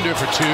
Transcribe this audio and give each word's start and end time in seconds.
Under 0.00 0.14
for 0.14 0.32
two. 0.32 0.44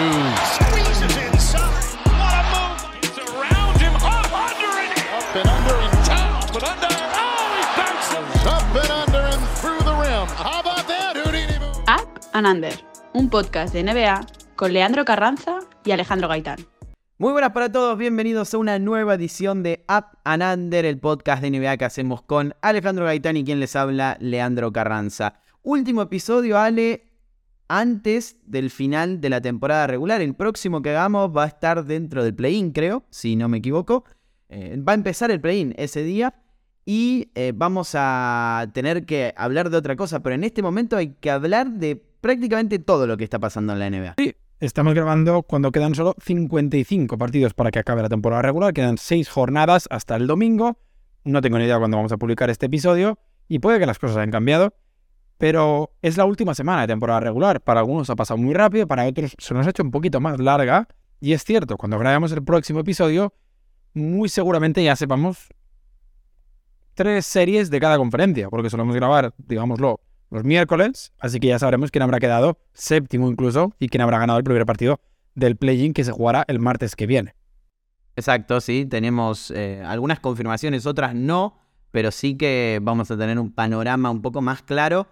Squeezes 0.59 1.17
inside. 1.23 1.95
What 2.19 2.35
a 2.35 2.43
move. 2.51 2.83
It's 2.99 3.17
around 3.17 3.79
him. 3.79 3.95
Up 3.95 4.27
under 4.35 4.73
and 4.83 4.91
up 5.15 5.37
and 5.37 5.49
under 5.49 5.77
and 5.87 6.05
down. 6.05 6.41
But 6.53 6.65
under. 6.65 6.91
Oh, 6.91 7.55
he 7.55 7.63
bounces. 7.79 8.45
Up 8.45 8.75
and 8.75 8.91
under 8.91 9.23
and 9.23 9.43
through 9.61 9.79
the 9.85 9.95
rim. 9.95 10.27
How 10.35 10.59
about 10.63 10.89
that, 10.89 11.15
Houdini? 11.15 11.59
Up 11.87 12.19
and 12.33 12.45
Under, 12.49 12.73
un 13.15 13.31
podcast 13.31 13.73
de 13.73 13.85
NBA 13.85 14.27
con 14.57 14.73
Leandro 14.73 15.05
Carranza 15.05 15.61
y 15.85 15.93
Alejandro 15.93 16.27
Gaitán. 16.27 16.67
Muy 17.19 17.31
buenas 17.31 17.53
para 17.53 17.71
todos, 17.71 17.97
bienvenidos 17.97 18.53
a 18.53 18.59
una 18.59 18.81
nueva 18.81 19.15
edición 19.15 19.63
de 19.63 19.85
Up 19.89 20.19
and 20.25 20.43
Under, 20.43 20.85
el 20.85 20.99
podcast 20.99 21.41
de 21.41 21.53
NBA 21.53 21.77
que 21.77 21.85
hacemos 21.85 22.21
con 22.23 22.57
Alejandro 22.63 23.05
Gaitán 23.05 23.37
y 23.37 23.45
quien 23.45 23.61
les 23.61 23.77
habla, 23.77 24.17
Leandro 24.19 24.73
Carranza. 24.73 25.35
Último 25.63 26.03
episodio, 26.03 26.59
Ale, 26.59 27.07
antes 27.69 28.37
del 28.45 28.71
final 28.71 29.21
de 29.21 29.31
la 29.31 29.41
temporada 29.41 29.87
regular. 29.87 30.21
El 30.21 30.35
próximo 30.35 30.83
que 30.83 30.91
hagamos 30.91 31.37
va 31.37 31.45
a 31.45 31.49
estar 31.49 31.85
dentro 31.85 32.23
del 32.25 32.35
play-in, 32.35 32.73
creo, 32.73 33.05
si 33.11 33.37
no 33.37 33.49
me 33.49 33.59
equivoco. 33.59 34.05
Eh, 34.49 34.81
va 34.87 34.93
a 34.93 34.95
empezar 34.95 35.31
el 35.31 35.41
play-in 35.41 35.75
ese 35.77 36.03
día 36.03 36.35
y 36.85 37.31
eh, 37.35 37.53
vamos 37.55 37.91
a 37.95 38.71
tener 38.73 39.05
que 39.05 39.35
hablar 39.37 39.71
de 39.71 39.77
otra 39.77 39.97
cosa, 39.97 40.23
pero 40.23 40.37
en 40.37 40.45
este 40.45 40.63
momento 40.63 40.97
hay 40.97 41.15
que 41.15 41.31
hablar 41.31 41.69
de 41.69 41.97
prácticamente 42.21 42.79
todo 42.79 43.09
lo 43.09 43.17
que 43.17 43.25
está 43.25 43.41
pasando 43.41 43.73
en 43.73 43.79
la 43.81 43.91
NBA. 43.91 44.15
Sí, 44.17 44.35
estamos 44.61 44.95
grabando 44.95 45.43
cuando 45.43 45.73
quedan 45.73 45.97
solo 45.97 46.15
55 46.23 47.19
partidos 47.19 47.55
para 47.55 47.73
que 47.73 47.81
acabe 47.81 48.03
la 48.03 48.09
temporada 48.09 48.43
regular. 48.43 48.73
Quedan 48.73 48.99
6 48.99 49.29
jornadas 49.29 49.89
hasta 49.91 50.15
el 50.15 50.29
domingo. 50.29 50.79
No 51.25 51.41
tengo 51.41 51.59
ni 51.59 51.65
idea 51.65 51.79
cuándo 51.79 51.97
vamos 51.97 52.13
a 52.13 52.19
publicar 52.19 52.51
este 52.51 52.67
episodio 52.67 53.19
y 53.49 53.59
puede 53.59 53.81
que 53.81 53.87
las 53.87 53.99
cosas 53.99 54.19
hayan 54.19 54.31
cambiado. 54.31 54.75
Pero 55.39 55.93
es 56.03 56.17
la 56.17 56.25
última 56.25 56.55
semana 56.55 56.83
de 56.83 56.87
temporada 56.89 57.21
regular. 57.21 57.61
Para 57.61 57.81
algunos 57.81 58.09
ha 58.11 58.17
pasado 58.17 58.39
muy 58.39 58.55
rápido, 58.55 58.87
para 58.87 59.07
otros 59.07 59.35
se 59.39 59.55
nos 59.55 59.67
ha 59.67 59.71
hecho 59.71 59.83
un 59.83 59.91
poquito 59.91 60.21
más 60.21 60.39
larga. 60.41 60.89
Y 61.21 61.33
es 61.33 61.45
cierto, 61.45 61.77
cuando 61.77 61.99
grabemos 61.99 62.33
el 62.33 62.43
próximo 62.43 62.81
episodio, 62.81 63.33
muy 63.95 64.29
seguramente 64.29 64.83
ya 64.83 64.97
sepamos 64.97 65.49
tres 66.95 67.27
series 67.27 67.71
de 67.71 67.81
cada 67.81 67.99
conferencia, 67.99 68.49
porque 68.49 68.71
solemos 68.71 68.95
grabar, 68.95 69.35
digámoslo, 69.39 70.01
los 70.31 70.45
miércoles, 70.45 71.13
así 71.19 71.39
que 71.39 71.49
ya 71.49 71.59
sabremos 71.59 71.91
quién 71.91 72.03
habrá 72.03 72.19
quedado 72.19 72.59
séptimo 72.73 73.31
incluso 73.31 73.73
y 73.79 73.89
quién 73.89 74.01
habrá 74.01 74.19
ganado 74.19 74.39
el 74.39 74.45
primer 74.45 74.67
partido 74.67 75.01
del 75.35 75.57
play-in 75.57 75.93
que 75.93 76.05
se 76.05 76.13
jugará 76.13 76.45
el 76.49 76.59
martes 76.59 76.97
que 76.97 77.07
viene. 77.07 77.35
Exacto, 78.17 78.61
sí, 78.61 78.87
tenemos 78.87 79.51
eh, 79.51 79.83
algunas 79.85 80.21
confirmaciones, 80.21 80.87
otras 80.87 81.15
no, 81.15 81.59
pero 81.91 82.11
sí 82.11 82.37
que 82.37 82.81
vamos 82.83 83.11
a 83.11 83.19
tener 83.19 83.39
un 83.39 83.53
panorama 83.53 84.11
un 84.11 84.23
poco 84.23 84.41
más 84.41 84.63
claro. 84.63 85.07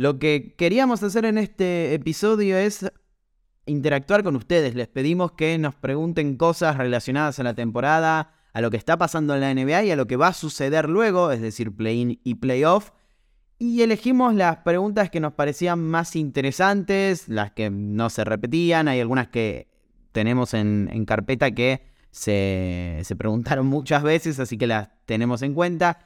Lo 0.00 0.18
que 0.18 0.54
queríamos 0.56 1.02
hacer 1.02 1.26
en 1.26 1.36
este 1.36 1.92
episodio 1.92 2.56
es 2.56 2.90
interactuar 3.66 4.22
con 4.22 4.34
ustedes. 4.34 4.74
Les 4.74 4.88
pedimos 4.88 5.32
que 5.32 5.58
nos 5.58 5.74
pregunten 5.74 6.38
cosas 6.38 6.78
relacionadas 6.78 7.38
a 7.38 7.42
la 7.42 7.52
temporada, 7.52 8.32
a 8.54 8.62
lo 8.62 8.70
que 8.70 8.78
está 8.78 8.96
pasando 8.96 9.34
en 9.34 9.42
la 9.42 9.52
NBA 9.52 9.84
y 9.84 9.90
a 9.90 9.96
lo 9.96 10.06
que 10.06 10.16
va 10.16 10.28
a 10.28 10.32
suceder 10.32 10.88
luego, 10.88 11.32
es 11.32 11.42
decir, 11.42 11.76
play-in 11.76 12.18
y 12.24 12.36
play-off. 12.36 12.92
Y 13.58 13.82
elegimos 13.82 14.34
las 14.34 14.56
preguntas 14.60 15.10
que 15.10 15.20
nos 15.20 15.34
parecían 15.34 15.82
más 15.82 16.16
interesantes, 16.16 17.28
las 17.28 17.52
que 17.52 17.68
no 17.68 18.08
se 18.08 18.24
repetían. 18.24 18.88
Hay 18.88 19.00
algunas 19.00 19.28
que 19.28 19.68
tenemos 20.12 20.54
en, 20.54 20.88
en 20.90 21.04
carpeta 21.04 21.50
que 21.50 21.82
se, 22.10 23.00
se 23.04 23.16
preguntaron 23.16 23.66
muchas 23.66 24.02
veces, 24.02 24.40
así 24.40 24.56
que 24.56 24.66
las 24.66 24.88
tenemos 25.04 25.42
en 25.42 25.52
cuenta. 25.52 25.98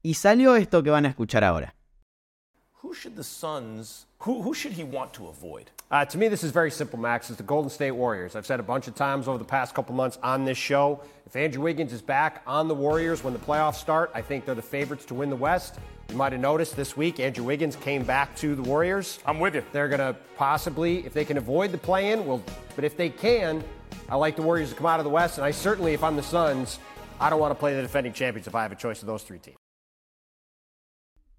Y 0.00 0.14
salió 0.14 0.54
esto 0.54 0.84
que 0.84 0.90
van 0.90 1.06
a 1.06 1.08
escuchar 1.08 1.42
ahora. 1.42 1.75
Who 2.86 2.94
should 2.94 3.16
the 3.16 3.24
Suns, 3.24 4.06
who, 4.20 4.42
who 4.42 4.54
should 4.54 4.70
he 4.70 4.84
want 4.84 5.12
to 5.14 5.26
avoid? 5.26 5.72
Uh, 5.90 6.04
to 6.04 6.16
me, 6.16 6.28
this 6.28 6.44
is 6.44 6.52
very 6.52 6.70
simple, 6.70 7.00
Max. 7.00 7.28
It's 7.28 7.36
the 7.36 7.42
Golden 7.42 7.68
State 7.68 7.90
Warriors. 7.90 8.36
I've 8.36 8.46
said 8.46 8.60
a 8.60 8.62
bunch 8.62 8.86
of 8.86 8.94
times 8.94 9.26
over 9.26 9.38
the 9.38 9.44
past 9.44 9.74
couple 9.74 9.92
months 9.96 10.20
on 10.22 10.44
this 10.44 10.56
show 10.56 11.00
if 11.26 11.34
Andrew 11.34 11.64
Wiggins 11.64 11.92
is 11.92 12.00
back 12.00 12.42
on 12.46 12.68
the 12.68 12.76
Warriors 12.76 13.24
when 13.24 13.32
the 13.32 13.40
playoffs 13.40 13.74
start, 13.74 14.12
I 14.14 14.22
think 14.22 14.44
they're 14.44 14.54
the 14.54 14.62
favorites 14.62 15.04
to 15.06 15.14
win 15.14 15.30
the 15.30 15.36
West. 15.36 15.80
You 16.10 16.14
might 16.14 16.30
have 16.30 16.40
noticed 16.40 16.76
this 16.76 16.96
week 16.96 17.18
Andrew 17.18 17.44
Wiggins 17.44 17.74
came 17.74 18.04
back 18.04 18.36
to 18.36 18.54
the 18.54 18.62
Warriors. 18.62 19.18
I'm 19.26 19.40
with 19.40 19.56
you. 19.56 19.64
They're 19.72 19.88
going 19.88 19.98
to 19.98 20.14
possibly, 20.36 21.04
if 21.04 21.12
they 21.12 21.24
can 21.24 21.38
avoid 21.38 21.72
the 21.72 21.78
play 21.78 22.12
in, 22.12 22.24
well, 22.24 22.40
but 22.76 22.84
if 22.84 22.96
they 22.96 23.08
can, 23.08 23.64
I 24.08 24.14
like 24.14 24.36
the 24.36 24.42
Warriors 24.42 24.70
to 24.70 24.76
come 24.76 24.86
out 24.86 25.00
of 25.00 25.04
the 25.04 25.10
West. 25.10 25.38
And 25.38 25.44
I 25.44 25.50
certainly, 25.50 25.92
if 25.92 26.04
I'm 26.04 26.14
the 26.14 26.22
Suns, 26.22 26.78
I 27.18 27.30
don't 27.30 27.40
want 27.40 27.50
to 27.50 27.58
play 27.58 27.74
the 27.74 27.82
defending 27.82 28.12
champions 28.12 28.46
if 28.46 28.54
I 28.54 28.62
have 28.62 28.70
a 28.70 28.76
choice 28.76 29.00
of 29.00 29.08
those 29.08 29.24
three 29.24 29.38
teams. 29.40 29.56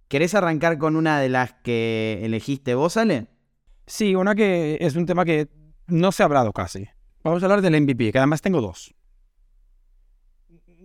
¿Querés 0.08 0.36
arrancar 0.36 0.78
con 0.78 0.96
una 0.96 1.20
de 1.20 1.30
las 1.30 1.54
que 1.64 2.22
elegiste 2.24 2.76
vos, 2.76 2.96
Ale? 2.98 3.28
Sí, 3.86 4.16
una 4.16 4.36
que 4.36 4.78
es 4.80 4.96
un 4.96 5.06
tema 5.06 5.26
que 5.26 5.50
no 5.88 6.12
se 6.12 6.24
ha 6.24 6.26
hablado 6.28 6.54
casi. 6.54 6.88
Vamos 7.24 7.44
a 7.44 7.46
hablar 7.46 7.62
del 7.62 7.82
MVP, 7.82 8.12
que 8.12 8.18
además 8.18 8.42
tengo 8.42 8.62
dos. 8.62 8.94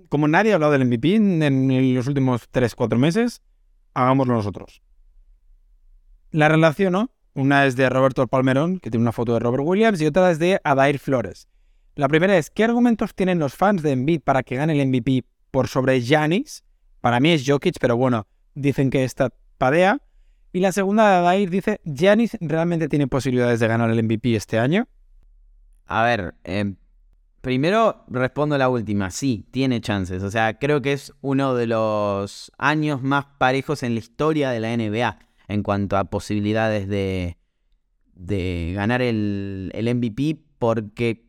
Como 0.09 0.29
nadie 0.29 0.53
ha 0.53 0.55
hablado 0.57 0.73
del 0.73 0.87
MVP 0.87 1.15
en 1.15 1.95
los 1.95 2.07
últimos 2.07 2.51
3-4 2.51 2.99
meses, 2.99 3.43
hagámoslo 3.95 4.35
nosotros. 4.35 4.83
La 6.31 6.49
relaciono. 6.49 7.11
Una 7.35 7.65
es 7.65 7.77
de 7.77 7.89
Roberto 7.89 8.27
Palmerón, 8.27 8.79
que 8.79 8.91
tiene 8.91 9.03
una 9.03 9.13
foto 9.13 9.33
de 9.33 9.39
Robert 9.39 9.65
Williams, 9.65 10.03
y 10.03 10.07
otra 10.07 10.31
es 10.31 10.39
de 10.39 10.61
Adair 10.65 10.99
Flores. 10.99 11.49
La 11.95 12.09
primera 12.09 12.37
es, 12.37 12.51
¿qué 12.51 12.65
argumentos 12.65 13.15
tienen 13.15 13.39
los 13.39 13.55
fans 13.55 13.83
de 13.83 13.93
Embiid 13.93 14.21
para 14.21 14.43
que 14.43 14.57
gane 14.57 14.79
el 14.79 14.87
MVP 14.87 15.25
por 15.51 15.67
sobre 15.67 16.03
Giannis? 16.03 16.63
Para 17.01 17.21
mí 17.21 17.31
es 17.31 17.45
Jokic, 17.47 17.77
pero 17.81 17.97
bueno, 17.97 18.27
dicen 18.55 18.91
que 18.91 19.05
está 19.05 19.33
padea. 19.59 20.01
Y 20.53 20.61
la 20.61 20.73
segunda 20.73 21.11
de 21.11 21.17
Adair 21.17 21.51
dice, 21.51 21.81
¿Giannis 21.85 22.37
realmente 22.41 22.89
tiene 22.89 23.07
posibilidades 23.07 23.61
de 23.61 23.69
ganar 23.69 23.91
el 23.91 24.03
MVP 24.03 24.37
este 24.37 24.59
año? 24.59 24.87
A 25.87 26.03
ver, 26.03 26.35
eh, 26.45 26.75
primero 27.41 28.05
respondo 28.09 28.59
la 28.59 28.69
última. 28.69 29.11
Sí, 29.11 29.47
tiene 29.51 29.81
chances. 29.81 30.23
O 30.23 30.31
sea, 30.31 30.59
creo 30.59 30.83
que 30.83 30.93
es 30.93 31.13
uno 31.21 31.55
de 31.55 31.67
los 31.67 32.53
años 32.59 33.03
más 33.03 33.27
parejos 33.39 33.83
en 33.83 33.95
la 33.95 34.01
historia 34.01 34.51
de 34.51 34.61
la 34.61 34.77
NBA 34.77 35.19
en 35.49 35.63
cuanto 35.63 35.97
a 35.97 36.05
posibilidades 36.05 36.89
de, 36.89 37.37
de 38.15 38.73
ganar 38.75 39.03
el, 39.03 39.71
el 39.75 39.95
MVP 39.95 40.39
porque 40.59 41.27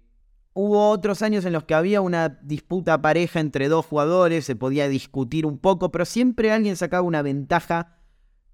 hubo 0.53 0.89
otros 0.89 1.21
años 1.21 1.45
en 1.45 1.53
los 1.53 1.63
que 1.63 1.73
había 1.73 2.01
una 2.01 2.29
disputa 2.29 3.01
pareja 3.01 3.39
entre 3.39 3.67
dos 3.67 3.85
jugadores, 3.85 4.45
se 4.45 4.55
podía 4.55 4.87
discutir 4.87 5.45
un 5.45 5.57
poco, 5.57 5.91
pero 5.91 6.05
siempre 6.05 6.51
alguien 6.51 6.75
sacaba 6.75 7.01
una 7.01 7.21
ventaja 7.21 7.97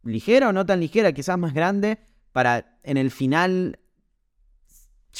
ligera 0.04 0.50
o 0.50 0.54
no 0.54 0.66
tan 0.66 0.80
ligera, 0.80 1.12
quizás 1.12 1.38
más 1.38 1.54
grande, 1.54 2.00
para 2.32 2.80
en 2.84 2.98
el 2.98 3.12
final 3.12 3.80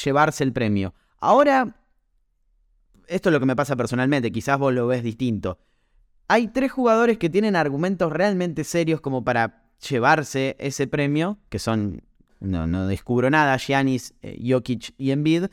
llevarse 0.02 0.44
el 0.44 0.52
premio. 0.52 0.94
Ahora, 1.18 1.76
esto 3.06 3.28
es 3.28 3.32
lo 3.32 3.40
que 3.40 3.46
me 3.46 3.56
pasa 3.56 3.76
personalmente, 3.76 4.32
quizás 4.32 4.58
vos 4.58 4.72
lo 4.72 4.86
ves 4.86 5.02
distinto. 5.02 5.58
Hay 6.28 6.48
tres 6.48 6.72
jugadores 6.72 7.18
que 7.18 7.28
tienen 7.28 7.56
argumentos 7.56 8.12
realmente 8.12 8.64
serios 8.64 9.00
como 9.00 9.24
para 9.24 9.64
llevarse 9.88 10.56
ese 10.58 10.86
premio, 10.86 11.38
que 11.48 11.58
son, 11.58 12.02
no, 12.38 12.86
descubro 12.86 13.28
nada, 13.28 13.56
Giannis, 13.58 14.14
eh, 14.22 14.38
Jokic 14.48 14.94
y 14.96 15.10
Embiid, 15.10 15.46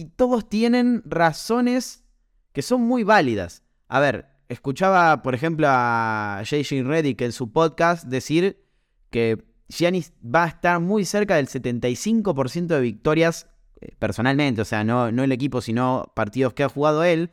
y 0.00 0.06
todos 0.06 0.48
tienen 0.48 1.02
razones 1.04 2.04
que 2.52 2.62
son 2.62 2.80
muy 2.80 3.04
válidas. 3.04 3.62
A 3.86 4.00
ver, 4.00 4.30
escuchaba, 4.48 5.22
por 5.22 5.34
ejemplo, 5.34 5.66
a 5.68 6.40
JJ 6.42 6.84
Reddick 6.84 7.20
en 7.20 7.32
su 7.32 7.52
podcast 7.52 8.04
decir 8.06 8.64
que 9.10 9.44
Giannis 9.68 10.14
va 10.24 10.44
a 10.44 10.48
estar 10.48 10.80
muy 10.80 11.04
cerca 11.04 11.36
del 11.36 11.48
75% 11.48 12.66
de 12.66 12.80
victorias 12.80 13.46
eh, 13.82 13.94
personalmente, 13.98 14.62
o 14.62 14.64
sea, 14.64 14.84
no, 14.84 15.12
no 15.12 15.22
el 15.22 15.32
equipo, 15.32 15.60
sino 15.60 16.10
partidos 16.14 16.54
que 16.54 16.64
ha 16.64 16.70
jugado 16.70 17.04
él, 17.04 17.32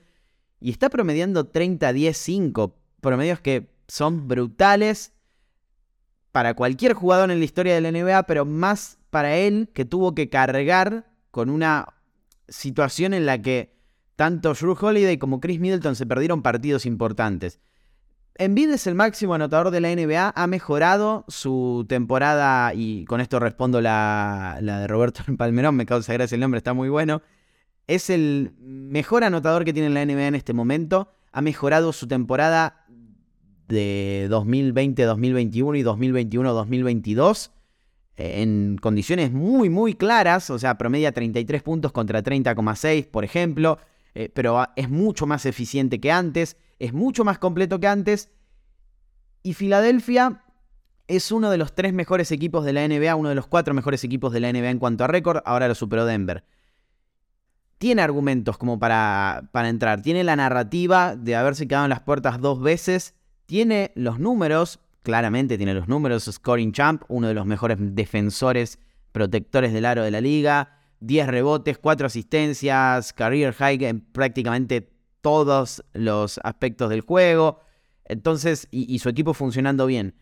y 0.59 0.71
está 0.71 0.89
promediando 0.89 1.49
30-10-5, 1.49 2.73
promedios 2.99 3.39
que 3.39 3.71
son 3.87 4.27
brutales 4.27 5.13
para 6.33 6.53
cualquier 6.53 6.93
jugador 6.93 7.31
en 7.31 7.39
la 7.39 7.45
historia 7.45 7.75
de 7.75 7.81
la 7.81 7.91
NBA, 7.91 8.23
pero 8.23 8.43
más 8.43 8.99
para 9.09 9.37
él 9.37 9.69
que 9.73 9.85
tuvo 9.85 10.13
que 10.13 10.29
cargar 10.29 11.09
con 11.31 11.49
una 11.49 11.93
situación 12.47 13.13
en 13.13 13.25
la 13.25 13.41
que 13.41 13.75
tanto 14.15 14.53
Drew 14.53 14.75
Holiday 14.79 15.17
como 15.17 15.39
Chris 15.39 15.59
Middleton 15.59 15.95
se 15.95 16.05
perdieron 16.05 16.41
partidos 16.41 16.85
importantes. 16.85 17.59
Embiid 18.35 18.69
es 18.71 18.85
el 18.87 18.95
máximo 18.95 19.33
anotador 19.33 19.71
de 19.71 19.81
la 19.81 19.95
NBA, 19.95 20.33
ha 20.35 20.47
mejorado 20.47 21.25
su 21.27 21.85
temporada, 21.89 22.73
y 22.73 23.05
con 23.05 23.19
esto 23.19 23.39
respondo 23.39 23.81
la, 23.81 24.59
la 24.61 24.79
de 24.79 24.87
Roberto 24.87 25.23
Palmerón, 25.37 25.75
me 25.75 25.85
causa 25.85 26.13
gracia 26.13 26.35
el 26.35 26.41
nombre, 26.41 26.59
está 26.59 26.73
muy 26.73 26.89
bueno. 26.89 27.21
Es 27.87 28.09
el 28.09 28.53
mejor 28.59 29.23
anotador 29.23 29.65
que 29.65 29.73
tiene 29.73 29.89
la 29.89 30.05
NBA 30.05 30.27
en 30.27 30.35
este 30.35 30.53
momento, 30.53 31.13
ha 31.31 31.41
mejorado 31.41 31.93
su 31.93 32.07
temporada 32.07 32.85
de 33.67 34.27
2020-2021 34.29 35.77
y 35.77 35.83
2021-2022 35.83 37.51
en 38.17 38.77
condiciones 38.81 39.31
muy, 39.31 39.69
muy 39.69 39.93
claras, 39.93 40.49
o 40.49 40.57
sea, 40.57 40.77
promedia 40.77 41.11
33 41.11 41.61
puntos 41.61 41.91
contra 41.91 42.23
30,6, 42.23 43.07
por 43.07 43.23
ejemplo, 43.23 43.77
eh, 44.15 44.29
pero 44.33 44.65
es 44.75 44.89
mucho 44.89 45.27
más 45.27 45.45
eficiente 45.45 45.99
que 45.99 46.11
antes, 46.11 46.57
es 46.79 46.93
mucho 46.93 47.23
más 47.23 47.37
completo 47.37 47.79
que 47.79 47.87
antes, 47.87 48.31
y 49.43 49.53
Filadelfia 49.53 50.43
es 51.07 51.31
uno 51.31 51.51
de 51.51 51.57
los 51.57 51.73
tres 51.73 51.93
mejores 51.93 52.31
equipos 52.31 52.65
de 52.65 52.73
la 52.73 52.87
NBA, 52.87 53.15
uno 53.15 53.29
de 53.29 53.35
los 53.35 53.47
cuatro 53.47 53.73
mejores 53.73 54.03
equipos 54.03 54.33
de 54.33 54.39
la 54.39 54.51
NBA 54.51 54.71
en 54.71 54.79
cuanto 54.79 55.03
a 55.03 55.07
récord, 55.07 55.41
ahora 55.45 55.67
lo 55.67 55.75
superó 55.75 56.05
Denver. 56.05 56.43
Tiene 57.77 58.01
argumentos 58.01 58.57
como 58.57 58.79
para, 58.79 59.49
para 59.51 59.69
entrar, 59.69 60.01
tiene 60.01 60.23
la 60.23 60.35
narrativa 60.35 61.15
de 61.15 61.35
haberse 61.35 61.67
quedado 61.67 61.85
en 61.85 61.91
las 61.91 62.01
puertas 62.01 62.41
dos 62.41 62.59
veces, 62.59 63.13
tiene 63.45 63.91
los 63.95 64.19
números, 64.19 64.79
claramente 65.07 65.55
tiene 65.55 65.73
los 65.73 65.87
números, 65.87 66.29
scoring 66.29 66.73
champ, 66.73 67.03
uno 67.07 67.29
de 67.29 67.33
los 67.33 67.45
mejores 67.45 67.77
defensores, 67.79 68.77
protectores 69.13 69.71
del 69.71 69.85
aro 69.85 70.03
de 70.03 70.11
la 70.11 70.19
liga, 70.19 70.81
10 70.99 71.27
rebotes, 71.27 71.77
4 71.77 72.07
asistencias, 72.07 73.13
career 73.13 73.53
high 73.53 73.85
en 73.85 74.01
prácticamente 74.01 74.91
todos 75.21 75.81
los 75.93 76.41
aspectos 76.43 76.89
del 76.89 76.99
juego. 76.99 77.61
Entonces, 78.03 78.67
y, 78.69 78.99
su 78.99 79.07
equipo 79.07 79.33
funcionando 79.33 79.85
bien. 79.85 80.13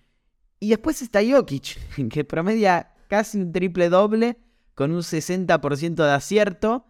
Y 0.60 0.70
después 0.70 1.02
está 1.02 1.20
Jokic, 1.28 1.80
que 2.12 2.24
promedia 2.24 2.94
casi 3.08 3.40
un 3.40 3.52
triple 3.52 3.90
doble 3.90 4.38
con 4.76 4.92
un 4.92 5.02
60% 5.02 5.96
de 5.96 6.12
acierto 6.12 6.86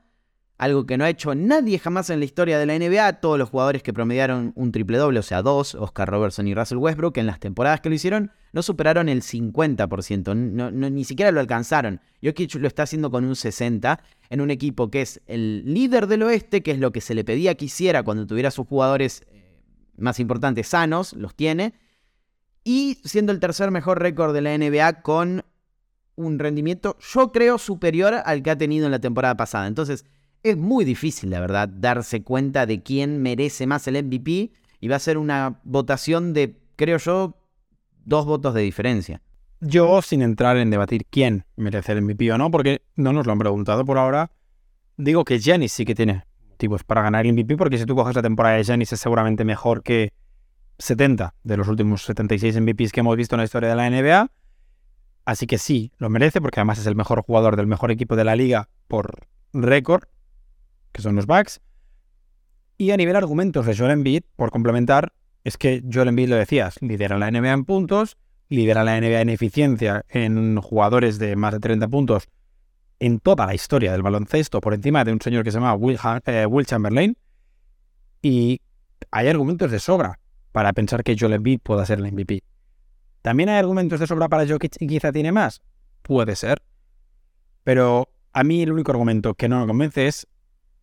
algo 0.58 0.86
que 0.86 0.98
no 0.98 1.04
ha 1.04 1.10
hecho 1.10 1.36
nadie 1.36 1.80
jamás 1.80 2.10
en 2.10 2.20
la 2.20 2.26
historia 2.26 2.58
de 2.58 2.66
la 2.66 2.78
NBA. 2.78 3.20
Todos 3.20 3.38
los 3.38 3.50
jugadores 3.50 3.84
que 3.84 3.94
promediaron 3.94 4.54
un 4.56 4.72
triple 4.72 4.98
doble, 4.98 5.20
o 5.20 5.24
sea, 5.24 5.42
dos, 5.42 5.76
Oscar 5.76 6.10
Robertson 6.10 6.48
y 6.48 6.56
Russell 6.56 6.78
Westbrook, 6.78 7.18
en 7.18 7.26
las 7.26 7.40
temporadas 7.40 7.82
que 7.82 7.90
lo 7.90 7.96
hicieron, 7.96 8.32
no 8.54 8.62
superaron 8.62 9.10
el 9.10 9.22
50%, 9.22 10.36
no, 10.36 10.72
ni 10.72 11.04
siquiera 11.04 11.32
lo 11.32 11.42
alcanzaron. 11.42 12.00
Jokic 12.24 12.56
lo 12.56 12.68
está 12.68 12.84
haciendo 12.84 13.12
con 13.12 13.26
un 13.26 13.34
60% 13.34 14.00
en 14.30 14.42
un 14.42 14.50
equipo 14.50 14.90
que 14.90 15.02
es 15.02 15.22
el 15.28 15.64
líder 15.66 16.08
del 16.08 16.24
oeste, 16.24 16.64
que 16.64 16.72
es 16.72 16.80
lo 16.80 16.92
que 16.92 17.02
se 17.02 17.14
le 17.14 17.24
pedía 17.24 17.56
que 17.56 17.66
hiciera 17.66 18.04
cuando 18.04 18.26
tuviera 18.26 18.50
sus 18.50 18.66
jugadores 18.66 19.24
eh, 19.32 19.62
más 19.98 20.20
importantes 20.20 20.70
sanos, 20.70 21.14
los 21.14 21.36
tiene, 21.36 21.74
y 22.64 22.98
siendo 23.04 23.32
el 23.32 23.40
tercer 23.40 23.72
mejor 23.72 24.02
récord 24.02 24.34
de 24.34 24.42
la 24.42 24.58
NBA 24.58 25.02
con 25.02 25.44
un 26.16 26.40
rendimiento, 26.40 26.98
yo 27.14 27.32
creo, 27.32 27.58
superior 27.58 28.16
al 28.26 28.42
que 28.42 28.52
ha 28.52 28.58
tenido 28.58 28.86
en 28.86 28.92
la 28.92 29.00
temporada 29.00 29.36
pasada. 29.36 29.68
Entonces, 29.68 30.06
es 30.46 30.58
muy 30.58 30.86
difícil, 30.86 31.32
la 31.32 31.40
verdad, 31.40 31.68
darse 31.68 32.22
cuenta 32.22 32.68
de 32.68 32.84
quién 32.84 33.20
merece 33.20 33.66
más 33.66 33.88
el 33.88 34.02
MVP 34.04 34.52
y 34.80 34.88
va 34.88 34.96
a 34.96 35.00
ser 35.00 35.18
una 35.18 35.60
votación 35.64 36.34
de, 36.34 36.56
creo 36.76 37.00
yo, 37.00 37.36
dos 38.04 38.28
votos 38.28 38.54
de 38.54 38.62
diferencia. 38.62 39.24
Yo, 39.60 40.04
sin 40.04 40.22
entrar 40.22 40.58
en 40.58 40.70
debatir 40.70 41.08
quién 41.10 41.46
merece 41.56 41.94
el 41.94 42.04
MVP 42.04 42.32
o 42.32 42.38
no, 42.38 42.52
porque 42.52 42.84
no 42.96 43.12
nos 43.12 43.26
lo 43.26 43.32
han 43.32 43.40
preguntado 43.40 43.86
por 43.86 43.98
ahora, 43.98 44.30
digo 44.98 45.26
que 45.26 45.40
Giannis 45.40 45.74
sí 45.74 45.84
que 45.84 45.96
tiene 45.96 46.26
motivos 46.48 46.84
para 46.84 47.02
ganar 47.02 47.26
el 47.26 47.34
MVP, 47.34 47.58
porque 47.58 47.80
si 47.80 47.86
tú 47.88 47.96
coges 47.96 48.16
la 48.16 48.22
temporada 48.22 48.58
de 48.58 48.64
Giannis 48.64 48.94
es 48.94 49.00
seguramente 49.00 49.46
mejor 49.46 49.82
que 49.82 50.14
70 50.78 51.34
de 51.42 51.58
los 51.58 51.68
últimos 51.68 52.04
76 52.04 52.62
MVPs 52.62 52.92
que 52.92 53.00
hemos 53.00 53.18
visto 53.18 53.34
en 53.34 53.40
la 53.40 53.46
historia 53.46 53.70
de 53.70 53.76
la 53.76 53.90
NBA. 53.90 54.30
Así 55.26 55.48
que 55.48 55.58
sí, 55.58 55.92
lo 55.98 56.10
merece, 56.10 56.40
porque 56.40 56.60
además 56.60 56.78
es 56.78 56.86
el 56.86 56.96
mejor 56.96 57.24
jugador 57.24 57.56
del 57.56 57.66
mejor 57.66 57.90
equipo 57.90 58.16
de 58.16 58.26
la 58.26 58.36
liga 58.36 58.70
por 58.88 59.28
récord 59.52 60.04
que 60.96 61.02
son 61.02 61.16
los 61.16 61.28
Bucks. 61.28 61.60
Y 62.78 62.92
a 62.92 62.98
nivel 62.98 63.16
argumentos 63.16 63.66
de 63.66 63.76
Joel 63.76 63.92
Embiid, 63.92 64.24
por 64.36 64.50
complementar, 64.50 65.14
es 65.44 65.58
que 65.58 65.84
Joel 65.92 66.08
Embiid 66.08 66.30
lo 66.30 66.38
decías, 66.38 66.82
lidera 66.82 67.18
la 67.20 67.30
NBA 67.30 67.52
en 67.52 67.66
puntos, 67.66 68.18
lidera 68.48 68.84
la 68.84 69.00
NBA 69.00 69.22
en 69.22 69.30
eficiencia 69.30 70.06
en 70.08 70.60
jugadores 70.62 71.20
de 71.20 71.36
más 71.36 71.54
de 71.54 71.60
30 71.60 71.88
puntos 71.90 72.30
en 73.00 73.20
toda 73.20 73.46
la 73.46 73.54
historia 73.54 73.92
del 73.92 74.04
baloncesto, 74.04 74.62
por 74.62 74.74
encima 74.74 75.04
de 75.04 75.12
un 75.12 75.20
señor 75.20 75.44
que 75.44 75.52
se 75.52 75.58
llama 75.58 75.76
Will, 75.76 76.00
eh, 76.26 76.48
Chamberlain. 76.66 77.18
Y 78.22 78.62
hay 79.12 79.28
argumentos 79.28 79.72
de 79.72 79.80
sobra 79.80 80.20
para 80.54 80.72
pensar 80.72 81.04
que 81.04 81.18
Joel 81.20 81.34
Embiid 81.34 81.60
pueda 81.62 81.86
ser 81.86 82.00
el 82.00 82.12
MVP. 82.12 82.42
¿También 83.22 83.50
hay 83.50 83.58
argumentos 83.58 84.00
de 84.00 84.08
sobra 84.08 84.30
para 84.30 84.48
Jokic 84.48 84.78
y 84.80 84.88
quizá 84.88 85.12
tiene 85.12 85.34
más? 85.34 85.62
Puede 86.02 86.38
ser. 86.38 86.62
Pero 87.64 88.08
a 88.32 88.44
mí 88.44 88.64
el 88.64 88.72
único 88.72 88.92
argumento 88.92 89.34
que 89.34 89.50
no 89.50 89.60
me 89.60 89.68
convence 89.68 90.08
es 90.08 90.28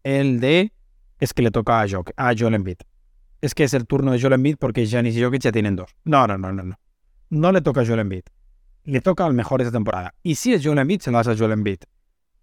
el 0.05 0.41
de 0.41 0.73
es 1.19 1.33
que 1.33 1.43
le 1.43 1.51
toca 1.51 1.81
a, 1.81 1.89
Jock, 1.89 2.11
a 2.17 2.33
Joel 2.37 2.55
Embiid. 2.55 2.79
Es 3.41 3.55
que 3.55 3.65
es 3.65 3.75
el 3.75 3.87
turno 3.87 4.13
de 4.13 4.21
Joel 4.21 4.35
Embiid 4.35 4.57
porque 4.59 4.87
Giannis 4.87 5.17
y 5.17 5.23
Jokic 5.23 5.43
ya 5.43 5.53
tienen 5.53 5.77
dos. 5.77 5.95
No, 6.05 6.27
no, 6.27 6.39
no, 6.39 6.53
no, 6.53 6.63
no. 6.63 6.79
No 7.31 7.53
le 7.53 7.61
toca 7.61 7.83
a 7.83 7.87
Joel 7.87 8.01
Embiid. 8.01 8.25
Le 8.85 9.01
toca 9.01 9.25
al 9.25 9.35
mejor 9.35 9.61
de 9.61 9.67
esta 9.67 9.77
temporada. 9.77 10.15
Y 10.23 10.35
si 10.35 10.53
es 10.53 10.65
Joel 10.65 10.79
Embiid, 10.79 11.01
se 11.01 11.11
lo 11.11 11.19
das 11.19 11.29
a 11.29 11.37
Joel 11.37 11.53
Embiid. 11.53 11.79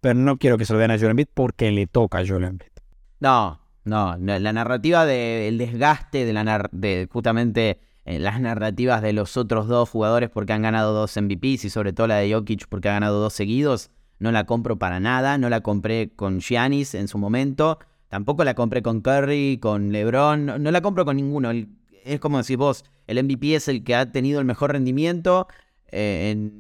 Pero 0.02 0.16
no 0.16 0.38
quiero 0.38 0.58
que 0.58 0.66
se 0.66 0.74
lo 0.74 0.80
den 0.80 0.92
a 0.92 0.98
Joel 0.98 1.12
Embiid 1.12 1.28
porque 1.34 1.72
le 1.72 1.88
toca 1.88 2.20
a 2.20 2.26
Joel 2.26 2.46
Embiid. 2.46 2.72
No, 3.20 3.60
no. 3.84 4.18
La 4.18 4.54
narrativa 4.54 5.06
del 5.06 5.58
desgaste 5.58 6.26
de, 6.26 6.34
la 6.34 6.70
de 6.72 7.08
justamente 7.12 7.80
eh, 8.06 8.18
las 8.18 8.40
narrativas 8.40 9.02
de 9.02 9.14
los 9.14 9.38
otros 9.38 9.68
dos 9.68 9.90
jugadores 9.90 10.30
porque 10.30 10.54
han 10.54 10.62
ganado 10.62 10.94
dos 10.94 11.16
MVPs 11.16 11.66
y 11.66 11.70
sobre 11.70 11.94
todo 11.94 12.08
la 12.08 12.16
de 12.16 12.34
Jokic 12.34 12.68
porque 12.68 12.90
ha 12.90 12.94
ganado 12.94 13.20
dos 13.20 13.34
seguidos 13.34 13.92
no 14.20 14.32
la 14.32 14.46
compro 14.46 14.78
para 14.78 15.00
nada, 15.00 15.38
no 15.38 15.50
la 15.50 15.62
compré 15.62 16.12
con 16.16 16.40
Giannis 16.40 16.94
en 16.94 17.08
su 17.08 17.18
momento, 17.18 17.80
tampoco 18.10 18.44
la 18.44 18.54
compré 18.54 18.82
con 18.82 19.02
Curry, 19.02 19.58
con 19.60 19.92
LeBron, 19.92 20.46
no, 20.46 20.72
la 20.72 20.82
compro 20.82 21.06
con 21.06 21.16
ninguno. 21.16 21.52
es 21.52 22.20
como 22.20 22.38
decís 22.38 22.58
vos, 22.58 22.86
el 23.08 23.24
MVP 23.24 23.56
es 23.56 23.68
el 23.68 23.84
que 23.84 23.96
ha 23.96 24.12
tenido 24.12 24.40
el 24.40 24.46
mejor 24.46 24.74
rendimiento, 24.74 25.48
eh, 25.88 26.52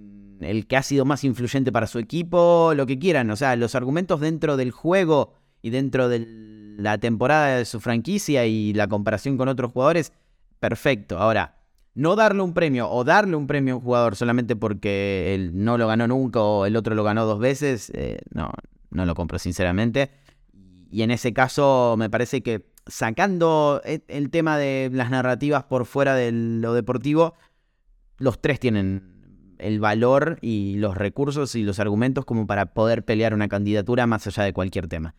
el 0.41 0.67
que 0.67 0.77
ha 0.77 0.83
sido 0.83 1.05
más 1.05 1.23
influyente 1.23 1.71
para 1.71 1.87
su 1.87 1.99
equipo, 1.99 2.73
lo 2.75 2.85
que 2.85 2.97
quieran. 2.97 3.29
O 3.29 3.35
sea, 3.35 3.55
los 3.55 3.75
argumentos 3.75 4.21
dentro 4.21 4.57
del 4.57 4.71
juego 4.71 5.33
y 5.61 5.69
dentro 5.69 6.07
de 6.07 6.25
la 6.77 6.97
temporada 6.97 7.57
de 7.57 7.65
su 7.65 7.81
franquicia 7.81 8.45
y 8.45 8.73
la 8.73 8.87
comparación 8.87 9.37
con 9.37 9.49
otros 9.49 9.73
jugadores, 9.73 10.13
perfecto. 10.59 11.19
Ahora, 11.19 11.58
no 11.99 12.15
darle 12.15 12.41
un 12.41 12.53
premio 12.53 12.89
o 12.89 13.03
darle 13.03 13.35
un 13.35 13.45
premio 13.45 13.73
a 13.73 13.77
un 13.77 13.83
jugador 13.83 14.15
solamente 14.15 14.55
porque 14.55 15.35
él 15.35 15.51
no 15.53 15.77
lo 15.77 15.85
ganó 15.85 16.07
nunca 16.07 16.39
o 16.39 16.65
el 16.65 16.77
otro 16.77 16.95
lo 16.95 17.03
ganó 17.03 17.25
dos 17.25 17.39
veces, 17.39 17.91
eh, 17.93 18.19
no, 18.33 18.51
no 18.89 19.05
lo 19.05 19.13
compro 19.15 19.37
sinceramente. 19.37 20.09
Y 20.89 21.01
en 21.01 21.11
ese 21.11 21.33
caso 21.33 21.95
me 21.97 22.09
parece 22.09 22.41
que 22.41 22.71
sacando 22.87 23.81
e, 23.83 24.01
el 24.07 24.29
tema 24.29 24.57
de 24.57 24.89
las 24.93 25.11
narrativas 25.11 25.65
por 25.65 25.85
fuera 25.85 26.15
de 26.15 26.31
lo 26.31 26.73
deportivo, 26.73 27.33
los 28.17 28.39
tres 28.39 28.61
tienen 28.61 29.57
el 29.57 29.81
valor 29.81 30.39
y 30.41 30.75
los 30.77 30.95
recursos 30.95 31.53
y 31.55 31.63
los 31.63 31.79
argumentos 31.79 32.23
como 32.23 32.47
para 32.47 32.73
poder 32.73 33.03
pelear 33.03 33.33
una 33.33 33.49
candidatura 33.49 34.07
más 34.07 34.25
allá 34.25 34.43
de 34.43 34.53
cualquier 34.53 34.87
tema. 34.87 35.15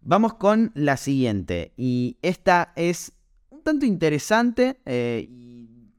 Vamos 0.00 0.34
con 0.34 0.72
la 0.74 0.96
siguiente, 0.96 1.74
y 1.76 2.16
esta 2.22 2.72
es 2.76 3.12
un 3.50 3.62
tanto 3.62 3.84
interesante 3.84 4.80
eh, 4.86 5.28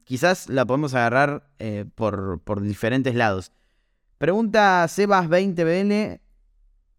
quizás 0.06 0.48
la 0.48 0.64
podemos 0.64 0.94
agarrar 0.94 1.42
eh, 1.58 1.84
por, 1.94 2.62
diferentes 2.62 3.14
lados. 3.14 3.52
Pregunta 4.18 4.84
Sebas20BN, 4.84 6.20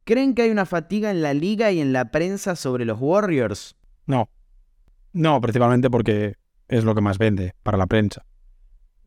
¿creen 0.03 0.35
que 0.35 0.43
hay 0.43 0.51
una 0.51 0.65
fatiga 0.65 1.09
en 1.09 1.23
la 1.23 1.33
liga 1.33 1.71
y 1.71 1.79
en 1.79 1.93
la 1.93 2.11
prensa 2.11 2.55
sobre 2.55 2.85
los 2.85 2.99
Warriors? 2.99 3.75
No. 4.05 4.29
No, 5.13 5.41
principalmente 5.41 5.89
porque 5.89 6.35
es 6.67 6.83
lo 6.83 6.93
que 6.93 7.01
más 7.01 7.17
vende 7.17 7.55
para 7.63 7.77
la 7.77 7.87
prensa. 7.87 8.25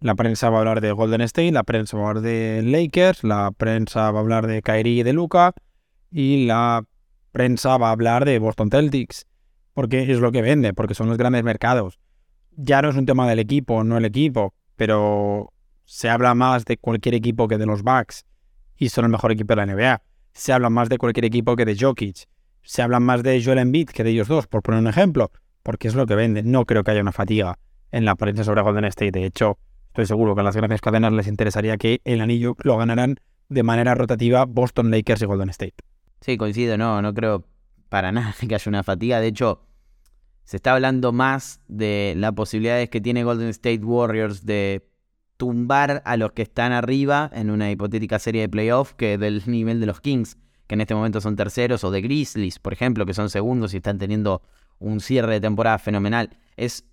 La 0.01 0.15
prensa 0.15 0.49
va 0.49 0.57
a 0.57 0.61
hablar 0.61 0.81
de 0.81 0.93
Golden 0.93 1.21
State, 1.21 1.53
la 1.53 1.63
prensa 1.63 1.99
va 1.99 2.07
a 2.07 2.09
hablar 2.09 2.23
de 2.23 2.63
Lakers, 2.65 3.23
la 3.23 3.53
prensa 3.53 4.11
va 4.11 4.19
a 4.19 4.23
hablar 4.23 4.47
de 4.47 4.63
Kyrie 4.63 5.01
y 5.01 5.03
de 5.03 5.13
Luca 5.13 5.53
y 6.11 6.47
la 6.47 6.85
prensa 7.33 7.77
va 7.77 7.91
a 7.91 7.93
hablar 7.93 8.25
de 8.25 8.39
Boston 8.39 8.71
Celtics, 8.71 9.27
porque 9.75 10.11
es 10.11 10.21
lo 10.21 10.33
que 10.33 10.41
vende, 10.41 10.73
porque 10.73 10.95
son 10.95 11.09
los 11.11 11.19
grandes 11.19 11.45
mercados 11.45 12.00
ya 12.63 12.83
no 12.83 12.91
es 12.91 12.97
un 12.97 13.07
tema 13.07 13.29
del 13.29 13.39
equipo, 13.39 13.83
no 13.85 13.97
el 13.97 14.05
equipo, 14.05 14.55
pero 14.77 15.53
se 15.85 16.09
habla 16.09 16.35
más 16.35 16.65
de 16.65 16.77
cualquier 16.77 17.15
equipo 17.15 17.49
que 17.49 17.59
de 17.59 17.67
los 17.67 17.83
Bucks 17.83 18.25
y 18.77 18.89
son 18.89 19.05
el 19.05 19.11
mejor 19.11 19.33
equipo 19.33 19.55
de 19.55 19.57
la 19.57 19.67
NBA. 19.67 20.03
Se 20.33 20.53
habla 20.53 20.71
más 20.71 20.89
de 20.89 20.99
cualquier 20.99 21.25
equipo 21.25 21.57
que 21.57 21.65
de 21.65 21.77
Jokic. 21.77 22.29
Se 22.63 22.83
habla 22.83 23.01
más 23.01 23.23
de 23.23 23.43
Joel 23.43 23.59
Embiid 23.59 23.89
que 23.89 24.05
de 24.05 24.11
ellos 24.11 24.29
dos, 24.29 24.47
por 24.47 24.63
poner 24.63 24.81
un 24.81 24.87
ejemplo, 24.87 25.31
porque 25.63 25.89
es 25.89 25.95
lo 25.95 26.07
que 26.07 26.15
vende. 26.15 26.43
No 26.43 26.65
creo 26.65 26.85
que 26.85 26.93
haya 26.93 27.01
una 27.01 27.13
fatiga 27.13 27.59
en 27.91 28.05
la 28.05 28.15
prensa 28.15 28.45
sobre 28.45 28.63
Golden 28.63 28.85
State. 28.85 29.13
De 29.13 29.25
hecho, 29.25 29.59
estoy 29.89 30.07
seguro 30.07 30.35
que 30.35 30.43
a 30.43 30.45
las 30.45 30.57
grandes 30.57 30.81
cadenas 30.81 31.13
les 31.13 31.27
interesaría 31.27 31.77
que 31.77 32.01
el 32.05 32.21
anillo 32.21 32.57
lo 32.61 32.77
ganaran 32.77 33.17
de 33.49 33.63
manera 33.63 33.95
rotativa 33.95 34.45
Boston 34.45 34.91
Lakers 34.91 35.23
y 35.23 35.27
Golden 35.27 35.51
State. 35.51 35.75
Sí, 36.21 36.37
coincido, 36.37 36.79
no, 36.79 37.03
no 37.03 37.13
creo 37.15 37.45
para 37.89 38.13
nada 38.13 38.35
que 38.39 38.55
haya 38.55 38.69
una 38.69 38.83
fatiga. 38.83 39.21
De 39.21 39.27
hecho, 39.27 39.63
se 40.51 40.57
está 40.57 40.73
hablando 40.73 41.13
más 41.13 41.61
de 41.69 42.15
las 42.17 42.33
posibilidades 42.33 42.91
que 42.91 43.01
tiene 43.01 43.23
Golden 43.23 43.51
State 43.51 43.85
Warriors 43.85 44.45
de 44.45 44.85
tumbar 45.37 46.03
a 46.05 46.17
los 46.17 46.33
que 46.33 46.43
están 46.43 46.73
arriba 46.73 47.31
en 47.33 47.51
una 47.51 47.71
hipotética 47.71 48.19
serie 48.19 48.41
de 48.41 48.49
playoffs 48.49 48.95
que 48.95 49.17
del 49.17 49.45
nivel 49.47 49.79
de 49.79 49.87
los 49.87 50.01
Kings, 50.01 50.39
que 50.67 50.75
en 50.75 50.81
este 50.81 50.97
momento 50.97 51.21
son 51.21 51.37
terceros, 51.37 51.85
o 51.85 51.93
de 51.93 52.01
Grizzlies, 52.01 52.59
por 52.59 52.73
ejemplo, 52.73 53.07
que 53.07 53.15
son 53.15 53.31
segundos 53.31 53.75
y 53.75 53.77
están 53.77 53.99
teniendo 53.99 54.43
un 54.81 54.99
cierre 54.99 55.35
de 55.35 55.41
temporada 55.41 55.79
fenomenal. 55.79 56.37
Es 56.57 56.85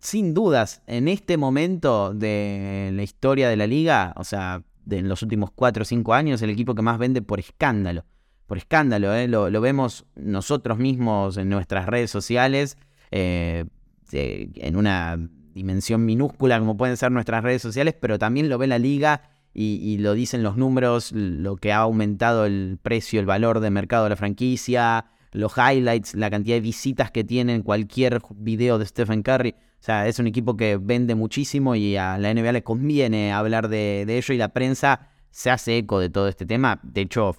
sin 0.00 0.34
dudas 0.34 0.82
en 0.86 1.08
este 1.08 1.38
momento 1.38 2.12
de 2.12 2.90
la 2.92 3.02
historia 3.02 3.48
de 3.48 3.56
la 3.56 3.66
liga, 3.66 4.12
o 4.16 4.24
sea, 4.24 4.64
de 4.84 4.98
en 4.98 5.08
los 5.08 5.22
últimos 5.22 5.50
4 5.52 5.80
o 5.80 5.86
5 5.86 6.12
años, 6.12 6.42
el 6.42 6.50
equipo 6.50 6.74
que 6.74 6.82
más 6.82 6.98
vende 6.98 7.22
por 7.22 7.40
escándalo. 7.40 8.04
Por 8.46 8.58
escándalo, 8.58 9.14
¿eh? 9.14 9.28
lo 9.28 9.60
vemos 9.62 10.04
nosotros 10.14 10.76
mismos 10.76 11.38
en 11.38 11.48
nuestras 11.48 11.86
redes 11.86 12.10
sociales 12.10 12.76
eh, 13.10 13.64
en 14.12 14.76
una 14.76 15.18
dimensión 15.54 16.04
minúscula 16.04 16.58
como 16.58 16.76
pueden 16.76 16.96
ser 16.96 17.10
nuestras 17.12 17.42
redes 17.42 17.62
sociales, 17.62 17.94
pero 18.00 18.18
también 18.18 18.48
lo 18.48 18.58
ve 18.58 18.66
la 18.66 18.78
liga 18.78 19.22
y, 19.54 19.98
lo 19.98 20.14
dicen 20.14 20.44
los 20.44 20.56
números, 20.56 21.10
lo 21.12 21.56
que 21.56 21.72
ha 21.72 21.78
aumentado 21.78 22.46
el 22.46 22.78
precio, 22.80 23.18
el 23.18 23.26
valor 23.26 23.58
de 23.58 23.70
mercado 23.70 24.04
de 24.04 24.10
la 24.10 24.16
franquicia, 24.16 25.06
los 25.32 25.54
highlights, 25.56 26.14
la 26.14 26.30
cantidad 26.30 26.54
de 26.54 26.60
visitas 26.60 27.10
que 27.10 27.24
tienen 27.24 27.62
cualquier 27.62 28.20
video 28.36 28.78
de 28.78 28.86
Stephen 28.86 29.22
Curry. 29.22 29.50
O 29.50 29.82
sea, 29.82 30.06
es 30.06 30.20
un 30.20 30.28
equipo 30.28 30.56
que 30.56 30.76
vende 30.76 31.16
muchísimo 31.16 31.74
y 31.74 31.96
a 31.96 32.18
la 32.18 32.32
NBA 32.32 32.52
le 32.52 32.62
conviene 32.62 33.32
hablar 33.32 33.68
de, 33.68 34.04
de 34.06 34.18
ello 34.18 34.34
y 34.34 34.36
la 34.36 34.50
prensa 34.50 35.08
se 35.30 35.50
hace 35.50 35.78
eco 35.78 35.98
de 35.98 36.10
todo 36.10 36.28
este 36.28 36.46
tema. 36.46 36.78
De 36.84 37.00
hecho, 37.00 37.34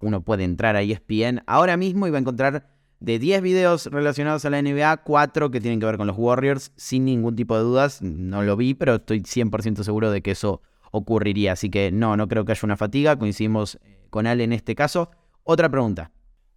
uno 0.00 0.22
puede 0.22 0.44
entrar 0.44 0.76
a 0.76 0.82
ESPN 0.82 1.42
ahora 1.46 1.76
mismo 1.76 2.06
y 2.06 2.10
va 2.10 2.18
a 2.18 2.20
encontrar 2.20 2.73
de 3.00 3.18
10 3.18 3.42
videos 3.42 3.86
relacionados 3.86 4.44
a 4.44 4.50
la 4.50 4.62
NBA, 4.62 4.98
4 4.98 5.50
que 5.50 5.60
tienen 5.60 5.80
que 5.80 5.86
ver 5.86 5.96
con 5.96 6.06
los 6.06 6.16
Warriors, 6.16 6.72
sin 6.76 7.04
ningún 7.04 7.36
tipo 7.36 7.56
de 7.56 7.62
dudas. 7.62 8.02
No 8.02 8.42
lo 8.42 8.56
vi, 8.56 8.74
pero 8.74 8.96
estoy 8.96 9.20
100% 9.20 9.82
seguro 9.82 10.10
de 10.10 10.22
que 10.22 10.32
eso 10.32 10.62
ocurriría. 10.90 11.52
Así 11.52 11.70
que 11.70 11.90
no, 11.90 12.16
no 12.16 12.28
creo 12.28 12.44
que 12.44 12.52
haya 12.52 12.60
una 12.64 12.76
fatiga. 12.76 13.18
Coincidimos 13.18 13.78
eh, 13.82 14.06
con 14.10 14.26
Ale 14.26 14.44
en 14.44 14.52
este 14.52 14.74
caso. 14.74 15.10
Otra 15.42 15.68
pregunta. 15.68 16.12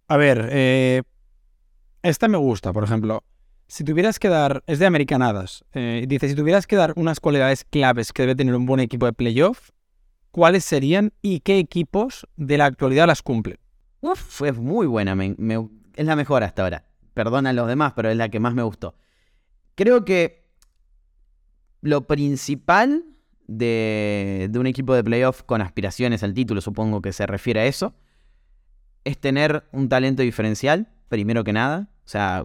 A 0.06 0.16
ver, 0.16 0.48
eh, 0.50 1.02
esta 2.02 2.28
me 2.28 2.38
gusta, 2.38 2.72
por 2.72 2.84
ejemplo. 2.84 3.22
Si 3.66 3.84
tuvieras 3.84 4.18
que 4.18 4.28
dar, 4.28 4.64
es 4.66 4.78
de 4.78 4.86
Americanadas, 4.86 5.62
eh, 5.74 6.06
dice, 6.08 6.28
si 6.28 6.34
tuvieras 6.34 6.66
que 6.66 6.76
dar 6.76 6.94
unas 6.96 7.20
cualidades 7.20 7.64
claves 7.64 8.14
que 8.14 8.22
debe 8.22 8.34
tener 8.34 8.54
un 8.54 8.64
buen 8.64 8.80
equipo 8.80 9.04
de 9.04 9.12
playoff, 9.12 9.70
¿cuáles 10.30 10.64
serían 10.64 11.12
y 11.20 11.40
qué 11.40 11.58
equipos 11.58 12.26
de 12.36 12.56
la 12.56 12.64
actualidad 12.64 13.06
las 13.06 13.20
cumplen? 13.20 13.58
Uf, 14.00 14.18
fue 14.18 14.52
muy 14.52 14.86
buena, 14.86 15.14
es 15.98 16.06
la 16.06 16.14
mejor 16.14 16.44
hasta 16.44 16.62
ahora. 16.62 16.84
Perdona 17.12 17.50
a 17.50 17.52
los 17.52 17.66
demás, 17.66 17.92
pero 17.94 18.08
es 18.08 18.16
la 18.16 18.28
que 18.28 18.38
más 18.38 18.54
me 18.54 18.62
gustó. 18.62 18.94
Creo 19.74 20.04
que 20.04 20.48
lo 21.80 22.06
principal 22.06 23.04
de, 23.48 24.48
un 24.54 24.68
equipo 24.68 24.94
de 24.94 25.02
playoff 25.02 25.42
con 25.42 25.60
aspiraciones 25.60 26.22
al 26.22 26.34
título, 26.34 26.60
supongo 26.60 27.02
que 27.02 27.12
se 27.12 27.26
refiere 27.26 27.60
a 27.60 27.66
eso, 27.66 27.94
es 29.02 29.18
tener 29.18 29.64
un 29.72 29.88
talento 29.88 30.22
diferencial, 30.22 30.88
primero 31.08 31.42
que 31.42 31.52
nada. 31.52 31.88
O 32.04 32.08
sea, 32.08 32.44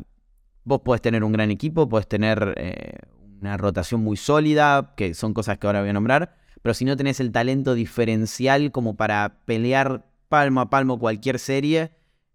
vos 0.63 0.81
podés 0.81 1.01
tener 1.03 1.24
un 1.24 1.31
gran 1.31 1.51
equipo, 1.51 1.88
podés 1.88 2.07
tener 2.07 2.55
eh, 2.57 2.98
una 3.39 3.55
rotación 3.57 4.01
muy 4.01 4.17
sólida, 4.17 4.95
que 4.98 5.13
son 5.13 5.36
cosas 5.36 5.60
que 5.60 5.67
ahora 5.67 5.81
voy 5.81 5.89
a 5.89 5.93
nombrar, 5.93 6.38
pero 6.63 6.74
si 6.74 6.86
no 6.86 6.98
tenés 6.98 7.19
el 7.19 7.31
talento 7.31 7.75
diferencial 7.75 8.72
como 8.72 8.95
para 8.95 9.41
pelear 9.45 10.07
palmo 10.27 10.62
a 10.62 10.72
palmo 10.72 10.98
cualquier 10.98 11.38
serie, 11.38 11.91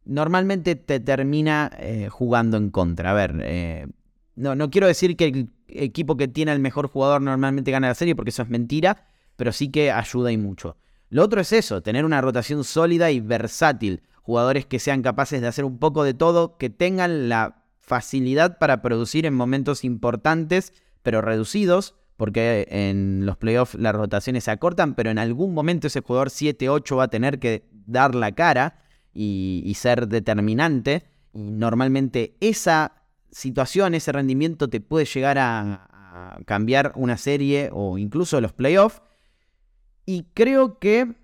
normalmente 0.09 0.75
te 0.75 1.00
termina 1.00 1.71
eh, 1.79 2.09
jugando 2.11 2.57
en 2.57 2.71
contra. 2.71 3.11
A 3.11 3.15
ver, 3.15 3.41
eh, 3.43 3.87
no, 4.35 4.57
no 4.57 4.71
quiero 4.71 4.87
decir 4.87 5.17
que 5.17 5.27
el 5.27 5.50
equipo 5.69 6.17
que 6.17 6.27
tiene 6.27 6.50
al 6.50 6.61
mejor 6.61 6.88
jugador 6.88 7.21
normalmente 7.21 7.71
gana 7.71 7.88
la 7.88 7.95
serie, 7.95 8.17
porque 8.17 8.31
eso 8.31 8.43
es 8.43 8.49
mentira, 8.49 9.07
pero 9.37 9.53
sí 9.53 9.71
que 9.71 9.93
ayuda 9.93 10.33
y 10.33 10.38
mucho. 10.38 10.77
Lo 11.11 11.23
otro 11.23 11.41
es 11.43 11.53
eso, 11.53 11.83
tener 11.83 12.05
una 12.05 12.21
rotación 12.21 12.65
sólida 12.65 13.11
y 13.11 13.21
versátil. 13.21 14.03
Jugadores 14.23 14.67
que 14.67 14.79
sean 14.79 15.03
capaces 15.03 15.41
de 15.41 15.47
hacer 15.47 15.65
un 15.65 15.79
poco 15.79 16.05
de 16.05 16.15
todo, 16.15 16.57
que 16.57 16.71
tengan 16.71 17.29
la 17.29 17.65
facilidad 17.81 18.59
para 18.59 18.81
producir 18.83 19.27
en 19.27 19.35
momentos 19.35 19.85
importantes, 19.85 20.73
pero 21.03 21.21
reducidos, 21.21 21.97
porque 22.17 22.67
en 22.71 23.25
los 23.27 23.37
playoffs 23.37 23.75
las 23.75 23.95
rotaciones 23.95 24.45
se 24.45 24.50
acortan, 24.50 24.95
pero 24.95 25.11
en 25.11 25.19
algún 25.19 25.55
momento 25.55 25.87
ese 25.87 26.00
jugador 26.00 26.29
7-8 26.29 26.97
va 26.97 27.05
a 27.05 27.09
tener 27.09 27.38
que 27.38 27.69
dar 27.87 28.15
la 28.15 28.33
cara 28.33 28.88
y, 29.19 29.75
ser 29.75 30.09
determinante. 30.09 31.05
Y 31.35 31.51
normalmente 31.51 32.37
esa 32.41 32.93
situación, 33.31 33.95
ese 33.95 34.13
rendimiento 34.13 34.69
te 34.69 34.81
puede 34.81 35.07
llegar 35.07 35.39
a, 35.39 35.85
cambiar 36.47 36.93
una 36.97 37.17
serie 37.17 37.71
o 37.73 37.99
incluso 37.99 38.41
los 38.41 38.53
playoffs. 38.53 39.03
Y 40.05 40.25
creo 40.35 40.79
que 40.79 41.15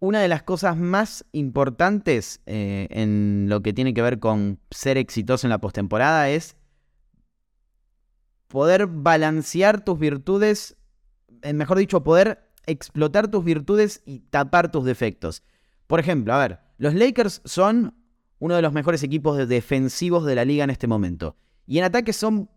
una 0.00 0.20
de 0.20 0.28
las 0.28 0.42
cosas 0.42 0.76
más 0.76 1.24
importantes 1.32 2.40
eh, 2.46 2.86
en 2.90 3.46
lo 3.48 3.60
que 3.60 3.72
tiene 3.72 3.92
que 3.92 4.02
ver 4.02 4.18
con 4.18 4.60
ser 4.70 4.96
exitoso 4.96 5.46
en 5.46 5.50
la 5.50 5.58
postemporada 5.58 6.30
es 6.30 6.56
poder 8.46 8.86
balancear 8.86 9.84
tus 9.84 9.98
virtudes, 9.98 10.76
eh, 11.42 11.52
mejor 11.52 11.78
dicho, 11.78 12.02
poder 12.02 12.50
explotar 12.66 13.28
tus 13.28 13.44
virtudes 13.44 14.02
y 14.06 14.20
tapar 14.20 14.70
tus 14.70 14.84
defectos. 14.84 15.42
Por 15.86 16.00
ejemplo, 16.00 16.32
a 16.34 16.38
ver, 16.38 16.67
los 16.78 16.94
Lakers 16.94 17.42
son 17.44 17.94
uno 18.38 18.54
de 18.54 18.62
los 18.62 18.72
mejores 18.72 19.02
equipos 19.02 19.48
defensivos 19.48 20.24
de 20.24 20.34
la 20.34 20.44
liga 20.44 20.64
en 20.64 20.70
este 20.70 20.86
momento. 20.86 21.36
Y 21.66 21.78
en 21.78 21.84
ataque 21.84 22.12
son 22.12 22.48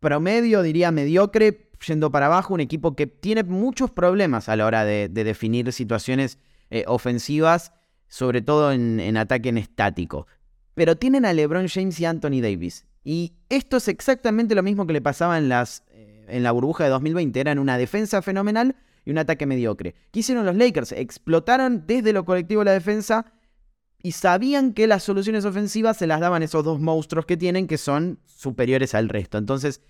promedio, 0.00 0.62
diría 0.62 0.90
mediocre, 0.90 1.70
yendo 1.86 2.10
para 2.10 2.26
abajo, 2.26 2.54
un 2.54 2.60
equipo 2.60 2.94
que 2.96 3.06
tiene 3.06 3.44
muchos 3.44 3.90
problemas 3.90 4.48
a 4.48 4.56
la 4.56 4.66
hora 4.66 4.84
de, 4.84 5.08
definir 5.08 5.72
situaciones 5.72 6.38
eh, 6.70 6.84
ofensivas, 6.86 7.72
sobre 8.08 8.42
todo 8.42 8.72
en, 8.72 9.00
en 9.00 9.16
ataque 9.16 9.48
en 9.48 9.58
estático. 9.58 10.26
Pero 10.74 10.96
tienen 10.96 11.24
a 11.24 11.32
LeBron 11.32 11.68
James 11.68 11.98
y 12.00 12.04
Anthony 12.04 12.40
Davis. 12.40 12.84
Y 13.04 13.32
esto 13.48 13.76
es 13.76 13.88
exactamente 13.88 14.54
lo 14.54 14.62
mismo 14.62 14.86
que 14.86 14.92
le 14.92 15.00
pasaba 15.00 15.38
en, 15.38 15.48
las, 15.48 15.84
eh, 15.92 16.26
en 16.28 16.42
la 16.42 16.52
burbuja 16.52 16.84
de 16.84 16.90
2020. 16.90 17.40
Eran 17.40 17.58
una 17.58 17.78
defensa 17.78 18.22
fenomenal 18.22 18.76
y 19.04 19.10
un 19.10 19.18
ataque 19.18 19.46
mediocre. 19.46 19.94
¿Qué 20.10 20.20
hicieron 20.20 20.44
los 20.44 20.56
Lakers? 20.56 20.92
Explotaron 20.92 21.86
desde 21.86 22.12
lo 22.12 22.24
colectivo 22.24 22.64
la 22.64 22.72
defensa 22.72 23.24
y 24.02 24.12
sabían 24.12 24.72
que 24.72 24.86
las 24.86 25.02
soluciones 25.02 25.44
ofensivas 25.44 25.96
se 25.96 26.06
las 26.06 26.20
daban 26.20 26.42
esos 26.42 26.64
dos 26.64 26.80
monstruos 26.80 27.26
que 27.26 27.36
tienen 27.36 27.66
que 27.66 27.78
son 27.78 28.20
superiores 28.26 28.94
al 28.94 29.08
resto. 29.08 29.38
Entonces, 29.38 29.80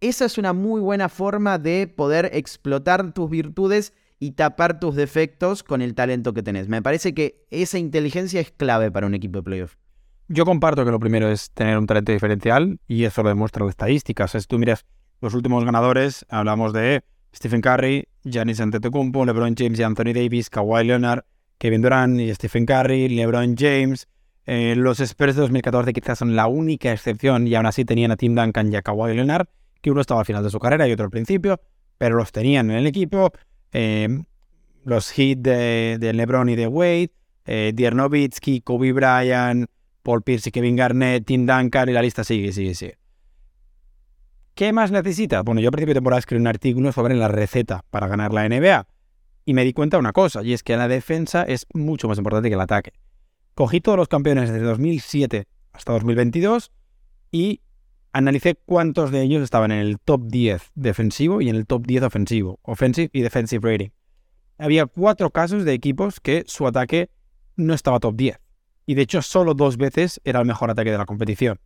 esa 0.00 0.24
es 0.24 0.38
una 0.38 0.52
muy 0.52 0.80
buena 0.80 1.08
forma 1.08 1.58
de 1.58 1.86
poder 1.86 2.30
explotar 2.32 3.12
tus 3.12 3.30
virtudes 3.30 3.92
y 4.20 4.32
tapar 4.32 4.80
tus 4.80 4.96
defectos 4.96 5.62
con 5.62 5.82
el 5.82 5.94
talento 5.94 6.34
que 6.34 6.42
tenés. 6.42 6.68
Me 6.68 6.82
parece 6.82 7.14
que 7.14 7.46
esa 7.50 7.78
inteligencia 7.78 8.40
es 8.40 8.50
clave 8.50 8.90
para 8.90 9.06
un 9.06 9.14
equipo 9.14 9.38
de 9.38 9.42
playoff. 9.44 9.76
Yo 10.28 10.44
comparto 10.44 10.84
que 10.84 10.90
lo 10.90 11.00
primero 11.00 11.30
es 11.30 11.50
tener 11.52 11.78
un 11.78 11.86
talento 11.86 12.12
diferencial 12.12 12.80
y 12.86 13.04
eso 13.04 13.22
lo 13.22 13.30
demuestra 13.30 13.64
las 13.64 13.70
estadísticas. 13.70 14.32
Si 14.32 14.40
tú 14.46 14.58
miras 14.58 14.84
los 15.20 15.34
últimos 15.34 15.64
ganadores, 15.64 16.26
hablamos 16.28 16.72
de 16.72 17.02
Stephen 17.34 17.60
Curry, 17.60 18.08
Giannis 18.24 18.60
Antetokounmpo, 18.60 19.24
LeBron 19.24 19.54
James 19.56 19.78
y 19.78 19.82
Anthony 19.82 20.12
Davis, 20.12 20.50
Kawhi 20.50 20.84
Leonard, 20.84 21.24
Kevin 21.58 21.82
Durant 21.82 22.20
y 22.20 22.32
Stephen 22.34 22.64
Curry, 22.64 23.08
LeBron 23.08 23.56
James. 23.56 24.08
Eh, 24.46 24.74
los 24.76 25.00
Spurs 25.00 25.34
de 25.34 25.42
2014 25.42 25.92
quizás 25.92 26.18
son 26.18 26.34
la 26.34 26.46
única 26.46 26.92
excepción 26.92 27.46
y 27.46 27.54
aún 27.54 27.66
así 27.66 27.84
tenían 27.84 28.12
a 28.12 28.16
Tim 28.16 28.34
Duncan 28.34 28.72
y 28.72 28.76
a 28.76 28.82
Kawhi 28.82 29.14
Leonard, 29.14 29.46
que 29.82 29.90
uno 29.90 30.00
estaba 30.00 30.20
al 30.20 30.26
final 30.26 30.42
de 30.42 30.50
su 30.50 30.58
carrera 30.58 30.88
y 30.88 30.92
otro 30.92 31.04
al 31.04 31.10
principio, 31.10 31.60
pero 31.98 32.16
los 32.16 32.32
tenían 32.32 32.70
en 32.70 32.78
el 32.78 32.86
equipo. 32.86 33.32
Eh, 33.72 34.08
los 34.84 35.18
hits 35.18 35.42
de, 35.42 36.12
LeBron 36.14 36.48
y 36.48 36.56
de 36.56 36.66
Wade, 36.66 37.10
eh, 37.44 38.60
Kobe 38.64 38.92
Bryant, 38.92 39.68
Paul 40.02 40.22
Pierce 40.22 40.48
y 40.48 40.52
Kevin 40.52 40.76
Garnett, 40.76 41.26
Tim 41.26 41.44
Duncan 41.44 41.88
y 41.90 41.92
la 41.92 42.00
lista 42.00 42.24
sigue, 42.24 42.52
sigue, 42.52 42.74
sigue. 42.74 42.96
¿Qué 44.54 44.72
más 44.72 44.90
necesita? 44.90 45.42
Bueno, 45.42 45.60
yo 45.60 45.68
a 45.68 45.72
principio 45.72 45.92
de 45.92 45.98
temporada 45.98 46.20
escribí 46.20 46.40
un 46.40 46.46
artículo 46.46 46.90
sobre 46.92 47.14
la 47.14 47.28
receta 47.28 47.84
para 47.90 48.08
ganar 48.08 48.32
la 48.32 48.48
NBA 48.48 48.86
y 49.48 49.54
me 49.54 49.64
di 49.64 49.72
cuenta 49.72 49.96
de 49.96 50.00
una 50.00 50.12
cosa, 50.12 50.42
y 50.42 50.52
es 50.52 50.62
que 50.62 50.76
la 50.76 50.88
defensa 50.88 51.42
es 51.42 51.66
mucho 51.72 52.06
más 52.06 52.18
importante 52.18 52.50
que 52.50 52.54
el 52.54 52.60
ataque. 52.60 52.92
Cogí 53.54 53.80
todos 53.80 53.96
los 53.96 54.06
campeones 54.06 54.50
desde 54.52 54.66
2007 54.66 55.48
hasta 55.72 55.92
2022 55.94 56.70
y 57.32 57.62
analicé 58.12 58.56
cuántos 58.56 59.10
de 59.10 59.22
ellos 59.22 59.42
estaban 59.42 59.72
en 59.72 59.78
el 59.78 60.00
top 60.00 60.26
10 60.26 60.72
defensivo 60.74 61.40
y 61.40 61.48
en 61.48 61.56
el 61.56 61.66
top 61.66 61.86
10 61.86 62.02
ofensivo, 62.02 62.60
offensive 62.60 63.08
y 63.14 63.22
defensive 63.22 63.66
rating. 63.66 63.88
Había 64.58 64.84
cuatro 64.84 65.30
casos 65.30 65.64
de 65.64 65.72
equipos 65.72 66.20
que 66.20 66.44
su 66.46 66.66
ataque 66.66 67.08
no 67.56 67.72
estaba 67.72 68.00
top 68.00 68.16
10 68.16 68.38
y 68.84 68.96
de 68.96 69.00
hecho 69.00 69.22
solo 69.22 69.54
dos 69.54 69.78
veces 69.78 70.20
era 70.24 70.40
el 70.40 70.46
mejor 70.46 70.70
ataque 70.70 70.90
de 70.90 70.98
la 70.98 71.06
competición. 71.06 71.58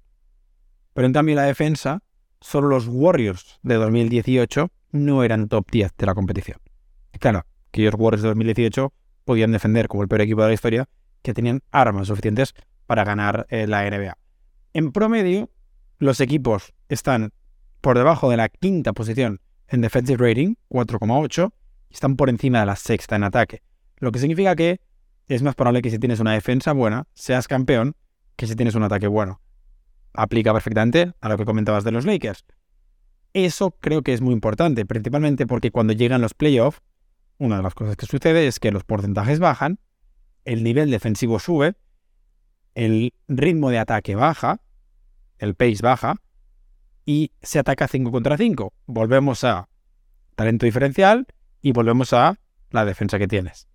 Pero 0.95 1.09
en 1.09 1.12
cambio 1.12 1.35
la 1.35 1.43
defensa, 1.43 2.05
solo 2.41 2.69
los 2.69 2.87
Warriors 2.87 3.59
de 3.65 3.75
2018 3.75 4.71
no 4.93 5.25
eran 5.25 5.49
top 5.49 5.69
10 5.69 5.97
de 5.99 6.07
la 6.07 6.15
competición. 6.15 6.59
Claro, 7.19 7.45
que 7.73 7.83
los 7.83 7.95
Warriors 7.97 8.23
de 8.23 8.29
2018 8.29 8.93
podían 9.25 9.50
defender 9.50 9.88
como 9.88 10.02
el 10.02 10.09
peor 10.09 10.21
equipo 10.21 10.43
de 10.43 10.49
la 10.49 10.55
historia, 10.55 10.88
que 11.23 11.35
tenían 11.35 11.62
armas 11.73 12.09
suficientes 12.09 12.55
para 12.87 13.05
ganar 13.05 13.47
eh, 13.49 13.67
la 13.67 13.88
NBA. 13.88 14.17
En 14.75 14.93
promedio, 14.93 15.50
los 15.99 16.21
equipos 16.21 16.73
están 16.88 17.33
por 17.81 17.99
debajo 17.99 18.31
de 18.31 18.37
la 18.37 18.49
quinta 18.49 18.93
posición 18.93 19.41
en 19.69 19.81
defensive 19.81 20.29
rating, 20.29 20.55
4,8, 20.69 21.52
y 21.88 21.95
están 21.95 22.17
por 22.17 22.29
encima 22.29 22.61
de 22.61 22.67
la 22.67 22.76
sexta 22.76 23.17
en 23.17 23.25
ataque. 23.25 23.62
Lo 23.97 24.12
que 24.12 24.19
significa 24.19 24.55
que 24.55 24.81
es 25.29 25.43
más 25.43 25.55
probable 25.55 25.83
que 25.83 25.91
si 25.91 25.99
tienes 25.99 26.21
una 26.21 26.33
defensa 26.33 26.73
buena, 26.73 27.07
seas 27.14 27.49
campeón, 27.49 27.95
que 28.37 28.47
si 28.47 28.57
tienes 28.57 28.75
un 28.75 28.83
ataque 28.83 29.07
bueno. 29.07 29.41
Aplica 30.12 30.52
perfectamente 30.52 31.12
a 31.21 31.29
lo 31.29 31.38
que 31.38 31.45
comentabas 31.45 31.85
de 31.85 31.93
los 31.93 32.05
Lakers. 32.05 32.45
Eso 33.33 33.71
creo 33.71 34.02
que 34.02 34.12
es 34.12 34.21
muy 34.21 34.35
importante, 34.35 34.85
principalmente 34.85 35.47
porque 35.47 35.71
cuando 35.71 35.95
llegan 35.95 36.21
los 36.21 36.35
playoffs, 36.35 36.83
una 37.43 37.57
de 37.57 37.63
las 37.65 37.75
cosas 37.75 37.97
que 37.97 38.07
sucede 38.07 38.47
es 38.47 38.61
que 38.61 38.71
los 38.71 38.85
porcentajes 38.85 39.41
bajan, 39.41 39.81
el 40.45 40.63
nivel 40.63 40.93
defensivo 40.93 41.41
sube, 41.41 41.75
el 42.75 43.13
ritmo 43.27 43.71
de 43.71 43.81
ataque 43.81 44.15
baja, 44.15 44.61
el 45.39 45.57
pace 45.57 45.81
baja, 45.83 46.23
y 47.05 47.33
se 47.43 47.59
ataca 47.59 47.89
5 47.89 48.13
contra 48.13 48.37
5. 48.37 48.73
Volvemos 48.87 49.43
a 49.43 49.69
talento 50.37 50.67
diferencial 50.67 51.27
y 51.61 51.73
volvemos 51.73 52.13
a 52.13 52.39
la 52.71 52.85
defensa 52.85 53.19
que 53.19 53.27
tienes. 53.27 53.67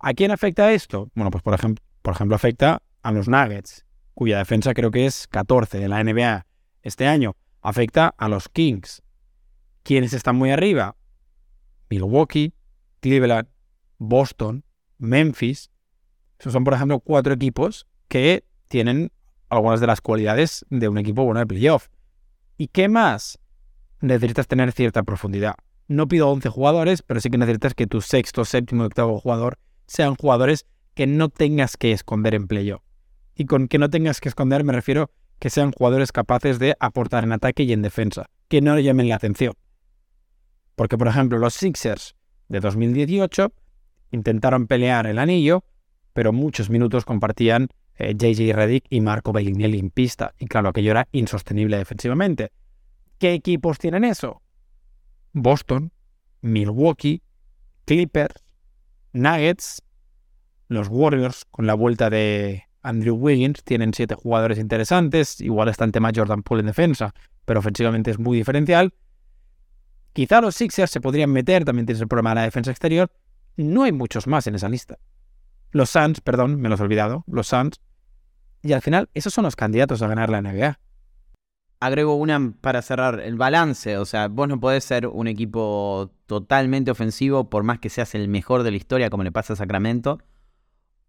¿A 0.00 0.12
quién 0.12 0.30
afecta 0.30 0.70
esto? 0.72 1.10
Bueno, 1.14 1.30
pues 1.30 1.42
por 1.42 1.54
ejemplo, 1.54 1.82
por 2.02 2.12
ejemplo 2.12 2.36
afecta 2.36 2.82
a 3.02 3.10
los 3.10 3.26
Nuggets, 3.26 3.86
cuya 4.12 4.36
defensa 4.36 4.74
creo 4.74 4.90
que 4.90 5.06
es 5.06 5.26
14 5.28 5.78
de 5.78 5.88
la 5.88 6.04
NBA 6.04 6.46
este 6.82 7.06
año. 7.06 7.36
Afecta 7.62 8.14
a 8.18 8.28
los 8.28 8.50
Kings. 8.50 9.02
¿Quiénes 9.82 10.12
están 10.12 10.36
muy 10.36 10.50
arriba? 10.50 10.96
Milwaukee, 11.88 12.52
Cleveland, 13.00 13.48
Boston, 13.98 14.64
Memphis. 14.98 15.70
Esos 16.38 16.52
son, 16.52 16.64
por 16.64 16.74
ejemplo, 16.74 17.00
cuatro 17.00 17.32
equipos 17.34 17.86
que 18.08 18.44
tienen 18.68 19.12
algunas 19.48 19.80
de 19.80 19.86
las 19.86 20.00
cualidades 20.00 20.64
de 20.70 20.88
un 20.88 20.98
equipo 20.98 21.24
bueno 21.24 21.40
de 21.40 21.46
playoff. 21.46 21.88
¿Y 22.56 22.68
qué 22.68 22.88
más? 22.88 23.38
Necesitas 24.00 24.46
tener 24.46 24.72
cierta 24.72 25.02
profundidad. 25.02 25.54
No 25.86 26.06
pido 26.06 26.28
11 26.30 26.48
jugadores, 26.50 27.02
pero 27.02 27.20
sí 27.20 27.30
que 27.30 27.38
necesitas 27.38 27.74
que 27.74 27.86
tu 27.86 28.00
sexto, 28.00 28.44
séptimo 28.44 28.84
octavo 28.84 29.18
jugador 29.20 29.58
sean 29.86 30.16
jugadores 30.16 30.66
que 30.94 31.06
no 31.06 31.28
tengas 31.30 31.76
que 31.76 31.92
esconder 31.92 32.34
en 32.34 32.46
playoff. 32.46 32.82
Y 33.34 33.46
con 33.46 33.68
que 33.68 33.78
no 33.78 33.88
tengas 33.88 34.20
que 34.20 34.28
esconder 34.28 34.64
me 34.64 34.72
refiero 34.72 35.10
que 35.38 35.50
sean 35.50 35.72
jugadores 35.72 36.12
capaces 36.12 36.58
de 36.58 36.76
aportar 36.80 37.24
en 37.24 37.32
ataque 37.32 37.62
y 37.62 37.72
en 37.72 37.82
defensa, 37.82 38.28
que 38.48 38.60
no 38.60 38.78
llamen 38.78 39.08
la 39.08 39.14
atención. 39.14 39.54
Porque, 40.74 40.98
por 40.98 41.08
ejemplo, 41.08 41.38
los 41.38 41.54
Sixers 41.54 42.16
de 42.48 42.60
2018 42.60 43.52
intentaron 44.10 44.66
pelear 44.66 45.06
el 45.06 45.18
anillo, 45.18 45.64
pero 46.12 46.32
muchos 46.32 46.70
minutos 46.70 47.04
compartían 47.04 47.68
JJ 47.98 48.50
eh, 48.50 48.52
Redick 48.52 48.86
y 48.90 49.00
Marco 49.00 49.32
Bellinelli 49.32 49.78
en 49.78 49.90
pista. 49.90 50.34
Y 50.38 50.46
claro, 50.46 50.68
aquello 50.68 50.92
era 50.92 51.08
insostenible 51.12 51.76
defensivamente. 51.76 52.52
¿Qué 53.18 53.34
equipos 53.34 53.78
tienen 53.78 54.04
eso? 54.04 54.40
Boston, 55.32 55.92
Milwaukee, 56.40 57.22
Clippers, 57.84 58.44
Nuggets, 59.12 59.82
los 60.68 60.88
Warriors 60.88 61.44
con 61.50 61.66
la 61.66 61.74
vuelta 61.74 62.10
de 62.10 62.64
Andrew 62.82 63.16
Wiggins 63.16 63.64
tienen 63.64 63.92
siete 63.92 64.14
jugadores 64.14 64.58
interesantes, 64.58 65.40
igual 65.40 65.68
está 65.68 65.84
el 65.84 65.92
tema 65.92 66.12
Jordan 66.14 66.42
Poole 66.42 66.60
en 66.60 66.66
defensa, 66.66 67.14
pero 67.44 67.60
ofensivamente 67.60 68.10
es 68.10 68.18
muy 68.18 68.38
diferencial. 68.38 68.92
Quizá 70.18 70.40
los 70.40 70.56
Sixers 70.56 70.90
se 70.90 71.00
podrían 71.00 71.30
meter, 71.30 71.64
también 71.64 71.86
tienes 71.86 72.02
el 72.02 72.08
problema 72.08 72.30
de 72.30 72.34
la 72.34 72.42
defensa 72.42 72.72
exterior. 72.72 73.08
No 73.56 73.84
hay 73.84 73.92
muchos 73.92 74.26
más 74.26 74.48
en 74.48 74.56
esa 74.56 74.68
lista. 74.68 74.98
Los 75.70 75.90
Suns, 75.90 76.20
perdón, 76.20 76.60
me 76.60 76.68
los 76.68 76.80
he 76.80 76.82
olvidado, 76.82 77.22
los 77.28 77.46
Suns. 77.46 77.80
Y 78.60 78.72
al 78.72 78.82
final, 78.82 79.08
esos 79.14 79.32
son 79.32 79.44
los 79.44 79.54
candidatos 79.54 80.02
a 80.02 80.08
ganar 80.08 80.28
la 80.28 80.42
NBA. 80.42 80.80
Agrego 81.78 82.16
una 82.16 82.52
para 82.60 82.82
cerrar, 82.82 83.20
el 83.20 83.36
balance. 83.36 83.96
O 83.96 84.04
sea, 84.06 84.26
vos 84.26 84.48
no 84.48 84.58
podés 84.58 84.82
ser 84.82 85.06
un 85.06 85.28
equipo 85.28 86.10
totalmente 86.26 86.90
ofensivo 86.90 87.48
por 87.48 87.62
más 87.62 87.78
que 87.78 87.88
seas 87.88 88.16
el 88.16 88.26
mejor 88.26 88.64
de 88.64 88.72
la 88.72 88.76
historia, 88.76 89.10
como 89.10 89.22
le 89.22 89.30
pasa 89.30 89.52
a 89.52 89.56
Sacramento, 89.56 90.18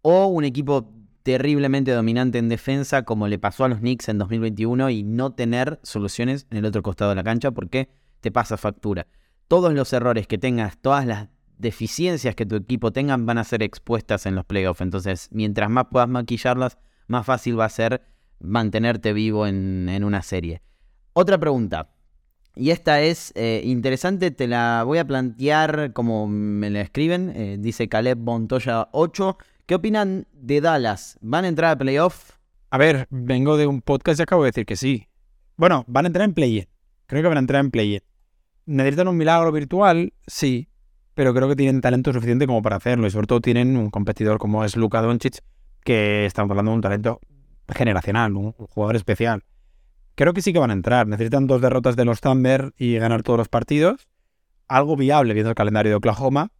o 0.02 0.26
un 0.26 0.44
equipo 0.44 0.88
terriblemente 1.24 1.90
dominante 1.90 2.38
en 2.38 2.48
defensa, 2.48 3.02
como 3.02 3.26
le 3.26 3.40
pasó 3.40 3.64
a 3.64 3.68
los 3.70 3.80
Knicks 3.80 4.08
en 4.08 4.18
2021, 4.18 4.88
y 4.90 5.02
no 5.02 5.32
tener 5.32 5.80
soluciones 5.82 6.46
en 6.52 6.58
el 6.58 6.64
otro 6.64 6.84
costado 6.84 7.10
de 7.10 7.16
la 7.16 7.24
cancha 7.24 7.50
porque 7.50 7.88
te 8.20 8.30
pasa 8.30 8.56
factura. 8.56 9.06
Todos 9.48 9.74
los 9.74 9.92
errores 9.92 10.26
que 10.26 10.38
tengas, 10.38 10.78
todas 10.78 11.06
las 11.06 11.28
deficiencias 11.60 12.34
que 12.34 12.46
tu 12.46 12.56
equipo 12.56 12.92
tengan 12.92 13.26
van 13.26 13.38
a 13.38 13.44
ser 13.44 13.62
expuestas 13.62 14.26
en 14.26 14.34
los 14.34 14.44
playoffs. 14.44 14.80
Entonces, 14.80 15.28
mientras 15.30 15.68
más 15.70 15.86
puedas 15.90 16.08
maquillarlas, 16.08 16.78
más 17.06 17.26
fácil 17.26 17.58
va 17.58 17.66
a 17.66 17.70
ser 17.70 18.02
mantenerte 18.40 19.12
vivo 19.12 19.46
en, 19.46 20.02
una 20.02 20.22
serie. 20.22 20.62
Otra 21.12 21.38
pregunta. 21.38 21.90
Y 22.56 22.70
esta 22.70 23.00
es 23.00 23.32
eh, 23.36 23.62
interesante, 23.64 24.30
te 24.30 24.48
la 24.48 24.82
voy 24.84 24.98
a 24.98 25.06
plantear 25.06 25.92
como 25.92 26.26
me 26.26 26.70
la 26.70 26.80
escriben. 26.80 27.32
Eh, 27.34 27.56
dice 27.58 27.88
Caleb 27.88 28.18
Montoya 28.18 28.88
8. 28.92 29.38
¿Qué 29.66 29.74
opinan 29.76 30.26
de 30.32 30.60
Dallas? 30.60 31.16
¿Van 31.20 31.44
a 31.44 31.48
entrar 31.48 31.70
a 31.70 31.78
playoff? 31.78 32.32
A 32.70 32.78
ver, 32.78 33.06
vengo 33.10 33.56
de 33.56 33.66
un 33.66 33.82
podcast 33.82 34.18
y 34.18 34.22
acabo 34.22 34.42
de 34.42 34.48
decir 34.48 34.66
que 34.66 34.76
sí. 34.76 35.06
Bueno, 35.56 35.84
van 35.86 36.06
a 36.06 36.08
entrar 36.08 36.24
en 36.24 36.34
play-in. 36.34 36.66
Creo 37.06 37.22
que 37.22 37.28
van 37.28 37.36
a 37.36 37.40
entrar 37.40 37.64
en 37.64 37.70
play-in. 37.70 38.00
¿Necesitan 38.66 39.08
un 39.08 39.16
milagro 39.16 39.52
virtual? 39.52 40.12
Sí. 40.26 40.68
Pero 41.14 41.34
creo 41.34 41.48
que 41.48 41.56
tienen 41.56 41.80
talento 41.80 42.12
suficiente 42.12 42.46
como 42.46 42.62
para 42.62 42.76
hacerlo. 42.76 43.06
Y 43.06 43.10
sobre 43.10 43.26
todo 43.26 43.40
tienen 43.40 43.76
un 43.76 43.90
competidor 43.90 44.38
como 44.38 44.64
es 44.64 44.76
Luka 44.76 45.02
Doncic, 45.02 45.40
que 45.84 46.26
estamos 46.26 46.50
hablando 46.50 46.70
de 46.70 46.76
un 46.76 46.80
talento 46.82 47.20
generacional, 47.68 48.34
un 48.36 48.52
jugador 48.52 48.96
especial. 48.96 49.44
Creo 50.14 50.32
que 50.32 50.42
sí 50.42 50.52
que 50.52 50.58
van 50.58 50.70
a 50.70 50.74
entrar. 50.74 51.06
Necesitan 51.06 51.46
dos 51.46 51.60
derrotas 51.60 51.96
de 51.96 52.04
los 52.04 52.20
Thunder 52.20 52.72
y 52.76 52.96
ganar 52.96 53.22
todos 53.22 53.38
los 53.38 53.48
partidos. 53.48 54.08
Algo 54.68 54.96
viable 54.96 55.34
viendo 55.34 55.50
el 55.50 55.56
calendario 55.56 55.90
de 55.90 55.96
Oklahoma. 55.96 56.52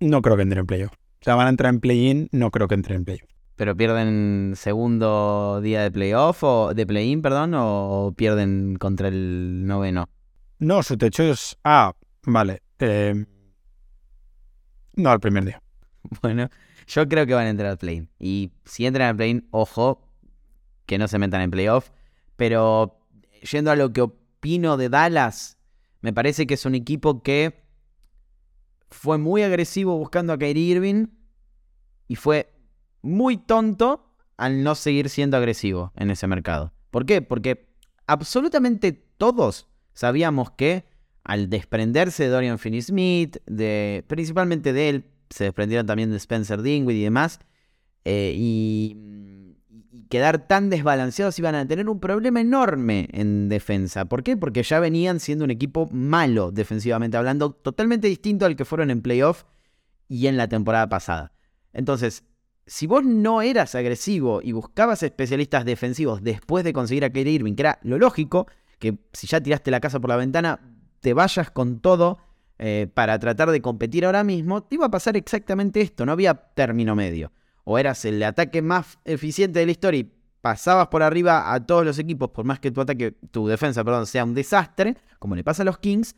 No 0.00 0.22
creo 0.22 0.36
que 0.36 0.42
entre 0.42 0.60
en 0.60 0.66
playoff. 0.66 0.92
O 0.92 1.24
sea, 1.24 1.34
van 1.34 1.46
a 1.46 1.50
entrar 1.50 1.74
en 1.74 1.80
play-in, 1.80 2.28
no 2.32 2.50
creo 2.50 2.68
que 2.68 2.74
entre 2.74 2.94
en 2.94 3.04
playoff. 3.04 3.28
¿Pero 3.56 3.76
pierden 3.76 4.54
segundo 4.56 5.60
día 5.60 5.82
de 5.82 5.90
playoff 5.90 6.42
o 6.42 6.72
de 6.72 6.86
play-in, 6.86 7.20
perdón, 7.20 7.52
o 7.54 8.14
pierden 8.16 8.76
contra 8.76 9.08
el 9.08 9.66
noveno? 9.66 10.08
No, 10.60 10.82
su 10.82 10.98
techo 10.98 11.22
es. 11.22 11.56
Ah, 11.64 11.94
vale. 12.24 12.62
Eh, 12.78 13.24
no, 14.94 15.12
el 15.12 15.20
primer 15.20 15.44
día. 15.46 15.62
Bueno, 16.22 16.48
yo 16.86 17.08
creo 17.08 17.26
que 17.26 17.34
van 17.34 17.46
a 17.46 17.50
entrar 17.50 17.70
al 17.70 17.78
play-in. 17.78 18.10
Y 18.18 18.52
si 18.64 18.84
entran 18.86 19.08
al 19.08 19.16
play-in, 19.16 19.48
ojo, 19.50 20.06
que 20.86 20.98
no 20.98 21.08
se 21.08 21.18
metan 21.18 21.40
en 21.40 21.50
playoff. 21.50 21.90
Pero 22.36 23.06
yendo 23.50 23.70
a 23.70 23.76
lo 23.76 23.92
que 23.92 24.02
opino 24.02 24.76
de 24.76 24.88
Dallas, 24.88 25.58
me 26.02 26.12
parece 26.12 26.46
que 26.46 26.54
es 26.54 26.66
un 26.66 26.74
equipo 26.74 27.22
que 27.22 27.64
fue 28.90 29.18
muy 29.18 29.42
agresivo 29.42 29.96
buscando 29.96 30.32
a 30.32 30.38
Kyrie 30.38 30.74
Irving 30.74 31.06
y 32.08 32.16
fue 32.16 32.52
muy 33.02 33.38
tonto 33.38 34.14
al 34.36 34.62
no 34.62 34.74
seguir 34.74 35.08
siendo 35.08 35.36
agresivo 35.36 35.92
en 35.96 36.10
ese 36.10 36.26
mercado. 36.26 36.74
¿Por 36.90 37.06
qué? 37.06 37.22
Porque 37.22 37.74
absolutamente 38.06 38.92
todos 38.92 39.69
sabíamos 39.92 40.50
que 40.52 40.84
al 41.24 41.50
desprenderse 41.50 42.24
de 42.24 42.28
Dorian 42.30 42.58
Finney-Smith, 42.58 43.38
de, 43.46 44.04
principalmente 44.06 44.72
de 44.72 44.88
él, 44.88 45.04
se 45.28 45.44
desprendieron 45.44 45.86
también 45.86 46.10
de 46.10 46.16
Spencer 46.16 46.62
Dinwiddie 46.62 47.00
y 47.00 47.04
demás, 47.04 47.40
eh, 48.04 48.34
y 48.36 48.96
quedar 50.10 50.48
tan 50.48 50.70
desbalanceados 50.70 51.38
iban 51.38 51.54
a 51.54 51.66
tener 51.66 51.88
un 51.88 52.00
problema 52.00 52.40
enorme 52.40 53.08
en 53.12 53.48
defensa. 53.48 54.06
¿Por 54.06 54.22
qué? 54.24 54.36
Porque 54.36 54.62
ya 54.62 54.80
venían 54.80 55.20
siendo 55.20 55.44
un 55.44 55.52
equipo 55.52 55.88
malo 55.92 56.50
defensivamente 56.50 57.16
hablando, 57.16 57.52
totalmente 57.52 58.08
distinto 58.08 58.44
al 58.44 58.56
que 58.56 58.64
fueron 58.64 58.90
en 58.90 59.02
playoff 59.02 59.44
y 60.08 60.26
en 60.26 60.36
la 60.36 60.48
temporada 60.48 60.88
pasada. 60.88 61.32
Entonces, 61.72 62.24
si 62.66 62.88
vos 62.88 63.04
no 63.04 63.40
eras 63.40 63.76
agresivo 63.76 64.40
y 64.42 64.52
buscabas 64.52 65.02
especialistas 65.04 65.64
defensivos 65.64 66.22
después 66.22 66.64
de 66.64 66.72
conseguir 66.72 67.04
a 67.04 67.10
Kyrie 67.10 67.34
Irving, 67.34 67.54
que 67.54 67.62
era 67.62 67.78
lo 67.82 67.96
lógico, 67.96 68.48
que 68.80 68.98
si 69.12 69.28
ya 69.28 69.40
tiraste 69.40 69.70
la 69.70 69.78
casa 69.78 70.00
por 70.00 70.10
la 70.10 70.16
ventana, 70.16 70.58
te 70.98 71.14
vayas 71.14 71.50
con 71.52 71.78
todo 71.78 72.18
eh, 72.58 72.88
para 72.92 73.18
tratar 73.18 73.50
de 73.50 73.62
competir 73.62 74.04
ahora 74.04 74.24
mismo, 74.24 74.64
te 74.64 74.74
iba 74.74 74.86
a 74.86 74.90
pasar 74.90 75.16
exactamente 75.16 75.80
esto, 75.80 76.04
no 76.04 76.12
había 76.12 76.34
término 76.34 76.96
medio. 76.96 77.30
O 77.64 77.78
eras 77.78 78.04
el 78.04 78.20
ataque 78.22 78.62
más 78.62 78.98
eficiente 79.04 79.60
de 79.60 79.66
la 79.66 79.72
historia 79.72 80.00
y 80.00 80.12
pasabas 80.40 80.88
por 80.88 81.02
arriba 81.02 81.52
a 81.52 81.64
todos 81.64 81.84
los 81.84 81.98
equipos, 81.98 82.30
por 82.30 82.44
más 82.44 82.58
que 82.58 82.70
tu 82.70 82.80
ataque, 82.80 83.12
tu 83.30 83.46
defensa, 83.46 83.84
perdón, 83.84 84.06
sea 84.06 84.24
un 84.24 84.34
desastre, 84.34 84.96
como 85.18 85.36
le 85.36 85.44
pasa 85.44 85.62
a 85.62 85.66
los 85.66 85.78
Kings, 85.78 86.16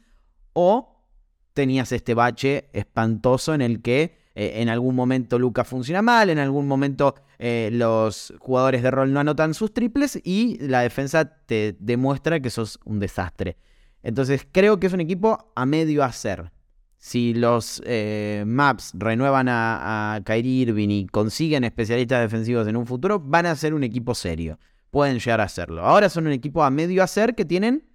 o 0.52 1.04
tenías 1.52 1.92
este 1.92 2.14
bache 2.14 2.70
espantoso 2.72 3.54
en 3.54 3.60
el 3.60 3.82
que 3.82 4.21
eh, 4.34 4.54
en 4.56 4.68
algún 4.68 4.94
momento 4.94 5.38
Luca 5.38 5.64
funciona 5.64 6.02
mal, 6.02 6.30
en 6.30 6.38
algún 6.38 6.66
momento 6.66 7.14
eh, 7.38 7.68
los 7.72 8.32
jugadores 8.38 8.82
de 8.82 8.90
rol 8.90 9.12
no 9.12 9.20
anotan 9.20 9.54
sus 9.54 9.74
triples 9.74 10.20
y 10.24 10.58
la 10.58 10.80
defensa 10.80 11.24
te 11.24 11.76
demuestra 11.78 12.40
que 12.40 12.50
sos 12.50 12.80
un 12.84 12.98
desastre. 12.98 13.56
Entonces 14.02 14.46
creo 14.50 14.80
que 14.80 14.86
es 14.86 14.92
un 14.92 15.00
equipo 15.00 15.52
a 15.54 15.66
medio 15.66 16.02
hacer 16.02 16.50
si 16.96 17.34
los 17.34 17.82
eh, 17.84 18.44
Maps 18.46 18.92
renuevan 18.94 19.48
a, 19.48 20.14
a 20.14 20.20
Kyrie 20.22 20.62
Irving 20.62 20.88
y 20.88 21.06
consiguen 21.06 21.64
especialistas 21.64 22.20
defensivos 22.20 22.68
en 22.68 22.76
un 22.76 22.86
futuro, 22.86 23.18
van 23.18 23.46
a 23.46 23.56
ser 23.56 23.74
un 23.74 23.82
equipo 23.82 24.14
serio. 24.14 24.60
Pueden 24.92 25.18
llegar 25.18 25.40
a 25.40 25.48
serlo. 25.48 25.84
Ahora 25.84 26.08
son 26.08 26.28
un 26.28 26.32
equipo 26.32 26.62
a 26.62 26.70
medio 26.70 27.02
hacer 27.02 27.34
que 27.34 27.44
tienen 27.44 27.88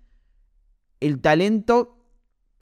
el 1.00 1.22
talento 1.22 1.97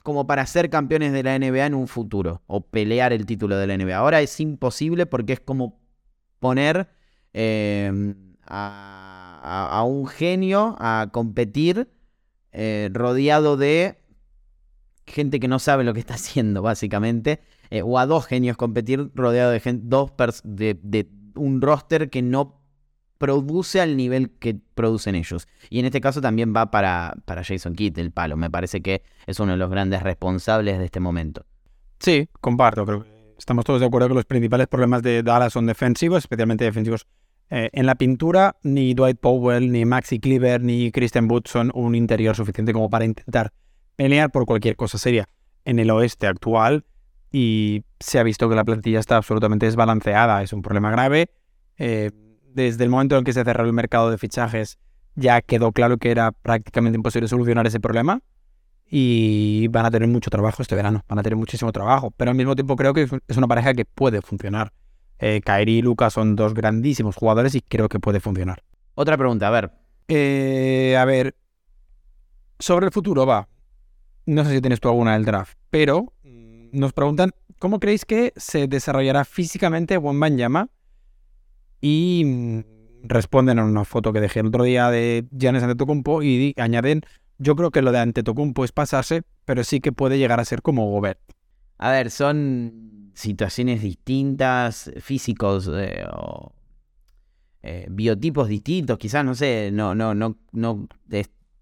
como 0.06 0.24
para 0.24 0.46
ser 0.46 0.70
campeones 0.70 1.12
de 1.12 1.24
la 1.24 1.36
NBA 1.36 1.66
en 1.66 1.74
un 1.74 1.88
futuro 1.88 2.40
o 2.46 2.60
pelear 2.60 3.12
el 3.12 3.26
título 3.26 3.56
de 3.56 3.66
la 3.66 3.76
NBA. 3.76 3.96
Ahora 3.96 4.20
es 4.20 4.38
imposible 4.38 5.04
porque 5.04 5.32
es 5.32 5.40
como 5.40 5.80
poner 6.38 6.88
em, 7.32 8.14
a, 8.46 9.82
un 9.84 10.06
genio 10.06 10.76
a 10.78 11.08
competir 11.10 11.88
eh, 12.52 12.88
rodeado 12.92 13.56
de 13.56 13.98
gente 15.08 15.40
que 15.40 15.48
no 15.48 15.58
sabe 15.58 15.82
lo 15.82 15.92
que 15.92 15.98
está 15.98 16.14
haciendo, 16.14 16.62
básicamente, 16.62 17.40
eh, 17.70 17.82
o 17.82 17.98
a 17.98 18.06
dos 18.06 18.26
genios 18.26 18.56
competir 18.56 19.10
rodeado 19.12 19.50
de, 19.50 19.58
gente, 19.58 19.82
dos 19.88 20.12
de 20.44 21.10
un 21.34 21.60
roster 21.60 22.10
que 22.10 22.22
no 22.22 22.60
produce 23.18 23.80
al 23.80 23.96
nivel 23.96 24.30
que 24.30 24.56
producen 24.74 25.14
ellos. 25.14 25.48
Y 25.70 25.80
en 25.80 25.86
este 25.86 26.00
caso 26.00 26.20
también 26.20 26.54
va 26.54 26.70
para, 26.70 27.14
para 27.24 27.44
Jason 27.44 27.74
Kidd 27.74 27.98
el 27.98 28.10
palo. 28.10 28.36
Me 28.36 28.50
parece 28.50 28.82
que 28.82 29.02
es 29.26 29.40
uno 29.40 29.52
de 29.52 29.58
los 29.58 29.70
grandes 29.70 30.02
responsables 30.02 30.78
de 30.78 30.84
este 30.84 31.00
momento. 31.00 31.44
Sí, 31.98 32.28
comparto. 32.40 32.84
Creo 32.84 33.16
estamos 33.38 33.64
todos 33.64 33.80
de 33.80 33.86
acuerdo 33.86 34.08
que 34.08 34.14
los 34.14 34.24
principales 34.24 34.66
problemas 34.66 35.02
de 35.02 35.22
Dallas 35.22 35.52
son 35.52 35.66
defensivos, 35.66 36.18
especialmente 36.18 36.64
defensivos. 36.64 37.06
Eh, 37.48 37.70
en 37.72 37.86
la 37.86 37.94
pintura, 37.94 38.56
ni 38.62 38.94
Dwight 38.94 39.18
Powell, 39.20 39.70
ni 39.70 39.84
Maxi 39.84 40.18
Cleaver, 40.18 40.62
ni 40.62 40.90
Christian 40.90 41.30
Wood 41.30 41.44
son 41.46 41.70
un 41.74 41.94
interior 41.94 42.34
suficiente 42.34 42.72
como 42.72 42.90
para 42.90 43.04
intentar 43.04 43.52
pelear 43.94 44.30
por 44.32 44.46
cualquier 44.46 44.76
cosa 44.76 44.98
seria 44.98 45.28
en 45.64 45.78
el 45.78 45.90
oeste 45.90 46.26
actual. 46.26 46.84
Y 47.30 47.84
se 48.00 48.18
ha 48.18 48.22
visto 48.22 48.48
que 48.48 48.54
la 48.54 48.64
plantilla 48.64 48.98
está 48.98 49.16
absolutamente 49.16 49.66
desbalanceada. 49.66 50.42
Es 50.42 50.52
un 50.52 50.62
problema 50.62 50.90
grave. 50.90 51.30
Eh, 51.78 52.10
desde 52.56 52.84
el 52.84 52.90
momento 52.90 53.18
en 53.18 53.24
que 53.24 53.34
se 53.34 53.44
cerró 53.44 53.64
el 53.64 53.72
mercado 53.74 54.10
de 54.10 54.16
fichajes, 54.16 54.78
ya 55.14 55.42
quedó 55.42 55.72
claro 55.72 55.98
que 55.98 56.10
era 56.10 56.32
prácticamente 56.32 56.96
imposible 56.96 57.28
solucionar 57.28 57.66
ese 57.66 57.80
problema 57.80 58.22
y 58.88 59.68
van 59.68 59.84
a 59.84 59.90
tener 59.90 60.08
mucho 60.08 60.30
trabajo 60.30 60.62
este 60.62 60.74
verano, 60.74 61.04
van 61.06 61.18
a 61.18 61.22
tener 61.22 61.36
muchísimo 61.36 61.70
trabajo, 61.70 62.12
pero 62.16 62.30
al 62.30 62.36
mismo 62.36 62.56
tiempo 62.56 62.74
creo 62.74 62.94
que 62.94 63.08
es 63.28 63.36
una 63.36 63.46
pareja 63.46 63.74
que 63.74 63.84
puede 63.84 64.22
funcionar. 64.22 64.72
Eh, 65.18 65.42
Kairi 65.44 65.78
y 65.78 65.82
Lucas 65.82 66.14
son 66.14 66.34
dos 66.34 66.54
grandísimos 66.54 67.14
jugadores 67.14 67.54
y 67.54 67.60
creo 67.60 67.88
que 67.88 68.00
puede 68.00 68.20
funcionar. 68.20 68.62
Otra 68.94 69.18
pregunta, 69.18 69.48
a 69.48 69.50
ver. 69.50 69.70
Eh, 70.08 70.96
a 70.98 71.04
ver, 71.04 71.36
sobre 72.58 72.86
el 72.86 72.92
futuro 72.92 73.26
va. 73.26 73.48
No 74.24 74.44
sé 74.44 74.52
si 74.52 74.60
tienes 74.62 74.80
tú 74.80 74.88
alguna 74.88 75.12
del 75.12 75.26
draft, 75.26 75.58
pero 75.68 76.14
nos 76.72 76.92
preguntan 76.94 77.32
cómo 77.58 77.80
creéis 77.80 78.04
que 78.04 78.32
se 78.36 78.66
desarrollará 78.66 79.24
físicamente 79.24 79.98
Banyama 79.98 80.68
y 81.80 82.22
mm, 82.24 82.60
responden 83.04 83.58
a 83.58 83.64
una 83.64 83.84
foto 83.84 84.12
que 84.12 84.20
dejé 84.20 84.40
el 84.40 84.46
otro 84.46 84.64
día 84.64 84.90
de 84.90 85.26
Giannis 85.30 85.62
Antetokounmpo 85.62 86.22
y 86.22 86.54
añaden 86.56 87.02
yo 87.38 87.54
creo 87.56 87.70
que 87.70 87.82
lo 87.82 87.92
de 87.92 87.98
Antetokounmpo 87.98 88.64
es 88.64 88.72
pasarse, 88.72 89.22
pero 89.44 89.62
sí 89.64 89.80
que 89.80 89.92
puede 89.92 90.18
llegar 90.18 90.40
a 90.40 90.44
ser 90.44 90.62
como 90.62 90.90
Gobert. 90.90 91.20
A 91.78 91.90
ver, 91.90 92.10
son 92.10 93.10
situaciones 93.14 93.82
distintas, 93.82 94.90
físicos 95.00 95.70
eh, 95.72 96.04
o 96.12 96.52
eh, 97.62 97.86
biotipos 97.90 98.48
distintos, 98.48 98.98
quizás, 98.98 99.24
no 99.24 99.34
sé, 99.34 99.70
no, 99.72 99.94
no, 99.94 100.14
no, 100.14 100.38
no, 100.52 100.88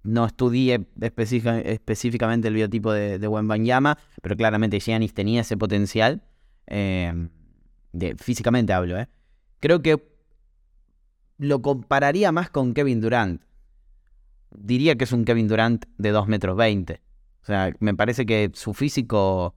no 0.05 0.27
estudié 0.27 0.87
específicamente 1.00 2.48
el 2.48 2.55
biotipo 2.55 2.92
de, 2.92 3.18
de 3.18 3.29
Wembanyama, 3.29 3.98
pero 4.22 4.37
claramente 4.37 4.79
Giannis 4.79 5.14
tenía 5.14 5.40
ese 5.40 5.57
potencial. 5.57 6.22
Eh, 6.66 7.29
de, 7.92 8.16
físicamente 8.16 8.72
hablo, 8.72 8.98
¿eh? 8.98 9.09
Creo 9.64 9.81
que 9.81 10.07
lo 11.38 11.62
compararía 11.62 12.33
más 12.33 12.50
con 12.50 12.74
Kevin 12.74 13.00
Durant 13.00 13.40
diría 14.50 14.94
que 14.96 15.05
es 15.05 15.12
un 15.12 15.24
Kevin 15.24 15.48
Durant 15.48 15.87
de 15.96 16.11
2 16.11 16.29
metros 16.29 16.55
20. 16.55 17.00
O 17.40 17.46
sea, 17.46 17.72
me 17.81 17.94
parece 17.94 18.27
que 18.27 18.50
su 18.53 18.74
físico 18.74 19.55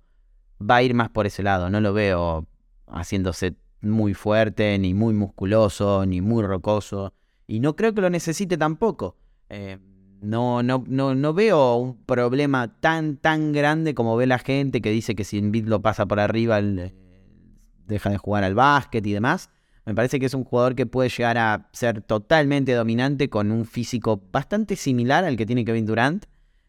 va 0.62 0.78
a 0.78 0.84
ir 0.84 0.94
más 0.94 1.10
por 1.10 1.26
ese 1.26 1.44
lado. 1.44 1.70
No 1.70 1.82
lo 1.82 1.92
veo 1.92 2.48
haciéndose 2.88 3.58
muy 3.82 4.14
fuerte, 4.14 4.80
ni 4.80 4.94
muy 4.94 5.14
musculoso, 5.14 6.06
ni 6.06 6.22
muy 6.22 6.42
rocoso. 6.42 7.12
Y 7.46 7.60
no 7.60 7.76
creo 7.76 7.94
que 7.94 8.00
lo 8.00 8.10
necesite 8.10 8.58
tampoco. 8.58 9.18
Eh, 9.50 9.78
no, 10.22 10.64
no, 10.64 10.86
no, 10.88 11.16
no 11.16 11.34
veo 11.34 11.76
un 11.76 11.98
problema 12.06 12.80
tan, 12.80 13.18
tan 13.18 13.52
grande 13.52 13.94
como 13.94 14.16
ve 14.16 14.26
la 14.26 14.40
gente 14.40 14.80
que 14.80 14.90
dice 14.90 15.16
que 15.16 15.26
si 15.26 15.38
Embiid 15.38 15.68
lo 15.68 15.82
pasa 15.82 16.06
por 16.06 16.22
arriba, 16.22 16.62
deja 16.62 18.10
de 18.10 18.18
jugar 18.18 18.46
al 18.46 18.56
básquet 18.56 19.06
y 19.06 19.12
demás. 19.12 19.50
Me 19.88 19.96
parece 19.96 20.20
que 20.20 20.26
es 20.26 20.34
un 20.34 20.44
jugador 20.44 20.76
que 20.76 20.86
puede 20.86 21.08
llegar 21.08 21.38
a 21.38 21.70
ser 21.72 22.02
totalmente 22.02 22.74
dominante 22.74 23.30
con 23.30 23.54
un 23.54 23.64
físico 23.64 24.22
bastante 24.34 24.76
similar 24.76 25.24
al 25.24 25.38
que 25.38 25.46
tiene 25.46 25.64
Kevin 25.64 25.86
Durant, 25.86 26.26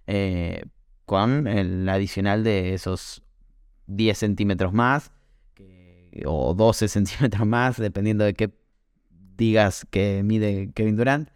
eh, 0.06 0.62
con 1.04 1.48
el 1.48 1.88
adicional 1.88 2.44
de 2.44 2.74
esos 2.74 3.24
10 3.88 4.16
centímetros 4.16 4.72
más 4.72 5.10
o 6.26 6.54
12 6.54 6.86
centímetros 6.88 7.44
más, 7.44 7.76
dependiendo 7.78 8.22
de 8.22 8.34
qué 8.34 8.52
digas 9.36 9.84
que 9.90 10.22
mide 10.24 10.70
Kevin 10.72 10.94
Durant. 10.94 11.30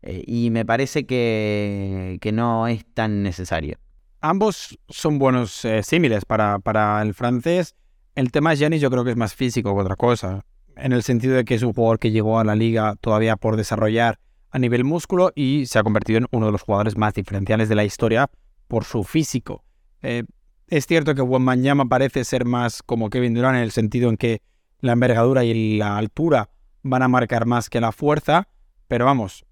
Eh, 0.00 0.24
y 0.26 0.48
me 0.48 0.64
parece 0.64 1.04
que, 1.04 2.16
que, 2.22 2.32
no 2.32 2.66
es 2.66 2.86
tan 2.94 3.22
necesario. 3.22 3.76
Ambos 4.22 4.78
son 4.88 5.18
buenos 5.18 5.66
eh, 5.66 5.82
símiles 5.82 6.24
para, 6.24 6.60
para 6.60 7.02
el 7.02 7.12
francés. 7.12 7.74
El 8.14 8.32
tema 8.32 8.54
Giannis 8.54 8.80
yo 8.80 8.90
creo 8.90 9.04
que 9.04 9.10
es 9.10 9.18
más 9.18 9.34
físico 9.34 9.74
que 9.74 9.82
otra 9.82 9.96
cosa 9.96 10.46
en 10.76 10.92
el 10.92 11.02
sentido 11.02 11.34
de 11.34 11.44
que 11.44 11.54
es 11.54 11.62
un 11.62 11.72
jugador 11.72 11.98
que 11.98 12.10
llegó 12.10 12.38
a 12.38 12.44
la 12.44 12.54
liga 12.54 12.96
todavía 13.00 13.36
por 13.36 13.56
desarrollar 13.56 14.18
a 14.50 14.58
nivel 14.58 14.84
músculo 14.84 15.32
y 15.34 15.66
se 15.66 15.78
ha 15.78 15.82
convertido 15.82 16.18
en 16.18 16.26
uno 16.30 16.46
de 16.46 16.52
los 16.52 16.62
jugadores 16.62 16.96
más 16.96 17.14
diferenciales 17.14 17.68
de 17.68 17.74
la 17.74 17.84
historia 17.84 18.30
por 18.68 18.84
su 18.84 19.04
físico. 19.04 19.64
Eh, 20.02 20.24
es 20.68 20.86
cierto 20.86 21.14
que 21.14 21.22
Wembanyama 21.22 21.86
parece 21.86 22.24
ser 22.24 22.44
más 22.44 22.82
como 22.82 23.10
Kevin 23.10 23.34
Durant 23.34 23.56
en 23.56 23.62
el 23.62 23.70
sentido 23.70 24.10
en 24.10 24.16
que 24.16 24.42
la 24.80 24.92
envergadura 24.92 25.44
y 25.44 25.76
la 25.76 25.96
altura 25.96 26.50
van 26.82 27.02
a 27.02 27.08
marcar 27.08 27.46
más 27.46 27.68
que 27.70 27.80
la 27.80 27.92
fuerza, 27.92 28.48
pero 28.88 29.04
vamos, 29.04 29.44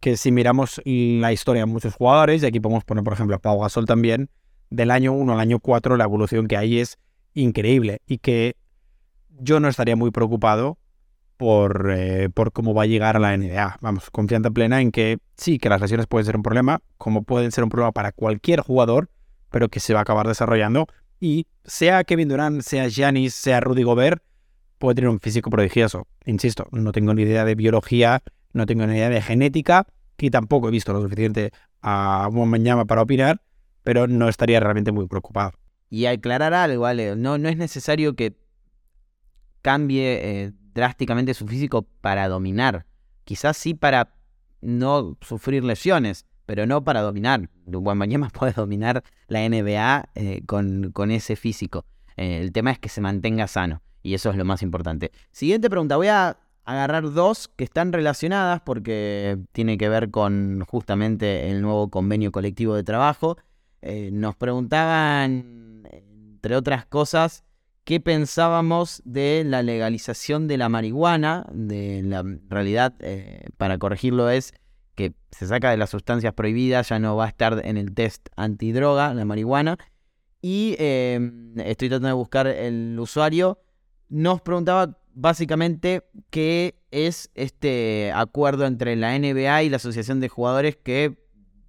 que 0.00 0.16
si 0.16 0.32
miramos 0.32 0.80
la 0.84 1.32
historia 1.32 1.62
de 1.62 1.66
muchos 1.66 1.94
jugadores, 1.94 2.42
y 2.42 2.46
aquí 2.46 2.60
podemos 2.60 2.84
poner 2.84 3.04
por 3.04 3.12
ejemplo 3.12 3.36
a 3.36 3.38
Pau 3.38 3.60
Gasol 3.60 3.86
también, 3.86 4.30
del 4.70 4.90
año 4.90 5.12
1 5.12 5.32
al 5.32 5.40
año 5.40 5.58
4 5.60 5.96
la 5.96 6.04
evolución 6.04 6.48
que 6.48 6.56
hay 6.56 6.80
es 6.80 6.98
increíble 7.34 8.00
y 8.06 8.18
que 8.18 8.56
yo 9.40 9.60
no 9.60 9.68
estaría 9.68 9.96
muy 9.96 10.10
preocupado 10.10 10.78
por, 11.36 11.92
eh, 11.92 12.28
por 12.32 12.52
cómo 12.52 12.74
va 12.74 12.84
a 12.84 12.86
llegar 12.86 13.16
a 13.16 13.20
la 13.20 13.36
NBA. 13.36 13.78
Vamos, 13.80 14.10
confianza 14.10 14.50
plena 14.50 14.80
en 14.80 14.92
que 14.92 15.18
sí, 15.36 15.58
que 15.58 15.68
las 15.68 15.80
lesiones 15.80 16.06
pueden 16.06 16.26
ser 16.26 16.36
un 16.36 16.42
problema, 16.42 16.80
como 16.98 17.22
pueden 17.22 17.50
ser 17.50 17.64
un 17.64 17.70
problema 17.70 17.92
para 17.92 18.12
cualquier 18.12 18.60
jugador, 18.60 19.10
pero 19.50 19.68
que 19.68 19.80
se 19.80 19.92
va 19.92 20.00
a 20.00 20.02
acabar 20.02 20.28
desarrollando. 20.28 20.86
Y 21.20 21.46
sea 21.64 22.04
Kevin 22.04 22.28
Durant, 22.28 22.62
sea 22.62 22.88
Giannis, 22.88 23.34
sea 23.34 23.60
Rudy 23.60 23.82
Gobert, 23.82 24.22
puede 24.78 24.96
tener 24.96 25.10
un 25.10 25.20
físico 25.20 25.50
prodigioso. 25.50 26.06
Insisto, 26.26 26.66
no 26.72 26.92
tengo 26.92 27.14
ni 27.14 27.22
idea 27.22 27.44
de 27.44 27.54
biología, 27.54 28.22
no 28.52 28.66
tengo 28.66 28.86
ni 28.86 28.94
idea 28.94 29.08
de 29.08 29.22
genética, 29.22 29.86
y 30.18 30.30
tampoco 30.30 30.68
he 30.68 30.70
visto 30.70 30.92
lo 30.92 31.02
suficiente 31.02 31.52
a 31.82 32.28
mañana 32.32 32.84
para 32.84 33.02
opinar, 33.02 33.40
pero 33.82 34.06
no 34.06 34.28
estaría 34.28 34.60
realmente 34.60 34.92
muy 34.92 35.08
preocupado. 35.08 35.52
Y 35.90 36.06
aclarar 36.06 36.54
algo, 36.54 36.82
¿vale? 36.82 37.16
No, 37.16 37.38
no 37.38 37.48
es 37.48 37.56
necesario 37.56 38.14
que 38.14 38.34
cambie 39.62 40.18
eh, 40.22 40.52
drásticamente 40.74 41.34
su 41.34 41.46
físico 41.46 41.86
para 42.00 42.28
dominar. 42.28 42.84
Quizás 43.24 43.56
sí 43.56 43.74
para 43.74 44.14
no 44.60 45.16
sufrir 45.20 45.64
lesiones, 45.64 46.26
pero 46.44 46.66
no 46.66 46.84
para 46.84 47.00
dominar. 47.00 47.48
Wembanyama 47.66 48.28
puede 48.38 48.52
dominar 48.52 49.02
la 49.28 49.48
NBA 49.48 50.10
eh, 50.14 50.42
con, 50.46 50.90
con, 50.92 51.10
ese 51.10 51.36
físico. 51.36 51.86
Eh, 52.16 52.40
el 52.40 52.52
tema 52.52 52.72
es 52.72 52.78
que 52.78 52.88
se 52.88 53.00
mantenga 53.00 53.46
sano 53.46 53.82
y 54.02 54.14
eso 54.14 54.30
es 54.30 54.36
lo 54.36 54.44
más 54.44 54.62
importante. 54.62 55.12
Siguiente 55.30 55.70
pregunta, 55.70 55.96
voy 55.96 56.08
a 56.08 56.36
agarrar 56.64 57.10
dos 57.12 57.48
que 57.48 57.64
están 57.64 57.92
relacionadas 57.92 58.60
porque 58.60 59.38
tiene 59.52 59.78
que 59.78 59.88
ver 59.88 60.10
con 60.10 60.64
justamente 60.68 61.50
el 61.50 61.62
nuevo 61.62 61.88
convenio 61.88 62.30
colectivo 62.30 62.74
de 62.74 62.84
trabajo. 62.84 63.36
nos 64.12 64.36
preguntaban, 64.36 65.88
entre 65.90 66.56
otras 66.56 66.86
cosas, 66.86 67.44
qué 67.84 68.00
pensábamos 68.00 69.02
de 69.04 69.44
la 69.44 69.62
legalización 69.62 70.48
de 70.48 70.56
la 70.56 70.68
marihuana. 70.68 71.46
De 71.52 72.02
la 72.02 72.24
realidad, 72.48 72.94
eh, 73.00 73.44
para 73.56 73.78
corregirlo, 73.78 74.30
es 74.30 74.54
que 74.94 75.14
se 75.30 75.46
saca 75.46 75.70
de 75.70 75.76
las 75.76 75.90
sustancias 75.90 76.34
prohibidas, 76.34 76.90
ya 76.90 76.98
no 76.98 77.16
va 77.16 77.26
a 77.26 77.28
estar 77.28 77.60
en 77.64 77.76
el 77.76 77.94
test 77.94 78.28
antidroga, 78.36 79.14
la 79.14 79.24
marihuana. 79.24 79.78
Y 80.40 80.76
em, 80.78 81.58
estoy 81.60 81.88
tratando 81.88 82.08
de 82.08 82.14
buscar 82.14 82.46
el 82.46 82.98
usuario. 82.98 83.60
Nos 84.08 84.40
preguntaba 84.42 84.98
básicamente 85.14 86.02
qué 86.30 86.74
es 86.90 87.30
este 87.34 88.12
acuerdo 88.14 88.66
entre 88.66 88.96
la 88.96 89.16
NBA 89.18 89.62
y 89.62 89.70
la 89.70 89.76
Asociación 89.76 90.20
de 90.20 90.28
Jugadores 90.28 90.76
que 90.76 91.16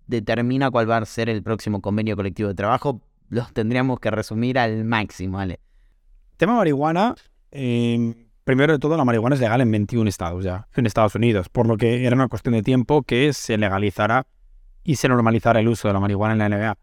determina 0.08 0.69
cuál 0.71 0.89
va 0.89 0.97
a 0.97 1.06
ser 1.06 1.30
el 1.30 1.43
próximo 1.43 1.82
convenio 1.82 2.15
colectivo 2.15 2.49
de 2.49 2.56
trabajo. 2.56 3.02
Los 3.30 3.54
tendríamos 3.54 3.99
que 3.99 4.12
resumir 4.12 4.60
al 4.60 4.84
máximo, 4.84 5.38
¿vale? 5.38 5.60
Tema 6.38 6.56
marihuana, 6.56 7.15
em, 7.52 8.15
primero 8.43 8.74
de 8.74 8.80
todo, 8.80 8.98
la 8.98 9.06
marihuana 9.06 9.36
es 9.36 9.41
legal 9.41 9.62
en 9.62 9.72
21 9.72 10.08
estados 10.10 10.43
ya, 10.43 10.67
en 10.76 10.86
Estados 10.86 11.15
Unidos, 11.15 11.50
por 11.50 11.67
lo 11.67 11.78
que 11.78 12.06
era 12.06 12.15
una 12.15 12.28
cuestión 12.28 12.54
de 12.54 12.63
tiempo 12.63 13.04
que 13.04 13.34
se 13.34 13.58
legalizara 13.58 14.26
y 14.84 14.96
se 14.96 15.08
normalizara 15.08 15.60
el 15.60 15.67
uso 15.67 15.88
de 15.88 15.93
la 15.93 16.00
marihuana 16.00 16.34
en 16.34 16.39
la 16.39 16.50
NBA. 16.50 16.78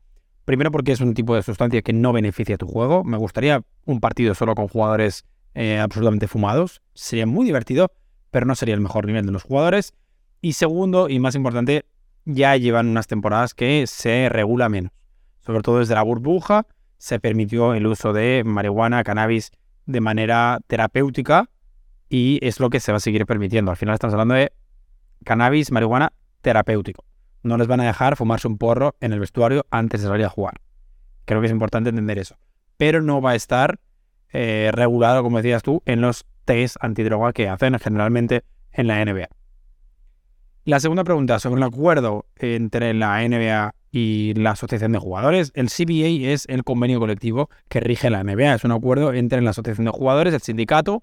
Primero 0.44 0.70
porque 0.70 0.92
es 0.92 1.00
un 1.00 1.14
tipo 1.14 1.34
de 1.34 1.42
sustancia 1.42 1.82
que 1.82 1.92
no 1.92 2.12
beneficia 2.12 2.54
a 2.54 2.58
tu 2.58 2.66
juego. 2.66 3.04
Me 3.04 3.16
gustaría 3.16 3.62
un 3.84 4.00
partido 4.00 4.34
solo 4.34 4.54
con 4.54 4.68
jugadores 4.68 5.24
eh, 5.54 5.78
absolutamente 5.78 6.28
fumados. 6.28 6.80
Sería 6.94 7.26
muy 7.26 7.44
divertido, 7.44 7.92
pero 8.30 8.46
no 8.46 8.54
sería 8.54 8.74
el 8.74 8.80
mejor 8.80 9.06
nivel 9.06 9.26
de 9.26 9.32
los 9.32 9.42
jugadores. 9.42 9.92
Y 10.40 10.54
segundo, 10.54 11.08
y 11.08 11.18
más 11.18 11.34
importante, 11.34 11.84
ya 12.24 12.56
llevan 12.56 12.88
unas 12.88 13.06
temporadas 13.06 13.54
que 13.54 13.86
se 13.86 14.28
regula 14.28 14.68
menos. 14.68 14.92
Sobre 15.40 15.60
todo 15.60 15.80
desde 15.80 15.94
la 15.94 16.02
burbuja 16.02 16.66
se 17.00 17.18
permitió 17.18 17.72
el 17.72 17.86
uso 17.86 18.12
de 18.12 18.42
marihuana, 18.44 19.02
cannabis 19.02 19.52
de 19.86 20.02
manera 20.02 20.60
terapéutica 20.66 21.48
y 22.10 22.38
es 22.42 22.60
lo 22.60 22.68
que 22.68 22.78
se 22.78 22.92
va 22.92 22.98
a 22.98 23.00
seguir 23.00 23.24
permitiendo. 23.24 23.70
Al 23.70 23.78
final 23.78 23.94
estamos 23.94 24.12
hablando 24.12 24.34
de 24.34 24.52
cannabis, 25.24 25.72
marihuana 25.72 26.12
terapéutico. 26.42 27.06
No 27.42 27.56
les 27.56 27.68
van 27.68 27.80
a 27.80 27.86
dejar 27.86 28.16
fumarse 28.16 28.46
un 28.48 28.58
porro 28.58 28.96
en 29.00 29.14
el 29.14 29.20
vestuario 29.20 29.64
antes 29.70 30.02
de 30.02 30.08
salir 30.08 30.26
a 30.26 30.28
jugar. 30.28 30.60
Creo 31.24 31.40
que 31.40 31.46
es 31.46 31.52
importante 31.52 31.88
entender 31.88 32.18
eso. 32.18 32.36
Pero 32.76 33.00
no 33.00 33.22
va 33.22 33.30
a 33.30 33.34
estar 33.34 33.80
eh, 34.30 34.70
regulado, 34.70 35.22
como 35.22 35.38
decías 35.38 35.62
tú, 35.62 35.82
en 35.86 36.02
los 36.02 36.26
test 36.44 36.76
antidroga 36.80 37.32
que 37.32 37.48
hacen 37.48 37.78
generalmente 37.78 38.44
en 38.72 38.88
la 38.88 39.02
NBA. 39.02 39.28
La 40.66 40.80
segunda 40.80 41.02
pregunta 41.04 41.38
sobre 41.38 41.60
el 41.60 41.66
acuerdo 41.66 42.26
entre 42.36 42.92
la 42.92 43.26
NBA 43.26 43.74
y 43.92 44.34
la 44.34 44.52
Asociación 44.52 44.92
de 44.92 44.98
Jugadores. 44.98 45.52
El 45.54 45.68
CBA 45.68 46.32
es 46.32 46.46
el 46.48 46.64
convenio 46.64 47.00
colectivo 47.00 47.50
que 47.68 47.80
rige 47.80 48.10
la 48.10 48.22
NBA. 48.22 48.54
Es 48.54 48.64
un 48.64 48.72
acuerdo 48.72 49.12
entre 49.12 49.42
la 49.42 49.50
Asociación 49.50 49.86
de 49.86 49.90
Jugadores, 49.90 50.34
el 50.34 50.40
sindicato 50.40 51.00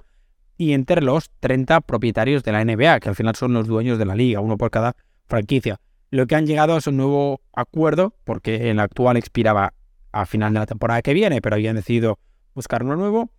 y 0.57 0.73
entre 0.73 1.01
los 1.01 1.29
30 1.39 1.81
propietarios 1.81 2.43
de 2.43 2.51
la 2.51 2.63
NBA, 2.63 2.99
que 2.99 3.09
al 3.09 3.15
final 3.15 3.35
son 3.35 3.53
los 3.53 3.67
dueños 3.67 3.99
de 3.99 4.05
la 4.05 4.15
liga, 4.15 4.39
uno 4.39 4.57
por 4.57 4.71
cada 4.71 4.95
franquicia. 5.27 5.79
Lo 6.09 6.25
que 6.25 6.35
han 6.35 6.47
llegado 6.47 6.77
es 6.77 6.87
un 6.87 6.97
nuevo 6.97 7.41
acuerdo, 7.53 8.15
porque 8.23 8.71
el 8.71 8.79
actual 8.79 9.17
expiraba 9.17 9.73
a 10.11 10.25
final 10.25 10.53
de 10.53 10.59
la 10.59 10.65
temporada 10.65 11.01
que 11.01 11.13
viene, 11.13 11.41
pero 11.41 11.55
habían 11.55 11.75
decidido 11.75 12.17
buscar 12.55 12.83
uno 12.83 12.95
nuevo. 12.95 13.29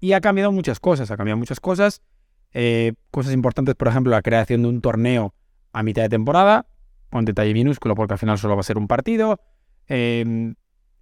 Y 0.00 0.12
ha 0.12 0.20
cambiado 0.20 0.50
muchas 0.50 0.80
cosas, 0.80 1.10
ha 1.10 1.16
cambiado 1.16 1.38
muchas 1.38 1.60
cosas. 1.60 2.02
Eh, 2.52 2.94
cosas 3.10 3.32
importantes, 3.32 3.74
por 3.76 3.88
ejemplo, 3.88 4.10
la 4.10 4.22
creación 4.22 4.62
de 4.62 4.68
un 4.68 4.80
torneo 4.80 5.34
a 5.72 5.82
mitad 5.82 6.02
de 6.02 6.08
temporada, 6.08 6.66
un 7.18 7.24
detalle 7.24 7.52
minúsculo 7.52 7.94
porque 7.94 8.14
al 8.14 8.18
final 8.18 8.38
solo 8.38 8.54
va 8.54 8.60
a 8.60 8.64
ser 8.64 8.78
un 8.78 8.86
partido. 8.86 9.40
Em, 9.86 10.54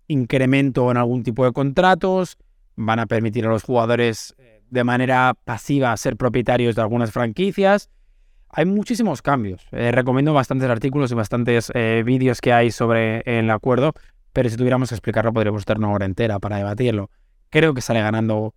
incremento 0.06 0.90
en 0.90 0.96
algún 0.96 1.22
tipo 1.22 1.44
de 1.44 1.52
contratos, 1.52 2.38
van 2.76 2.98
a 2.98 3.06
permitir 3.06 3.44
a 3.44 3.50
los 3.50 3.62
jugadores 3.62 4.34
eh, 4.38 4.62
de 4.70 4.84
manera 4.84 5.34
pasiva 5.44 5.96
ser 5.96 6.16
propietarios 6.16 6.74
de 6.74 6.82
algunas 6.82 7.12
franquicias. 7.12 7.90
Hay 8.50 8.64
muchísimos 8.64 9.20
cambios. 9.20 9.66
Eh, 9.72 9.92
recomiendo 9.92 10.32
bastantes 10.32 10.70
artículos 10.70 11.12
y 11.12 11.14
bastantes 11.14 11.70
eh, 11.74 12.02
vídeos 12.06 12.40
que 12.40 12.52
hay 12.52 12.70
sobre 12.70 13.20
el 13.26 13.50
acuerdo, 13.50 13.92
pero 14.32 14.48
si 14.48 14.56
tuviéramos 14.56 14.88
que 14.88 14.94
explicarlo 14.94 15.32
podríamos 15.32 15.60
estar 15.60 15.76
una 15.76 15.90
hora 15.90 16.06
entera 16.06 16.38
para 16.38 16.56
debatirlo. 16.56 17.10
Creo 17.50 17.74
que 17.74 17.80
sale 17.80 18.00
ganando 18.00 18.54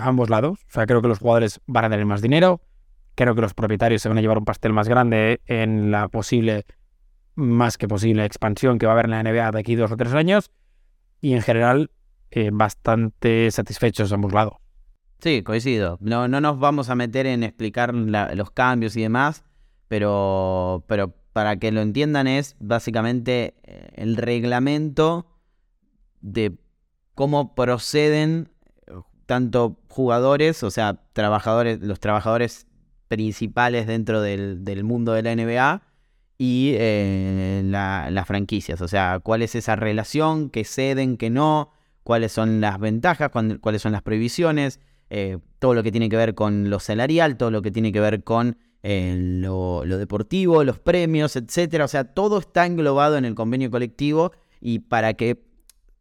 ambos 0.00 0.30
lados. 0.30 0.60
O 0.68 0.70
sea, 0.70 0.86
creo 0.86 1.02
que 1.02 1.08
los 1.08 1.18
jugadores 1.18 1.60
van 1.66 1.86
a 1.86 1.90
tener 1.90 2.06
más 2.06 2.22
dinero. 2.22 2.60
Creo 3.18 3.34
que 3.34 3.40
los 3.40 3.52
propietarios 3.52 4.00
se 4.00 4.08
van 4.08 4.18
a 4.18 4.20
llevar 4.20 4.38
un 4.38 4.44
pastel 4.44 4.72
más 4.72 4.88
grande 4.88 5.40
en 5.46 5.90
la 5.90 6.06
posible, 6.06 6.66
más 7.34 7.76
que 7.76 7.88
posible, 7.88 8.24
expansión 8.24 8.78
que 8.78 8.86
va 8.86 8.92
a 8.92 8.94
haber 8.94 9.06
en 9.06 9.10
la 9.10 9.22
NBA 9.24 9.50
de 9.50 9.58
aquí 9.58 9.74
dos 9.74 9.90
o 9.90 9.96
tres 9.96 10.14
años. 10.14 10.52
Y 11.20 11.32
en 11.32 11.42
general, 11.42 11.90
bastante 12.52 13.50
satisfechos 13.50 14.12
ambos 14.12 14.32
lados. 14.32 14.54
Sí, 15.18 15.42
coincido. 15.42 15.98
No, 16.00 16.28
no 16.28 16.40
nos 16.40 16.60
vamos 16.60 16.90
a 16.90 16.94
meter 16.94 17.26
en 17.26 17.42
explicar 17.42 17.92
los 17.92 18.52
cambios 18.52 18.96
y 18.96 19.02
demás, 19.02 19.42
pero, 19.88 20.84
pero 20.86 21.12
para 21.32 21.56
que 21.56 21.72
lo 21.72 21.80
entiendan 21.80 22.28
es 22.28 22.54
básicamente 22.60 23.56
eh, 23.64 23.90
el 23.96 24.16
reglamento 24.16 25.26
de 26.20 26.56
cómo 27.16 27.56
proceden 27.56 28.52
eh, 28.86 28.92
tanto 29.26 29.80
jugadores, 29.88 30.62
o 30.62 30.70
sea, 30.70 31.02
trabajadores, 31.14 31.80
los 31.80 31.98
trabajadores 31.98 32.67
principales 33.08 33.86
dentro 33.86 34.20
del, 34.20 34.84
mundo 34.84 35.12
de 35.12 35.22
la 35.22 35.34
NBA 35.34 35.82
y 36.38 36.74
eh, 36.76 37.62
las 37.64 38.26
franquicias, 38.26 38.80
o 38.80 38.88
sea, 38.88 39.18
cuál 39.20 39.42
es 39.42 39.54
esa 39.54 39.74
relación, 39.74 40.50
que 40.50 40.64
ceden, 40.64 41.16
que 41.16 41.30
no, 41.30 41.72
cuáles 42.04 42.32
son 42.32 42.60
las 42.60 42.78
ventajas, 42.78 43.30
cuáles 43.60 43.82
son 43.82 43.92
las 43.92 44.02
prohibiciones, 44.02 44.80
eh, 45.10 45.38
todo 45.58 45.74
lo 45.74 45.82
que 45.82 45.90
tiene 45.90 46.08
que 46.08 46.16
ver 46.16 46.34
con 46.34 46.70
lo 46.70 46.80
salarial, 46.80 47.36
todo 47.36 47.50
lo 47.50 47.62
que 47.62 47.70
tiene 47.70 47.92
que 47.92 48.00
ver 48.00 48.22
con 48.22 48.56
eh, 48.82 49.16
lo, 49.18 49.82
deportivo, 49.84 50.62
los 50.64 50.78
premios, 50.78 51.36
etcétera. 51.36 51.84
O 51.84 51.88
sea, 51.88 52.04
todo 52.04 52.38
está 52.38 52.66
englobado 52.66 53.16
en 53.16 53.24
el 53.24 53.34
convenio 53.34 53.70
colectivo 53.70 54.32
y 54.60 54.80
para 54.80 55.14
que 55.14 55.47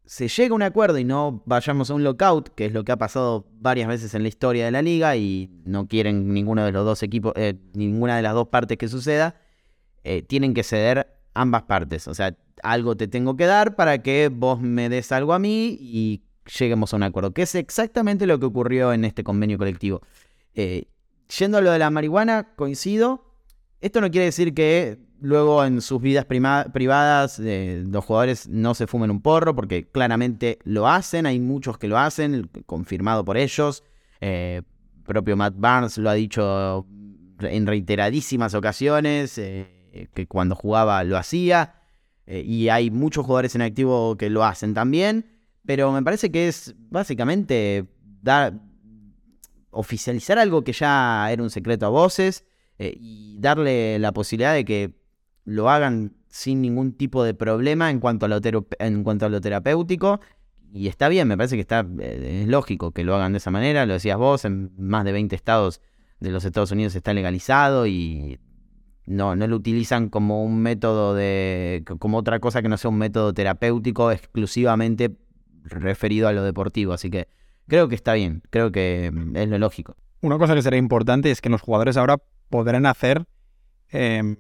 se 0.08 0.28
llegue 0.28 0.50
a 0.50 0.56
un 0.56 0.64
acuerdo 0.64 0.98
y 0.98 1.04
no 1.04 1.44
vayamos 1.46 1.92
a 1.92 1.94
un 1.94 2.04
lockout, 2.04 2.50
que 2.56 2.66
es 2.66 2.74
lo 2.74 2.84
que 2.84 2.92
ha 2.92 2.98
pasado 2.98 3.46
varias 3.60 3.88
veces 3.88 4.16
en 4.16 4.24
la 4.24 4.30
historia 4.30 4.66
de 4.66 4.72
la 4.72 4.82
liga 4.82 5.16
y 5.16 5.52
no 5.66 5.88
quieren 5.88 6.34
ninguno 6.34 6.66
de 6.66 6.72
los 6.72 6.84
dos 6.84 7.04
equipos, 7.04 7.34
eh, 7.36 7.54
ninguna 7.74 8.16
de 8.16 8.24
las 8.24 8.34
dos 8.34 8.48
partes 8.48 8.78
que 8.78 8.88
suceda, 8.88 9.36
tienen 10.28 10.54
que 10.54 10.64
ceder 10.64 11.20
ambas 11.34 11.64
partes. 11.64 12.08
O 12.08 12.14
sea, 12.14 12.36
algo 12.64 12.96
te 12.96 13.08
tengo 13.08 13.36
que 13.36 13.46
dar 13.46 13.76
para 13.76 14.02
que 14.02 14.30
vos 14.30 14.60
me 14.60 14.90
des 14.90 15.12
algo 15.12 15.34
a 15.34 15.40
mí 15.40 15.78
y 15.80 16.24
lleguemos 16.58 16.94
a 16.94 16.98
un 16.98 17.04
acuerdo, 17.04 17.34
que 17.34 17.44
es 17.44 17.56
exactamente 17.56 18.26
lo 18.26 18.40
que 18.40 18.46
ocurrió 18.46 18.94
en 18.94 19.06
este 19.06 19.24
convenio 19.24 19.58
colectivo. 19.58 20.02
Eh, 20.54 20.86
yendo 21.38 21.58
a 21.58 21.62
lo 21.62 21.72
de 21.72 21.80
la 21.80 21.90
marihuana, 21.90 22.56
coincido. 22.56 23.26
Esto 23.82 24.02
no 24.02 24.10
quiere 24.10 24.26
decir 24.26 24.54
que 24.54 24.98
luego 25.22 25.64
en 25.64 25.82
sus 25.82 26.02
vidas 26.02 26.26
privadas 26.26 27.40
eh, 27.40 27.84
los 27.86 28.06
jugadores 28.06 28.48
no 28.48 28.74
se 28.74 28.88
fumen 28.88 29.12
un 29.12 29.22
porro, 29.22 29.56
porque 29.56 29.88
claramente 29.88 30.60
lo 30.64 30.88
hacen, 30.88 31.26
hay 31.26 31.40
muchos 31.40 31.78
que 31.78 31.88
lo 31.88 31.98
hacen, 31.98 32.50
confirmado 32.66 33.26
por 33.26 33.38
ellos. 33.38 33.84
Eh, 34.22 34.62
propio 35.06 35.38
Matt 35.38 35.56
Barnes 35.58 35.98
lo 35.98 36.10
ha 36.10 36.14
dicho 36.14 36.86
en 37.40 37.68
reiteradísimas 37.68 38.54
ocasiones, 38.54 39.36
que 39.36 40.28
cuando 40.28 40.56
jugaba 40.56 41.04
lo 41.04 41.18
hacía, 41.18 41.76
y 42.26 42.68
hay 42.70 42.92
muchos 42.92 43.26
jugadores 43.26 43.56
en 43.56 43.62
activo 43.62 44.18
que 44.18 44.30
lo 44.30 44.44
hacen 44.44 44.74
también. 44.74 45.26
Pero 45.66 45.92
me 45.92 46.02
parece 46.02 46.32
que 46.32 46.48
es 46.48 46.74
básicamente 46.90 47.86
dar, 48.22 48.54
oficializar 49.70 50.40
algo 50.40 50.64
que 50.64 50.74
ya 50.74 51.32
era 51.32 51.44
un 51.44 51.50
secreto 51.50 51.86
a 51.86 51.90
voces 51.90 52.46
eh, 52.80 52.96
y 53.00 53.38
darle 53.40 54.00
la 54.00 54.12
posibilidad 54.12 54.54
de 54.54 54.66
que 54.66 54.97
lo 55.48 55.70
hagan 55.70 56.12
sin 56.28 56.62
ningún 56.62 56.92
tipo 56.92 57.24
de 57.24 57.34
problema 57.34 57.90
en 57.90 58.02
cuanto 58.02 58.26
a 58.26 58.30
lo, 58.30 58.42
en 58.80 59.04
cuanto 59.06 59.26
a 59.26 59.30
lo 59.30 59.40
terapéutico. 59.40 60.20
Y 60.74 60.90
está 60.90 61.08
bien, 61.08 61.30
me 61.30 61.38
parece 61.38 61.56
que 61.56 61.62
está, 61.62 61.88
eh, 62.00 62.42
es 62.42 62.48
lógico 62.50 62.92
que 62.92 63.06
lo 63.06 63.16
hagan 63.16 63.32
de 63.32 63.38
esa 63.38 63.50
manera. 63.50 63.86
Lo 63.86 63.94
decías 63.94 64.18
vos, 64.18 64.44
en 64.44 64.72
más 64.78 65.06
de 65.06 65.14
20 65.14 65.34
estados 65.38 65.80
de 66.20 66.32
los 66.32 66.44
Estados 66.44 66.72
Unidos 66.72 66.96
está 66.96 67.14
legalizado 67.14 67.88
y 67.88 68.40
no, 69.06 69.38
no 69.38 69.48
lo 69.48 69.56
utilizan 69.56 70.10
como 70.10 70.44
un 70.44 70.62
método 70.62 71.16
de, 71.16 71.86
como 71.98 72.18
otra 72.18 72.42
cosa 72.42 72.62
que 72.62 72.68
no 72.68 72.76
sea 72.76 72.90
un 72.90 72.98
método 72.98 73.34
terapéutico 73.34 74.12
exclusivamente 74.12 75.16
referido 75.64 76.28
a 76.28 76.34
lo 76.34 76.44
deportivo. 76.44 76.92
Así 76.92 77.10
que 77.10 77.30
creo 77.70 77.88
que 77.88 77.96
está 77.96 78.14
bien, 78.14 78.44
creo 78.50 78.74
que 78.74 79.12
mm, 79.14 79.38
es 79.38 79.48
lo 79.48 79.60
lógico. 79.60 79.96
Una 80.20 80.38
cosa 80.38 80.56
que 80.56 80.62
será 80.62 80.76
importante 80.76 81.32
es 81.32 81.40
que 81.40 81.48
los 81.48 81.62
jugadores 81.62 81.96
ahora 81.96 82.18
podrán 82.50 82.86
hacer 82.86 83.26
em, 83.92 84.36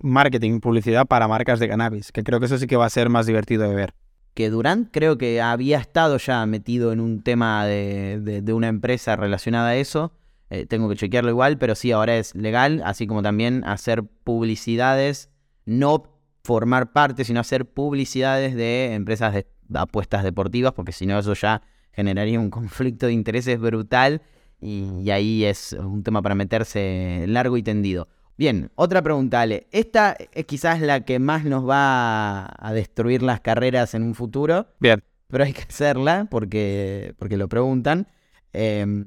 marketing, 0.00 0.60
publicidad 0.60 1.06
para 1.06 1.28
marcas 1.28 1.58
de 1.58 1.68
cannabis, 1.68 2.12
que 2.12 2.22
creo 2.22 2.40
que 2.40 2.46
eso 2.46 2.58
sí 2.58 2.66
que 2.66 2.76
va 2.76 2.86
a 2.86 2.90
ser 2.90 3.08
más 3.08 3.26
divertido 3.26 3.68
de 3.68 3.74
ver. 3.74 3.94
Que 4.34 4.50
Durant 4.50 4.88
creo 4.92 5.16
que 5.16 5.40
había 5.40 5.78
estado 5.78 6.18
ya 6.18 6.44
metido 6.46 6.92
en 6.92 7.00
un 7.00 7.22
tema 7.22 7.64
de, 7.64 8.42
una 8.52 8.68
empresa 8.68 9.16
relacionada 9.16 9.68
a 9.68 9.76
eso. 9.76 10.12
Eh, 10.50 10.66
tengo 10.66 10.88
que 10.88 10.96
chequearlo 10.96 11.30
igual, 11.30 11.58
pero 11.58 11.74
sí, 11.74 11.90
ahora 11.90 12.16
es 12.16 12.34
legal, 12.34 12.82
así 12.84 13.06
como 13.06 13.22
también 13.22 13.64
hacer 13.64 14.04
publicidades, 14.04 15.30
no 15.64 16.04
formar 16.44 16.92
parte, 16.92 17.24
sino 17.24 17.40
hacer 17.40 17.66
publicidades 17.66 18.54
de 18.54 18.94
empresas 18.94 19.34
de 19.34 19.46
apuestas 19.74 20.22
deportivas, 20.22 20.72
porque 20.72 20.92
si 20.92 21.06
no 21.06 21.18
eso 21.18 21.34
ya 21.34 21.62
generaría 21.92 22.38
un 22.38 22.50
conflicto 22.50 23.06
de 23.06 23.12
intereses 23.14 23.58
brutal 23.58 24.22
y, 24.60 25.10
ahí 25.10 25.44
es 25.44 25.72
un 25.72 26.02
tema 26.02 26.22
para 26.22 26.34
meterse 26.34 27.24
largo 27.28 27.56
y 27.56 27.62
tendido. 27.62 28.08
Bien, 28.36 28.70
otra 28.74 29.02
pregunta, 29.02 29.40
Ale. 29.40 29.66
Esta 29.70 30.16
es 30.32 30.44
quizás 30.44 30.80
la 30.80 31.04
que 31.04 31.18
más 31.18 31.44
nos 31.44 31.68
va 31.68 32.54
a 32.58 32.72
destruir 32.72 33.22
las 33.22 33.40
carreras 33.40 33.94
en 33.94 34.02
un 34.02 34.14
futuro. 34.14 34.66
Bien. 34.78 35.02
Pero 35.28 35.44
hay 35.44 35.52
que 35.52 35.62
hacerla 35.62 36.28
porque, 36.30 37.14
porque 37.18 37.36
lo 37.36 37.48
preguntan. 37.48 38.08
Em, 38.52 39.04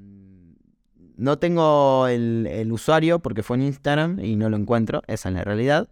no 1.16 1.38
tengo 1.38 2.08
el, 2.08 2.48
el, 2.50 2.72
usuario 2.72 3.20
porque 3.20 3.44
fue 3.44 3.58
en 3.58 3.64
Instagram 3.64 4.20
y 4.20 4.36
no 4.36 4.50
lo 4.50 4.58
encuentro. 4.58 5.02
Esa 5.08 5.30
es 5.30 5.36
la 5.36 5.44
realidad. 5.44 5.90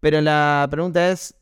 Pero 0.00 0.20
la 0.20 0.66
pregunta 0.70 1.10
es, 1.10 1.36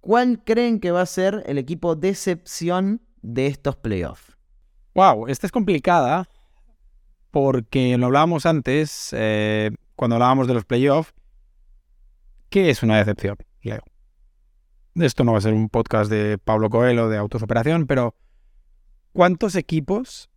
¿Cuál 0.00 0.42
creen 0.44 0.80
que 0.80 0.90
va 0.90 1.02
a 1.02 1.06
ser 1.06 1.42
el 1.46 1.58
equipo 1.58 1.96
decepción 1.96 3.02
de 3.20 3.46
estos 3.46 3.76
playoffs? 3.76 4.38
Wow, 4.94 5.26
esta 5.28 5.46
es 5.46 5.52
complicada 5.52 6.28
porque 7.30 7.96
lo 7.98 8.06
hablábamos 8.06 8.46
antes, 8.46 9.14
eh, 9.16 9.70
cuando 9.96 10.16
hablábamos 10.16 10.46
de 10.46 10.54
los 10.54 10.64
playoffs. 10.64 11.12
¿Qué 12.48 12.70
es 12.70 12.82
una 12.82 12.96
decepción, 12.98 13.36
Leo? 13.62 13.82
Esto 14.94 15.24
no 15.24 15.32
va 15.32 15.38
a 15.38 15.42
ser 15.42 15.52
un 15.52 15.68
podcast 15.68 16.10
de 16.10 16.38
Pablo 16.38 16.70
Coelho 16.70 17.08
de 17.08 17.18
autosoperación, 17.18 17.86
pero 17.86 18.14
¿cuántos 19.12 19.54
equipos 19.54 20.30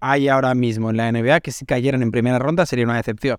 hay 0.00 0.28
ahora 0.28 0.54
mismo 0.54 0.90
en 0.90 0.98
la 0.98 1.10
NBA 1.10 1.40
que 1.40 1.52
si 1.52 1.64
cayeran 1.64 2.02
en 2.02 2.10
primera 2.10 2.38
ronda 2.38 2.66
sería 2.66 2.84
una 2.84 2.96
decepción? 2.96 3.38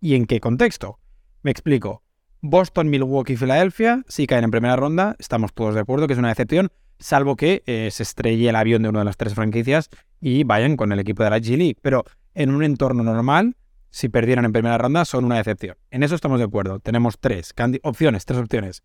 ¿Y 0.00 0.14
en 0.14 0.26
qué 0.26 0.40
contexto? 0.40 0.98
Me 1.42 1.50
explico. 1.50 2.02
Boston, 2.40 2.88
Milwaukee 2.88 3.34
y 3.34 3.36
Filadelfia 3.36 4.04
sí 4.08 4.26
caen 4.26 4.44
en 4.44 4.50
primera 4.50 4.76
ronda. 4.76 5.16
Estamos 5.18 5.52
todos 5.52 5.74
de 5.74 5.80
acuerdo 5.80 6.06
que 6.06 6.14
es 6.14 6.18
una 6.18 6.28
decepción, 6.28 6.70
salvo 6.98 7.36
que 7.36 7.62
eh, 7.66 7.90
se 7.90 8.02
estrelle 8.02 8.48
el 8.48 8.56
avión 8.56 8.82
de 8.82 8.88
una 8.88 9.00
de 9.00 9.04
las 9.04 9.16
tres 9.16 9.34
franquicias 9.34 9.90
y 10.20 10.44
vayan 10.44 10.76
con 10.76 10.92
el 10.92 10.98
equipo 10.98 11.22
de 11.22 11.30
la 11.30 11.38
G 11.38 11.56
League. 11.56 11.76
Pero 11.82 12.04
en 12.34 12.50
un 12.50 12.62
entorno 12.62 13.02
normal, 13.02 13.56
si 13.90 14.08
perdieran 14.08 14.44
en 14.44 14.52
primera 14.52 14.78
ronda, 14.78 15.04
son 15.04 15.24
una 15.24 15.36
decepción. 15.36 15.76
En 15.90 16.02
eso 16.02 16.14
estamos 16.14 16.38
de 16.38 16.44
acuerdo. 16.44 16.80
Tenemos 16.80 17.18
tres 17.18 17.54
opciones, 17.82 18.24
tres 18.24 18.40
opciones. 18.40 18.82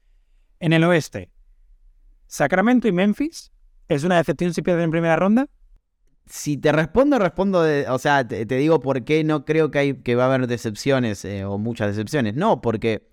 En 0.60 0.74
el 0.74 0.84
oeste, 0.84 1.30
Sacramento 2.28 2.88
y 2.88 2.94
Memphis. 2.94 3.52
¿Es 3.90 4.06
una 4.06 4.16
decepción 4.16 4.54
si 4.54 4.62
pierden 4.62 4.86
en 4.86 4.92
primera 4.92 5.18
ronda? 5.18 5.48
Si 6.26 6.56
te 6.56 6.72
respondo, 6.72 7.20
respondo, 7.20 7.62
o 7.90 8.00
sea, 8.00 8.26
te, 8.26 8.46
digo 8.46 8.80
por 8.80 9.04
qué 9.04 9.26
no 9.26 9.44
creo 9.44 9.70
que, 9.70 9.80
hay, 9.80 9.94
que 9.96 10.16
va 10.16 10.24
a 10.24 10.28
haber 10.28 10.48
decepciones 10.48 11.26
eh, 11.26 11.44
o 11.44 11.58
muchas 11.58 11.88
decepciones. 11.90 12.36
No, 12.36 12.62
porque 12.62 13.11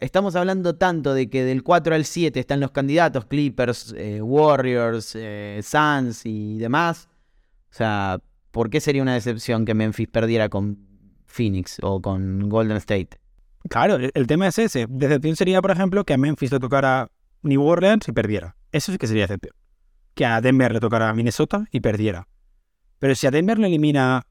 estamos 0.00 0.36
hablando 0.36 0.76
tanto 0.76 1.14
de 1.14 1.28
que 1.28 1.44
del 1.44 1.62
4 1.62 1.94
al 1.94 2.04
7 2.04 2.38
están 2.38 2.60
los 2.60 2.70
candidatos, 2.70 3.26
Clippers, 3.26 3.94
eh, 3.96 4.22
Warriors, 4.22 5.14
eh, 5.14 5.60
Suns 5.62 6.24
y 6.24 6.58
demás. 6.58 7.08
O 7.70 7.74
sea, 7.74 8.20
¿por 8.50 8.70
qué 8.70 8.80
sería 8.80 9.02
una 9.02 9.14
decepción 9.14 9.64
que 9.64 9.74
Memphis 9.74 10.08
perdiera 10.08 10.48
con 10.48 10.78
Phoenix 11.26 11.78
o 11.82 12.00
con 12.00 12.48
Golden 12.48 12.76
State? 12.78 13.10
Claro, 13.68 13.96
el 13.96 14.26
tema 14.26 14.48
es 14.48 14.58
ese. 14.58 14.86
Decepción 14.88 15.36
sería, 15.36 15.60
por 15.60 15.70
ejemplo, 15.70 16.04
que 16.04 16.14
a 16.14 16.18
Memphis 16.18 16.52
le 16.52 16.60
tocara 16.60 17.10
New 17.42 17.62
Orleans 17.62 18.08
y 18.08 18.12
perdiera. 18.12 18.56
Eso 18.72 18.92
sí 18.92 18.98
que 18.98 19.06
sería 19.06 19.24
decepción. 19.24 19.54
Que 20.14 20.24
a 20.24 20.40
Denver 20.40 20.72
le 20.72 20.80
tocara 20.80 21.12
Minnesota 21.12 21.66
y 21.70 21.80
perdiera. 21.80 22.28
Pero 22.98 23.14
si 23.14 23.26
a 23.26 23.30
Denver 23.30 23.58
le 23.58 23.66
elimina 23.68 24.26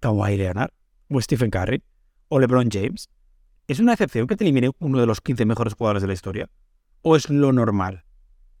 Kawhi 0.00 0.36
Leonard, 0.36 0.70
o 1.10 1.20
Stephen 1.20 1.50
Curry, 1.50 1.82
o 2.28 2.38
LeBron 2.38 2.68
James, 2.70 3.08
¿es 3.66 3.80
una 3.80 3.92
decepción 3.92 4.26
que 4.26 4.36
te 4.36 4.44
elimine 4.44 4.70
uno 4.78 5.00
de 5.00 5.06
los 5.06 5.20
15 5.20 5.44
mejores 5.44 5.74
jugadores 5.74 6.02
de 6.02 6.08
la 6.08 6.14
historia? 6.14 6.48
¿O 7.02 7.16
es 7.16 7.30
lo 7.30 7.52
normal? 7.52 8.04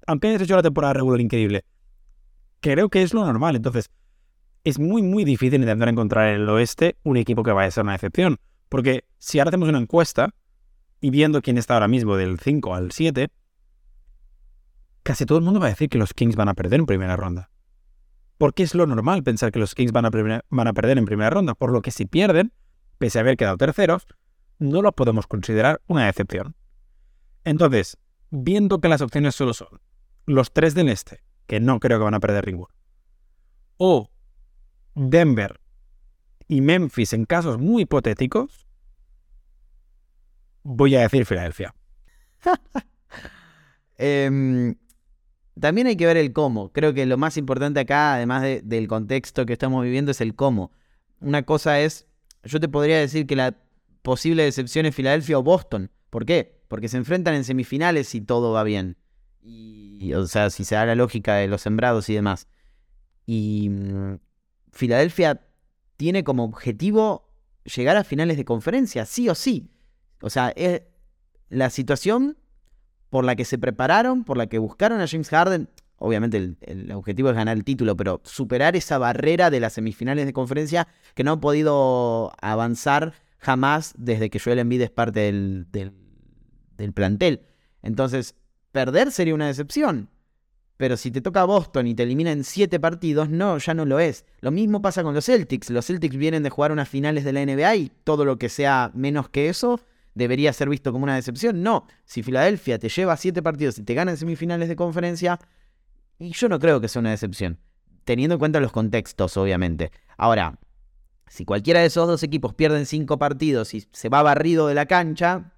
Aunque 0.06 0.28
hayas 0.28 0.42
hecho 0.42 0.56
la 0.56 0.62
temporada 0.62 0.94
regular 0.94 1.20
increíble, 1.20 1.64
creo 2.60 2.88
que 2.88 3.02
es 3.02 3.14
lo 3.14 3.24
normal. 3.24 3.56
Entonces, 3.56 3.90
es 4.64 4.78
muy, 4.78 5.02
muy 5.02 5.24
difícil 5.24 5.60
intentar 5.60 5.88
encontrar 5.88 6.28
en 6.28 6.42
el 6.42 6.48
oeste 6.48 6.96
un 7.04 7.16
equipo 7.16 7.42
que 7.42 7.52
vaya 7.52 7.68
a 7.68 7.70
ser 7.70 7.84
una 7.84 7.94
excepción. 7.94 8.38
Porque 8.68 9.04
si 9.18 9.38
ahora 9.38 9.50
hacemos 9.50 9.68
una 9.68 9.78
encuesta 9.78 10.34
y 11.00 11.10
viendo 11.10 11.42
quién 11.42 11.58
está 11.58 11.74
ahora 11.74 11.88
mismo 11.88 12.16
del 12.16 12.38
5 12.40 12.74
al 12.74 12.90
7, 12.90 13.28
casi 15.02 15.24
todo 15.24 15.38
el 15.38 15.44
mundo 15.44 15.60
va 15.60 15.66
a 15.66 15.70
decir 15.70 15.88
que 15.88 15.98
los 15.98 16.14
Kings 16.14 16.34
van 16.34 16.48
a 16.48 16.54
perder 16.54 16.80
en 16.80 16.86
primera 16.86 17.16
ronda. 17.16 17.50
Porque 18.38 18.64
es 18.64 18.74
lo 18.74 18.86
normal 18.86 19.22
pensar 19.22 19.52
que 19.52 19.60
los 19.60 19.74
Kings 19.74 19.92
van 19.92 20.04
a, 20.04 20.10
van 20.50 20.66
a 20.66 20.72
perder 20.72 20.98
en 20.98 21.04
primera 21.04 21.30
ronda. 21.30 21.54
Por 21.54 21.70
lo 21.70 21.80
que 21.80 21.92
si 21.92 22.06
pierden, 22.06 22.52
pese 22.98 23.18
a 23.18 23.22
haber 23.22 23.36
quedado 23.36 23.56
terceros, 23.56 24.06
no 24.58 24.82
lo 24.82 24.92
podemos 24.92 25.26
considerar 25.26 25.80
una 25.86 26.08
excepción. 26.08 26.54
Entonces, 27.44 27.98
viendo 28.30 28.80
que 28.80 28.88
las 28.88 29.00
opciones 29.00 29.34
solo 29.34 29.54
son 29.54 29.80
los 30.26 30.52
tres 30.52 30.74
del 30.74 30.88
este, 30.88 31.22
que 31.46 31.60
no 31.60 31.78
creo 31.78 31.98
que 31.98 32.04
van 32.04 32.14
a 32.14 32.20
perder 32.20 32.46
ninguno, 32.46 32.74
o 33.76 34.10
Denver 34.94 35.60
y 36.48 36.60
Memphis 36.60 37.12
en 37.12 37.24
casos 37.24 37.58
muy 37.58 37.82
hipotéticos, 37.82 38.66
voy 40.62 40.96
a 40.96 41.00
decir 41.00 41.24
Filadelfia. 41.26 41.74
Em, 43.98 44.74
también 45.58 45.86
hay 45.86 45.96
que 45.96 46.04
ver 46.04 46.18
el 46.18 46.34
cómo. 46.34 46.70
Creo 46.70 46.92
que 46.92 47.06
lo 47.06 47.16
más 47.16 47.38
importante 47.38 47.80
acá, 47.80 48.12
además 48.12 48.44
del 48.62 48.88
contexto 48.88 49.46
que 49.46 49.54
estamos 49.54 49.82
viviendo, 49.82 50.10
es 50.10 50.20
el 50.20 50.34
cómo. 50.34 50.70
Una 51.18 51.44
cosa 51.44 51.80
es, 51.80 52.06
yo 52.44 52.60
te 52.60 52.68
podría 52.68 52.98
decir 52.98 53.26
que 53.26 53.36
la 53.36 53.56
posible 54.06 54.44
decepción 54.44 54.86
es 54.86 54.94
Filadelfia 54.94 55.36
o 55.36 55.42
Boston. 55.42 55.90
¿Por 56.10 56.24
qué? 56.24 56.62
Porque 56.68 56.88
se 56.88 56.96
enfrentan 56.96 57.34
en 57.34 57.42
semifinales 57.42 58.14
y 58.14 58.20
todo 58.20 58.52
va 58.52 58.62
bien. 58.62 58.96
Y, 59.42 60.14
o 60.14 60.28
sea, 60.28 60.50
si 60.50 60.64
se 60.64 60.76
da 60.76 60.86
la 60.86 60.94
lógica 60.94 61.34
de 61.34 61.48
los 61.48 61.62
sembrados 61.62 62.08
y 62.08 62.14
demás. 62.14 62.46
Y 63.26 63.68
mm, 63.68 64.18
Filadelfia 64.70 65.40
tiene 65.96 66.22
como 66.22 66.44
objetivo 66.44 67.28
llegar 67.64 67.96
a 67.96 68.04
finales 68.04 68.36
de 68.36 68.44
conferencia, 68.44 69.06
sí 69.06 69.28
o 69.28 69.34
sí. 69.34 69.72
O 70.20 70.30
sea, 70.30 70.50
es 70.50 70.82
la 71.48 71.68
situación 71.70 72.38
por 73.10 73.24
la 73.24 73.34
que 73.34 73.44
se 73.44 73.58
prepararon, 73.58 74.22
por 74.22 74.36
la 74.36 74.46
que 74.46 74.58
buscaron 74.58 75.00
a 75.00 75.08
James 75.08 75.30
Harden. 75.30 75.68
Obviamente 75.96 76.54
el, 76.60 76.92
objetivo 76.92 77.30
es 77.30 77.34
ganar 77.34 77.56
el 77.56 77.64
título, 77.64 77.96
pero 77.96 78.20
superar 78.22 78.76
esa 78.76 78.98
barrera 78.98 79.50
de 79.50 79.58
las 79.58 79.72
semifinales 79.72 80.26
de 80.26 80.32
conferencia 80.32 80.86
que 81.16 81.24
no 81.24 81.32
ha 81.32 81.40
podido 81.40 82.32
avanzar 82.40 83.25
jamás 83.38 83.94
desde 83.96 84.30
que 84.30 84.38
Joel 84.38 84.60
Embiid 84.60 84.82
es 84.82 84.90
parte 84.90 85.20
del, 85.20 85.66
del 85.70 86.92
plantel. 86.92 87.42
Entonces, 87.82 88.34
perder 88.72 89.12
sería 89.12 89.34
una 89.34 89.46
decepción. 89.46 90.10
Pero 90.76 90.96
si 90.98 91.10
te 91.10 91.22
toca 91.22 91.44
Boston 91.44 91.86
y 91.86 91.94
te 91.94 92.02
elimina 92.02 92.32
en 92.32 92.44
7 92.44 92.78
partidos, 92.80 93.30
no, 93.30 93.56
ya 93.56 93.72
no 93.72 93.86
lo 93.86 93.98
es. 93.98 94.26
Lo 94.40 94.50
mismo 94.50 94.82
pasa 94.82 95.02
con 95.02 95.14
los 95.14 95.24
Celtics. 95.24 95.70
Los 95.70 95.86
Celtics 95.86 96.16
vienen 96.16 96.42
de 96.42 96.50
jugar 96.50 96.70
unas 96.70 96.88
finales 96.88 97.24
de 97.24 97.32
la 97.32 97.44
NBA 97.46 97.76
y 97.76 97.92
todo 98.04 98.24
lo 98.24 98.38
que 98.38 98.50
sea 98.50 98.90
menos 98.94 99.30
que 99.30 99.48
eso 99.48 99.80
debería 100.14 100.52
ser 100.52 100.68
visto 100.68 100.92
como 100.92 101.04
una 101.04 101.14
decepción. 101.14 101.62
No, 101.62 101.86
si 102.04 102.22
Filadelfia 102.22 102.78
te 102.78 102.88
lleva 102.88 103.16
7 103.16 103.42
partidos 103.42 103.78
y 103.78 103.84
te 103.84 103.94
gana 103.94 104.10
en 104.10 104.16
semifinales 104.18 104.68
de 104.68 104.76
conferencia, 104.76 105.38
y 106.18 106.32
yo 106.32 106.48
no 106.48 106.58
creo 106.58 106.80
que 106.80 106.88
sea 106.88 107.00
una 107.00 107.10
decepción. 107.10 107.58
Teniendo 108.04 108.34
en 108.34 108.38
cuenta 108.38 108.60
los 108.60 108.72
contextos, 108.72 109.36
obviamente. 109.36 109.92
Ahora, 110.16 110.58
si 111.28 111.44
cualquiera 111.44 111.80
de 111.80 111.86
esos 111.86 112.06
dos 112.06 112.22
equipos 112.22 112.54
pierden 112.54 112.86
5 112.86 113.18
partidos 113.18 113.74
y 113.74 113.86
se 113.92 114.08
va 114.08 114.22
barrido 114.22 114.68
de 114.68 114.74
la 114.74 114.86
cancha, 114.86 115.52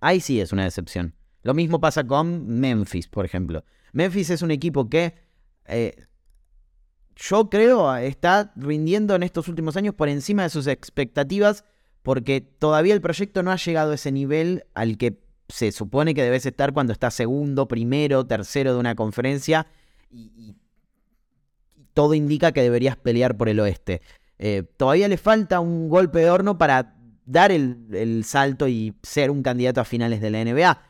ahí 0.00 0.20
sí 0.20 0.40
es 0.40 0.52
una 0.52 0.64
decepción. 0.64 1.14
Lo 1.42 1.54
mismo 1.54 1.80
pasa 1.80 2.06
con 2.06 2.46
Memphis, 2.46 3.08
por 3.08 3.24
ejemplo. 3.24 3.64
Memphis 3.92 4.30
es 4.30 4.42
un 4.42 4.50
equipo 4.50 4.88
que 4.88 5.14
eh, 5.66 6.06
yo 7.16 7.50
creo 7.50 7.94
está 7.96 8.52
rindiendo 8.56 9.14
en 9.14 9.22
estos 9.22 9.48
últimos 9.48 9.76
años 9.76 9.94
por 9.94 10.08
encima 10.08 10.44
de 10.44 10.50
sus 10.50 10.66
expectativas 10.66 11.64
porque 12.02 12.40
todavía 12.40 12.94
el 12.94 13.00
proyecto 13.00 13.42
no 13.42 13.50
ha 13.50 13.56
llegado 13.56 13.92
a 13.92 13.96
ese 13.96 14.12
nivel 14.12 14.64
al 14.74 14.96
que 14.98 15.20
se 15.48 15.72
supone 15.72 16.14
que 16.14 16.22
debes 16.22 16.46
estar 16.46 16.72
cuando 16.72 16.92
estás 16.92 17.14
segundo, 17.14 17.68
primero, 17.68 18.26
tercero 18.26 18.72
de 18.72 18.78
una 18.78 18.94
conferencia 18.94 19.66
y, 20.10 20.56
todo 21.94 22.14
indica 22.14 22.52
que 22.52 22.62
deberías 22.62 22.96
pelear 22.96 23.36
por 23.36 23.48
el 23.48 23.58
oeste. 23.58 24.02
Eh, 24.38 24.64
todavía 24.76 25.08
le 25.08 25.16
falta 25.16 25.60
un 25.60 25.88
golpe 25.88 26.20
de 26.20 26.30
horno 26.30 26.58
para 26.58 26.94
dar 27.24 27.52
el 27.52 28.22
salto 28.24 28.68
y 28.68 28.94
ser 29.02 29.30
un 29.30 29.42
candidato 29.42 29.80
a 29.80 29.84
finales 29.84 30.20
de 30.20 30.30
la 30.30 30.44
NBA. 30.44 30.88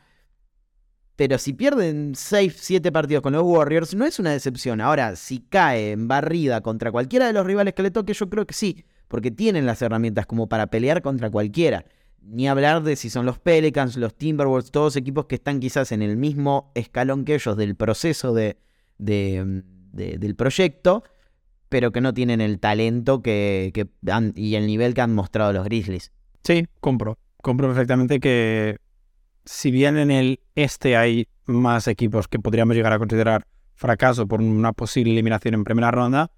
Pero 1.19 1.37
si 1.37 1.51
pierden 1.51 2.13
6, 2.15 2.55
7 2.57 2.93
partidos 2.93 3.21
con 3.21 3.33
los 3.33 3.43
Warriors, 3.43 3.93
no 3.93 4.05
es 4.05 4.19
una 4.19 4.31
decepción. 4.31 4.79
Ahora, 4.79 5.17
si 5.17 5.39
cae 5.39 5.91
en 5.91 6.07
barrida 6.07 6.61
contra 6.61 6.93
cualquiera 6.93 7.27
de 7.27 7.33
los 7.33 7.45
rivales 7.45 7.73
que 7.73 7.83
le 7.83 7.91
toque, 7.91 8.13
yo 8.13 8.29
creo 8.29 8.47
que 8.47 8.53
sí. 8.53 8.85
Porque 9.09 9.29
tienen 9.29 9.65
las 9.65 9.81
herramientas 9.81 10.25
como 10.25 10.47
para 10.47 10.67
pelear 10.67 11.01
contra 11.01 11.29
cualquiera. 11.29 11.83
Ni 12.21 12.47
hablar 12.47 12.83
de 12.83 12.95
si 12.95 13.09
son 13.09 13.25
los 13.25 13.37
Pelicans, 13.37 13.97
los 13.97 14.15
Timberwolves, 14.15 14.71
todos 14.71 14.95
equipos 14.95 15.25
que 15.25 15.35
están 15.35 15.59
quizás 15.59 15.91
en 15.91 16.03
el 16.03 16.15
mismo 16.15 16.71
escalón 16.73 17.25
que 17.25 17.35
ellos 17.35 17.57
del 17.57 17.75
proceso 17.75 18.33
de, 18.33 18.55
del 18.97 20.35
proyecto, 20.37 21.03
pero 21.69 21.91
que 21.91 22.01
no 22.01 22.13
tienen 22.13 22.41
el 22.41 22.59
talento 22.59 23.21
que, 23.21 23.71
y 24.35 24.55
el 24.55 24.67
nivel 24.67 24.93
que 24.93 25.01
han 25.01 25.13
mostrado 25.13 25.53
los 25.53 25.63
Grizzlies. 25.63 26.11
Sí, 26.43 26.67
compro. 26.81 27.17
Compro 27.41 27.67
perfectamente 27.67 28.19
que 28.19 28.77
si 29.45 29.71
bien 29.71 29.97
en 29.97 30.11
el 30.11 30.41
este 30.55 30.97
hay 30.97 31.27
más 31.45 31.87
equipos 31.87 32.27
que 32.27 32.39
podríamos 32.39 32.75
llegar 32.75 32.93
a 32.93 32.99
considerar 32.99 33.47
fracaso 33.75 34.27
por 34.27 34.41
una 34.41 34.73
posible 34.73 35.13
eliminación 35.13 35.53
en 35.53 35.63
primera 35.63 35.89
ronda, 35.89 36.31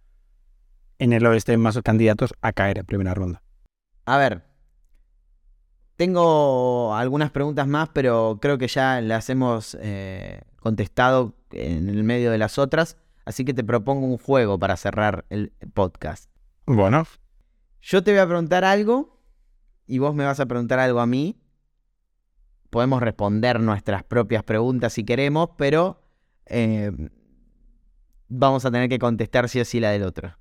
en 0.99 1.13
el 1.13 1.25
oeste 1.25 1.53
hay 1.53 1.57
más 1.57 1.79
candidatos 1.81 2.33
a 2.41 2.53
caer 2.53 2.77
en 2.77 2.85
primera 2.85 3.13
ronda. 3.13 3.41
A 4.05 4.17
ver, 4.17 4.43
tengo 5.95 6.95
algunas 6.95 7.31
preguntas 7.31 7.67
más, 7.67 7.89
pero 7.89 8.39
creo 8.41 8.57
que 8.57 8.67
ya 8.67 9.01
las 9.01 9.29
hemos 9.29 9.77
eh, 9.79 10.41
contestado 10.59 11.35
en 11.51 11.89
el 11.89 12.03
medio 12.03 12.31
de 12.31 12.37
las 12.37 12.57
otras, 12.57 12.97
así 13.25 13.45
que 13.45 13.53
te 13.53 13.63
propongo 13.63 14.05
un 14.07 14.17
juego 14.17 14.59
para 14.59 14.77
cerrar 14.77 15.25
el 15.29 15.53
podcast. 15.73 16.29
Bueno. 16.65 17.05
Yo 17.81 18.03
te 18.03 18.11
voy 18.11 18.19
a 18.19 18.27
preguntar 18.27 18.63
algo 18.63 19.19
y 19.87 19.97
vos 19.97 20.13
me 20.13 20.25
vas 20.25 20.39
a 20.39 20.45
preguntar 20.45 20.79
algo 20.79 20.99
a 20.99 21.07
mí 21.07 21.41
podemos 22.71 23.01
responder 23.03 23.59
nuestras 23.59 24.03
propias 24.03 24.43
preguntas 24.43 24.93
si 24.93 25.03
queremos, 25.03 25.49
pero 25.57 26.01
eh, 26.47 26.91
vamos 28.27 28.65
a 28.65 28.71
tener 28.71 28.89
que 28.89 28.97
contestar 28.97 29.47
sí 29.49 29.59
o 29.59 29.65
sí 29.65 29.79
la 29.79 29.91
del 29.91 30.03
otro. 30.03 30.37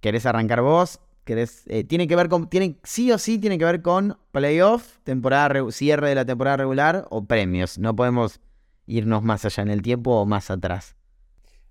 ¿Querés 0.00 0.24
arrancar 0.24 0.62
vos? 0.62 1.00
¿Querés, 1.24 1.64
eh, 1.66 1.84
tiene 1.84 2.06
que 2.06 2.16
ver 2.16 2.28
con, 2.28 2.48
tiene, 2.48 2.78
sí 2.84 3.12
o 3.12 3.18
sí 3.18 3.38
tiene 3.38 3.58
que 3.58 3.64
ver 3.64 3.82
con 3.82 4.16
playoff, 4.30 4.98
temporada 5.02 5.70
cierre 5.72 6.08
de 6.08 6.14
la 6.14 6.24
temporada 6.24 6.58
regular 6.58 7.06
o 7.10 7.26
premios. 7.26 7.76
No 7.76 7.94
podemos 7.94 8.40
irnos 8.86 9.22
más 9.22 9.44
allá 9.44 9.64
en 9.64 9.70
el 9.70 9.82
tiempo 9.82 10.12
o 10.12 10.24
más 10.24 10.50
atrás. 10.50 10.96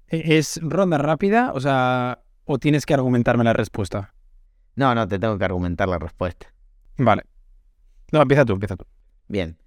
¿E-, 0.10 0.38
¿Es 0.38 0.60
ronda 0.62 0.98
rápida? 0.98 1.52
O 1.54 1.60
sea, 1.60 2.24
¿o 2.46 2.58
tienes 2.58 2.86
que 2.86 2.94
argumentarme 2.94 3.44
la 3.44 3.54
respuesta? 3.54 4.14
No, 4.76 4.94
no, 4.94 5.08
te 5.08 5.20
tengo 5.20 5.38
que 5.38 5.46
argumentar 5.46 5.88
la 5.88 6.00
respuesta. 6.00 6.54
Vale. 6.98 7.24
No, 8.12 8.22
empieza 8.22 8.46
tú, 8.46 8.54
empieza 8.54 8.76
tú. 8.76 8.86
Bien. 9.28 9.58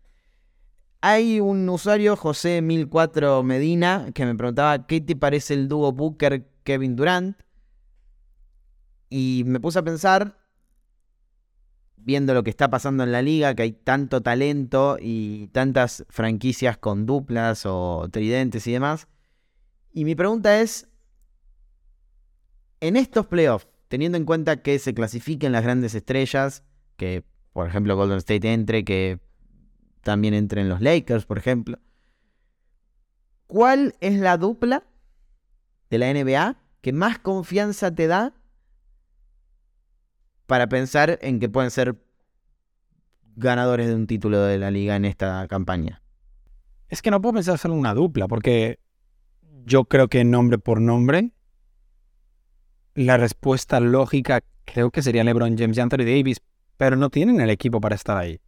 Hay 1.02 1.40
un 1.40 1.68
usuario, 1.68 2.16
José1004 2.16 3.42
Medina, 3.42 4.10
que 4.14 4.24
me 4.24 4.34
preguntaba 4.34 4.86
qué 4.86 5.00
te 5.00 5.16
parece 5.16 5.54
el 5.54 5.68
dúo 5.68 5.92
Booker-Kevin 5.92 6.96
Durant. 6.96 7.38
Y 9.08 9.42
me 9.46 9.60
puse 9.60 9.78
a 9.78 9.82
pensar 9.82 10.38
viendo 11.96 12.32
lo 12.34 12.42
que 12.42 12.50
está 12.50 12.70
pasando 12.70 13.02
en 13.02 13.12
la 13.12 13.22
liga, 13.22 13.54
que 13.54 13.62
hay 13.62 13.72
tanto 13.72 14.20
talento 14.20 14.96
y 15.00 15.48
tantas 15.48 16.04
franquicias 16.08 16.78
con 16.78 17.06
duplas 17.06 17.66
o 17.66 18.08
tridentes 18.10 18.66
y 18.66 18.72
demás. 18.72 19.08
Y 19.92 20.04
mi 20.04 20.14
pregunta 20.14 20.60
es, 20.60 20.88
en 22.80 22.96
estos 22.96 23.26
playoffs, 23.26 23.68
teniendo 23.88 24.16
en 24.16 24.24
cuenta 24.24 24.62
que 24.62 24.78
se 24.78 24.94
clasifiquen 24.94 25.52
las 25.52 25.64
grandes 25.64 25.94
estrellas, 25.94 26.64
que 26.96 27.24
por 27.52 27.66
ejemplo 27.66 27.96
Golden 27.96 28.18
State 28.18 28.52
entre, 28.52 28.84
que 28.84 29.18
también 30.02 30.34
entren 30.34 30.68
los 30.68 30.80
Lakers, 30.80 31.26
por 31.26 31.38
ejemplo, 31.38 31.78
¿cuál 33.46 33.96
es 34.00 34.18
la 34.18 34.36
dupla 34.36 34.84
de 35.90 35.98
la 35.98 36.12
NBA 36.12 36.56
que 36.80 36.92
más 36.92 37.18
confianza 37.18 37.94
te 37.94 38.06
da 38.06 38.34
para 40.46 40.68
pensar 40.68 41.18
en 41.20 41.40
que 41.40 41.48
pueden 41.48 41.70
ser 41.70 42.00
ganadores 43.36 43.88
de 43.88 43.94
un 43.94 44.06
título 44.06 44.40
de 44.40 44.58
la 44.58 44.70
liga 44.70 44.94
en 44.94 45.04
esta 45.04 45.46
campaña? 45.48 46.02
Es 46.88 47.02
que 47.02 47.10
no 47.10 47.20
puedo 47.20 47.34
pensar 47.34 47.58
solo 47.58 47.74
en 47.74 47.80
una 47.80 47.94
dupla, 47.94 48.28
porque 48.28 48.78
yo 49.66 49.84
creo 49.84 50.08
que 50.08 50.24
nombre 50.24 50.58
por 50.58 50.80
nombre, 50.80 51.32
la 52.94 53.16
respuesta 53.16 53.80
lógica 53.80 54.42
creo 54.64 54.90
que 54.90 55.02
sería 55.02 55.24
LeBron 55.24 55.56
James 55.56 55.76
y 55.76 55.80
Anthony 55.80 56.04
Davis, 56.04 56.40
pero 56.76 56.96
no 56.96 57.10
tienen 57.10 57.40
el 57.40 57.50
equipo 57.50 57.80
para 57.80 57.94
estar 57.94 58.16
ahí. 58.16 58.40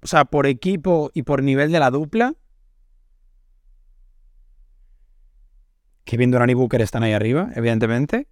O 0.00 0.06
sea, 0.06 0.24
por 0.24 0.46
equipo 0.46 1.10
y 1.12 1.22
por 1.22 1.42
nivel 1.42 1.72
de 1.72 1.80
la 1.80 1.90
dupla, 1.90 2.34
Kevin 6.04 6.30
Durant 6.30 6.50
y 6.50 6.54
Booker 6.54 6.80
están 6.80 7.02
ahí 7.02 7.12
arriba, 7.12 7.50
evidentemente. 7.54 8.28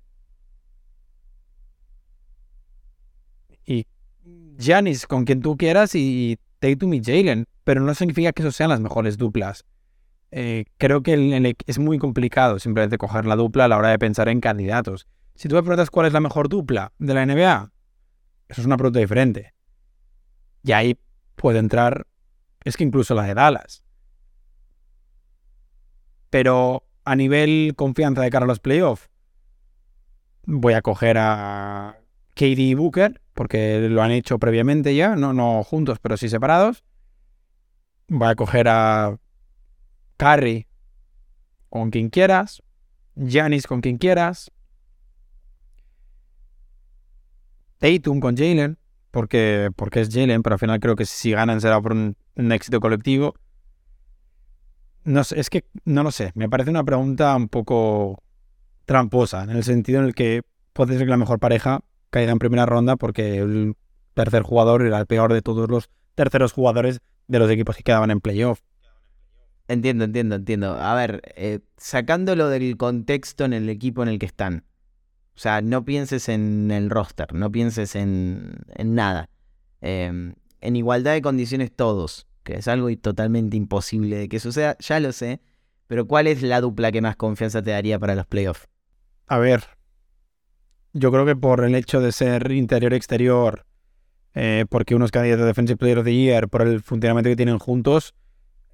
Y 3.67 3.87
Giannis, 4.57 5.07
con 5.07 5.25
quien 5.25 5.43
tú 5.43 5.57
quieras, 5.57 5.95
y 5.95 6.39
Tatum 6.61 6.95
y 6.95 7.03
Jalen, 7.05 7.47
pero 7.65 7.81
no 7.81 7.95
significa 7.95 8.33
que 8.33 8.43
esos 8.43 8.57
sean 8.57 8.71
las 8.71 8.81
mejores 8.81 9.19
duplas. 9.19 9.65
Eh, 10.39 10.67
creo 10.77 11.03
que 11.03 11.57
es 11.67 11.79
muy 11.79 11.99
complicado 11.99 12.59
simplemente 12.59 12.99
coger 12.99 13.25
la 13.25 13.37
dupla 13.37 13.65
a 13.65 13.69
la 13.69 13.79
hora 13.79 13.89
de 13.89 13.99
pensar 13.99 14.29
en 14.29 14.41
candidatos. 14.41 15.09
Si 15.35 15.49
tú 15.49 15.55
me 15.55 15.63
preguntas 15.63 15.89
cuál 15.89 16.09
es 16.09 16.13
la 16.13 16.21
mejor 16.21 16.51
dupla 16.51 16.93
de 16.99 17.15
la 17.15 17.25
NBA, 17.25 17.73
eso 18.47 18.61
es 18.61 18.67
una 18.67 18.77
pregunta 18.77 18.99
diferente. 18.99 19.55
Y 20.63 20.73
ahí 20.73 20.99
puede 21.37 21.59
entrar, 21.59 22.07
es 22.65 22.77
que 22.77 22.85
incluso 22.85 23.15
la 23.15 23.23
de 23.23 23.33
Dallas. 23.33 23.83
Pero 26.29 26.85
a 27.07 27.17
nivel 27.17 27.73
confianza 27.75 28.21
de 28.21 28.29
cara 28.29 28.45
a 28.45 28.49
los 28.49 28.61
playoffs, 28.61 29.09
voy 30.45 30.75
a 30.75 30.83
coger 30.83 31.17
a 31.17 31.97
KD 32.35 32.59
y 32.59 32.75
Booker, 32.75 33.23
porque 33.33 33.89
lo 33.89 34.03
han 34.03 34.11
hecho 34.11 34.39
previamente 34.39 34.95
ya, 34.95 35.17
no, 35.17 35.33
no 35.33 35.65
juntos, 35.65 35.99
pero 35.99 36.19
sí 36.19 36.29
separados. 36.29 36.85
Voy 38.09 38.29
a 38.29 38.35
coger 38.35 38.69
a 38.69 39.17
Curry 40.17 40.67
con 41.69 41.91
quien 41.91 42.11
quieras, 42.11 42.63
Giannis 43.15 43.67
con 43.67 43.81
quien 43.81 43.99
quieras, 43.99 44.51
Tatum 47.79 48.21
con 48.21 48.37
Jalen, 48.37 48.79
porque, 49.11 49.71
porque 49.77 50.01
es 50.01 50.09
Jalen, 50.13 50.43
pero 50.43 50.55
al 50.55 50.61
final 50.61 50.81
creo 50.81 50.97
que 50.97 51.05
si 51.05 51.33
ganan 51.33 51.61
será 51.61 51.81
por 51.81 51.93
un 51.93 52.17
éxito 52.53 52.81
colectivo. 52.81 53.35
No 55.05 55.23
sé, 55.25 55.39
es 55.39 55.51
que 55.51 55.65
no 55.85 56.03
lo 56.03 56.11
sé. 56.11 56.33
Me 56.35 56.49
parece 56.49 56.71
una 56.71 56.85
pregunta 56.85 57.37
un 57.37 57.49
poco 57.49 58.23
tramposa, 58.87 59.45
en 59.45 59.51
el 59.51 59.65
sentido 59.65 60.01
en 60.01 60.07
el 60.07 60.15
que 60.15 60.43
puede 60.73 60.97
ser 60.97 61.07
que 61.07 61.11
la 61.11 61.17
mejor 61.17 61.39
pareja 61.39 61.81
caiga 62.11 62.33
en 62.33 62.39
primera 62.39 62.67
ronda 62.67 62.97
porque 62.97 63.39
el 63.39 63.75
tercer 64.15 64.43
jugador 64.43 64.83
era 64.83 64.99
el 64.99 65.07
peor 65.07 65.33
de 65.33 65.43
todos 65.43 65.69
los 65.69 65.91
terceros 66.15 66.53
jugadores 66.53 67.01
de 67.29 67.39
los 67.39 67.51
equipos 67.51 67.77
que 67.77 67.83
quedaban 67.83 68.11
en 68.11 68.21
playoff. 68.21 68.61
Entiendo, 69.69 70.05
entiendo, 70.05 70.37
entiendo. 70.37 70.75
A 70.75 70.95
ver, 70.95 71.23
eh, 71.37 71.61
sacándolo 71.77 72.49
del 72.49 72.77
contexto 72.77 73.45
en 73.45 73.53
el 73.53 73.69
equipo 73.69 74.03
en 74.03 74.09
el 74.09 74.19
que 74.19 74.27
están. 74.27 74.65
O 75.35 75.39
sea, 75.39 75.61
no 75.61 75.85
pienses 75.85 76.29
en 76.29 76.71
el 76.71 76.89
roster, 76.89 77.35
no 77.35 77.51
pienses 77.51 77.97
en, 77.97 78.59
en 78.75 78.95
nada. 78.95 79.29
Em, 79.81 80.35
en 80.61 80.77
igualdad 80.77 81.13
de 81.13 81.23
condiciones 81.23 81.71
todos 81.75 82.27
que 82.47 82.55
es 82.55 82.69
algo 82.69 82.89
totalmente 82.97 83.57
imposible 83.57 84.17
de 84.17 84.29
que 84.29 84.41
suceda, 84.41 84.77
ya 84.79 85.01
lo 85.01 85.13
sé, 85.13 85.41
pero 85.89 86.07
¿cuál 86.07 86.29
es 86.29 86.43
la 86.43 86.61
dupla 86.61 86.93
que 86.93 87.03
más 87.03 87.17
confianza 87.17 87.61
te 87.61 87.73
daría 87.73 87.99
para 87.99 88.15
los 88.15 88.25
playoffs? 88.25 88.69
A 89.27 89.39
ver, 89.39 89.65
yo 90.93 91.11
creo 91.11 91.27
que 91.27 91.37
por 91.37 91.65
el 91.65 91.75
hecho 91.75 92.01
de 92.01 92.13
ser 92.13 92.51
interior-exterior, 92.53 93.67
eh, 94.35 94.65
porque 94.71 94.95
unos 94.95 95.11
candidatos 95.11 95.43
de 95.43 95.47
Defensive 95.49 95.77
Player 95.77 95.99
of 95.99 96.05
the 96.05 96.15
Year, 96.15 96.49
por 96.49 96.63
el 96.63 96.81
funcionamiento 96.81 97.29
que 97.29 97.37
tienen 97.37 97.59
juntos, 97.59 98.15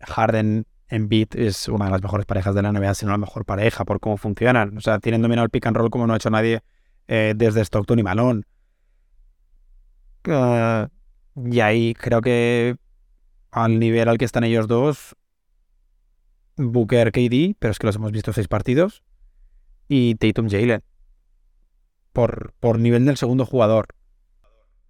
Harden 0.00 0.66
Beat 1.00 1.34
es 1.36 1.68
una 1.68 1.86
de 1.86 1.90
las 1.90 2.02
mejores 2.02 2.26
parejas 2.26 2.54
de 2.54 2.62
la 2.62 2.70
NBA, 2.70 2.94
si 2.94 3.06
no 3.06 3.12
la 3.12 3.18
mejor 3.18 3.44
pareja, 3.44 3.84
por 3.84 3.98
cómo 3.98 4.16
funcionan. 4.16 4.76
O 4.76 4.80
sea, 4.80 4.98
tienen 4.98 5.22
dominado 5.22 5.44
el 5.44 5.50
pick 5.50 5.66
and 5.66 5.76
roll 5.76 5.90
como 5.90 6.06
no 6.06 6.12
ha 6.12 6.16
hecho 6.16 6.30
nadie 6.30 6.60
eh, 7.08 7.32
desde 7.34 7.62
Stockton 7.62 7.98
y 7.98 8.02
Malone. 8.02 8.42
Ah, 10.28 10.88
y 11.34 11.60
ahí 11.60 11.94
creo 11.94 12.20
que 12.20 12.76
al 13.50 13.78
nivel 13.78 14.08
al 14.08 14.18
que 14.18 14.24
están 14.24 14.44
ellos 14.44 14.68
dos, 14.68 15.16
Booker, 16.56 17.10
KD, 17.10 17.56
pero 17.58 17.72
es 17.72 17.78
que 17.78 17.86
los 17.86 17.96
hemos 17.96 18.12
visto 18.12 18.32
seis 18.32 18.48
partidos, 18.48 19.02
y 19.88 20.14
Tatum, 20.16 20.48
Jalen. 20.48 20.82
Por, 22.12 22.52
por 22.60 22.78
nivel 22.78 23.06
del 23.06 23.16
segundo 23.16 23.46
jugador. 23.46 23.88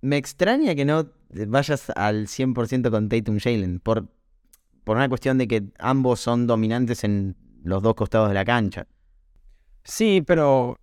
Me 0.00 0.16
extraña 0.16 0.74
que 0.74 0.84
no 0.84 1.12
vayas 1.46 1.90
al 1.90 2.26
100% 2.26 2.90
con 2.90 3.08
Tatum, 3.08 3.38
Jalen, 3.38 3.78
por, 3.78 4.08
por 4.84 4.96
una 4.96 5.08
cuestión 5.08 5.38
de 5.38 5.48
que 5.48 5.62
ambos 5.78 6.20
son 6.20 6.46
dominantes 6.46 7.04
en 7.04 7.36
los 7.62 7.82
dos 7.82 7.94
costados 7.94 8.28
de 8.28 8.34
la 8.34 8.44
cancha. 8.44 8.86
Sí, 9.84 10.22
pero 10.26 10.78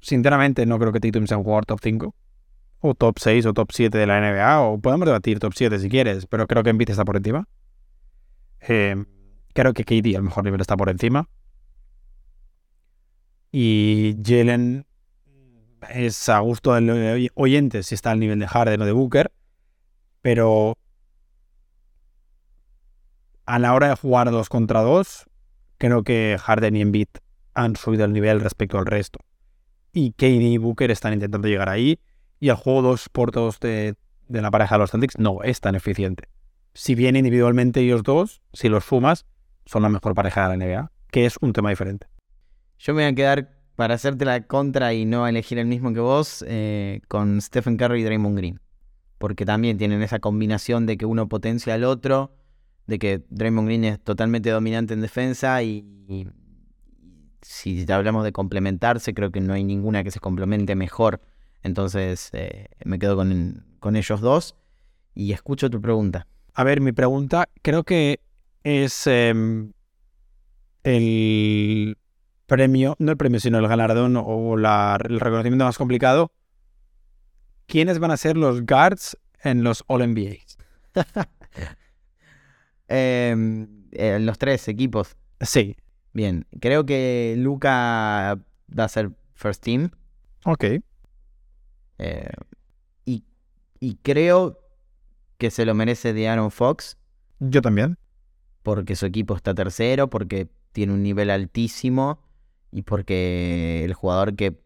sinceramente 0.00 0.66
no 0.66 0.78
creo 0.78 0.92
que 0.92 1.00
Tatum 1.00 1.26
sea 1.26 1.38
un 1.38 1.44
jugador 1.44 1.66
top 1.66 1.80
5 1.82 2.14
o 2.80 2.94
top 2.94 3.18
6 3.18 3.46
o 3.46 3.54
top 3.54 3.70
7 3.72 3.96
de 3.96 4.06
la 4.06 4.20
NBA, 4.20 4.60
o 4.60 4.78
podemos 4.78 5.06
debatir 5.06 5.38
top 5.38 5.54
7 5.54 5.78
si 5.78 5.88
quieres, 5.88 6.26
pero 6.26 6.46
creo 6.46 6.62
que 6.62 6.70
Embiid 6.70 6.90
está 6.90 7.04
por 7.04 7.16
encima. 7.16 7.48
Em, 8.60 9.06
creo 9.54 9.72
que 9.72 9.84
KD 9.84 10.16
al 10.16 10.22
mejor 10.22 10.44
nivel 10.44 10.60
está 10.60 10.76
por 10.76 10.90
encima. 10.90 11.28
Y 13.50 14.16
Jalen 14.22 14.86
es 15.90 16.28
a 16.28 16.40
gusto 16.40 16.74
del 16.74 17.30
oyente 17.34 17.82
si 17.82 17.94
está 17.94 18.10
al 18.10 18.20
nivel 18.20 18.38
de 18.38 18.48
Harden 18.48 18.82
o 18.82 18.84
de 18.84 18.92
Booker, 18.92 19.32
pero 20.20 20.76
a 23.46 23.58
la 23.58 23.74
hora 23.74 23.88
de 23.88 23.96
jugar 23.96 24.30
dos 24.30 24.48
contra 24.48 24.80
dos, 24.80 25.26
creo 25.78 26.02
que 26.02 26.36
Harden 26.40 26.76
y 26.76 26.80
Embiid 26.80 27.08
han 27.54 27.76
subido 27.76 28.04
el 28.04 28.12
nivel 28.12 28.40
respecto 28.40 28.78
al 28.78 28.86
resto. 28.86 29.20
Y 29.92 30.12
KD 30.12 30.42
y 30.42 30.58
Booker 30.58 30.90
están 30.90 31.12
intentando 31.12 31.48
llegar 31.48 31.68
ahí 31.68 32.00
y 32.40 32.48
el 32.48 32.56
juego 32.56 32.82
2 32.82 33.08
por 33.10 33.30
2 33.30 33.60
de, 33.60 33.94
la 34.28 34.50
pareja 34.50 34.74
de 34.74 34.80
los 34.80 34.90
Celtics 34.90 35.18
no 35.18 35.42
es 35.42 35.60
tan 35.60 35.74
eficiente. 35.74 36.28
Si 36.72 36.94
bien 36.94 37.14
individualmente 37.14 37.80
ellos 37.80 38.02
dos, 38.02 38.42
si 38.52 38.68
los 38.68 38.84
fumas, 38.84 39.26
son 39.64 39.82
la 39.82 39.88
mejor 39.88 40.14
pareja 40.14 40.48
de 40.48 40.56
la 40.56 40.64
NBA, 40.64 40.90
que 41.10 41.26
es 41.26 41.36
un 41.40 41.52
tema 41.52 41.70
diferente. 41.70 42.08
Yo 42.78 42.92
me 42.92 43.02
voy 43.02 43.12
a 43.12 43.14
quedar 43.14 43.50
para 43.76 43.94
hacerte 43.94 44.24
la 44.24 44.46
contra 44.46 44.92
y 44.92 45.04
no 45.04 45.26
elegir 45.26 45.58
el 45.58 45.66
mismo 45.66 45.92
que 45.92 46.00
vos 46.00 46.44
eh, 46.48 47.00
con 47.08 47.40
Stephen 47.40 47.76
Curry 47.76 48.00
y 48.00 48.04
Draymond 48.04 48.36
Green. 48.36 48.60
Porque 49.18 49.44
también 49.44 49.78
tienen 49.78 50.02
esa 50.02 50.18
combinación 50.18 50.86
de 50.86 50.96
que 50.96 51.06
uno 51.06 51.28
potencia 51.28 51.74
al 51.74 51.84
otro, 51.84 52.34
de 52.86 52.98
que 52.98 53.22
Draymond 53.30 53.68
Green 53.68 53.84
es 53.84 54.00
totalmente 54.00 54.50
dominante 54.50 54.94
en 54.94 55.00
defensa 55.00 55.62
y, 55.62 55.84
y 56.08 56.28
si 57.42 57.90
hablamos 57.90 58.24
de 58.24 58.32
complementarse, 58.32 59.14
creo 59.14 59.30
que 59.30 59.40
no 59.40 59.54
hay 59.54 59.64
ninguna 59.64 60.04
que 60.04 60.10
se 60.10 60.20
complemente 60.20 60.74
mejor 60.74 61.20
entonces 61.64 62.28
eh, 62.34 62.66
me 62.84 62.98
quedo 62.98 63.16
con, 63.16 63.96
ellos 63.96 64.20
dos 64.20 64.54
y 65.14 65.32
escucho 65.32 65.70
tu 65.70 65.80
pregunta. 65.80 66.28
A 66.52 66.62
ver, 66.62 66.80
mi 66.80 66.92
pregunta 66.92 67.48
creo 67.62 67.84
que 67.84 68.20
es 68.62 69.06
em, 69.06 69.72
el 70.84 71.96
premio, 72.46 72.96
no 72.98 73.10
el 73.10 73.16
premio, 73.16 73.40
sino 73.40 73.58
el 73.58 73.66
galardón 73.66 74.16
o 74.16 74.56
el 74.56 75.20
reconocimiento 75.20 75.64
más 75.64 75.78
complicado. 75.78 76.32
¿Quiénes 77.66 77.98
van 77.98 78.10
a 78.10 78.18
ser 78.18 78.36
los 78.36 78.64
guards 78.66 79.16
en 79.42 79.64
los 79.64 79.84
All 79.86 80.06
NBAs? 80.06 80.58
Em, 82.94 83.66
en 83.92 84.26
los 84.26 84.38
tres 84.38 84.68
equipos. 84.68 85.16
Sí. 85.40 85.76
Bien, 86.12 86.46
creo 86.60 86.86
que 86.86 87.34
Luca 87.36 88.38
va 88.78 88.84
a 88.84 88.88
ser 88.88 89.10
first 89.34 89.62
team. 89.62 89.90
Ok. 90.44 90.64
Eh, 91.98 92.30
y, 93.80 93.96
creo 93.96 94.60
que 95.36 95.50
se 95.50 95.66
lo 95.66 95.74
merece 95.74 96.14
de 96.14 96.28
Aaron 96.28 96.50
Fox. 96.50 96.96
Yo 97.38 97.60
también. 97.60 97.98
Porque 98.62 98.96
su 98.96 99.04
equipo 99.04 99.36
está 99.36 99.54
tercero, 99.54 100.08
porque 100.08 100.48
tiene 100.72 100.94
un 100.94 101.02
nivel 101.02 101.28
altísimo 101.28 102.22
y 102.70 102.82
porque 102.82 103.84
el 103.84 103.92
jugador 103.92 104.36
que 104.36 104.58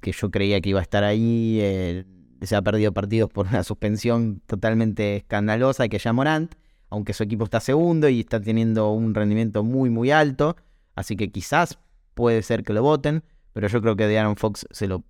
que 0.00 0.12
yo 0.12 0.30
creía 0.30 0.60
que 0.60 0.68
iba 0.68 0.78
a 0.78 0.82
estar 0.82 1.02
ahí. 1.02 1.58
eh, 1.60 2.04
se 2.42 2.54
ha 2.54 2.62
perdido 2.62 2.92
partidos 2.92 3.30
por 3.30 3.46
una 3.48 3.62
suspensión 3.64 4.40
totalmente 4.46 5.16
escandalosa 5.16 5.88
que 5.88 5.98
ya 5.98 6.12
Morant, 6.12 6.54
aunque 6.90 7.12
su 7.12 7.22
equipo 7.22 7.44
está 7.44 7.60
segundo 7.60 8.08
y 8.08 8.20
está 8.20 8.40
teniendo 8.40 8.90
un 8.92 9.14
rendimiento 9.14 9.62
muy, 9.62 9.90
muy 9.90 10.10
alto. 10.10 10.56
Así 10.94 11.16
que 11.16 11.30
quizás 11.30 11.78
puede 12.14 12.42
ser 12.42 12.64
que 12.64 12.72
lo 12.72 12.82
voten, 12.82 13.22
pero 13.52 13.68
yo 13.68 13.80
creo 13.80 13.96
que 13.96 14.06
De'Aaron 14.06 14.36
Fox 14.36 14.66
se 14.70 14.88
lo, 14.88 15.04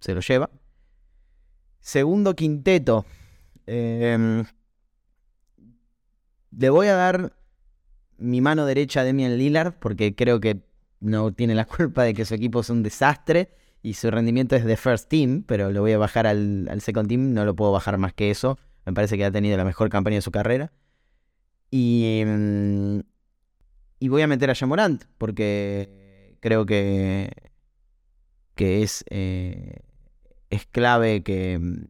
se 0.00 0.14
lo 0.14 0.20
lleva. 0.20 0.50
Segundo 1.80 2.34
quinteto. 2.34 3.04
em, 3.66 4.44
le 6.50 6.70
voy 6.70 6.86
a 6.86 6.94
dar 6.94 7.36
mi 8.18 8.40
mano 8.40 8.64
derecha 8.64 9.00
a 9.00 9.04
Demian 9.04 9.36
Lillard 9.36 9.74
porque 9.74 10.14
creo 10.14 10.40
que 10.40 10.62
no 11.00 11.32
tiene 11.32 11.54
la 11.54 11.64
culpa 11.66 12.04
de 12.04 12.14
que 12.14 12.24
su 12.24 12.34
equipo 12.34 12.60
es 12.60 12.70
un 12.70 12.82
desastre 12.82 13.50
y 13.82 13.94
su 13.94 14.10
rendimiento 14.10 14.56
es 14.56 14.64
de 14.64 14.76
first 14.76 15.08
team, 15.08 15.44
pero 15.46 15.70
lo 15.70 15.80
voy 15.80 15.92
a 15.92 15.98
bajar 15.98 16.26
al, 16.26 16.68
al 16.70 16.80
second 16.80 17.08
team, 17.08 17.34
no 17.34 17.44
lo 17.44 17.54
puedo 17.54 17.72
bajar 17.72 17.98
más 17.98 18.14
que 18.14 18.30
eso. 18.30 18.58
Me 18.84 18.92
parece 18.92 19.16
que 19.16 19.24
ha 19.24 19.30
tenido 19.30 19.56
la 19.56 19.64
mejor 19.64 19.90
campaña 19.90 20.16
de 20.16 20.22
su 20.22 20.30
carrera. 20.30 20.72
Y, 21.70 22.22
mm, 22.26 23.00
y 23.98 24.08
voy 24.08 24.22
a 24.22 24.26
meter 24.26 24.50
a 24.50 24.54
Jamorant 24.54 25.04
porque 25.18 26.36
creo 26.40 26.66
que, 26.66 27.30
que 28.54 28.82
es, 28.82 29.04
eh, 29.10 29.80
es 30.50 30.66
clave 30.66 31.22
que, 31.22 31.58
mm, 31.58 31.84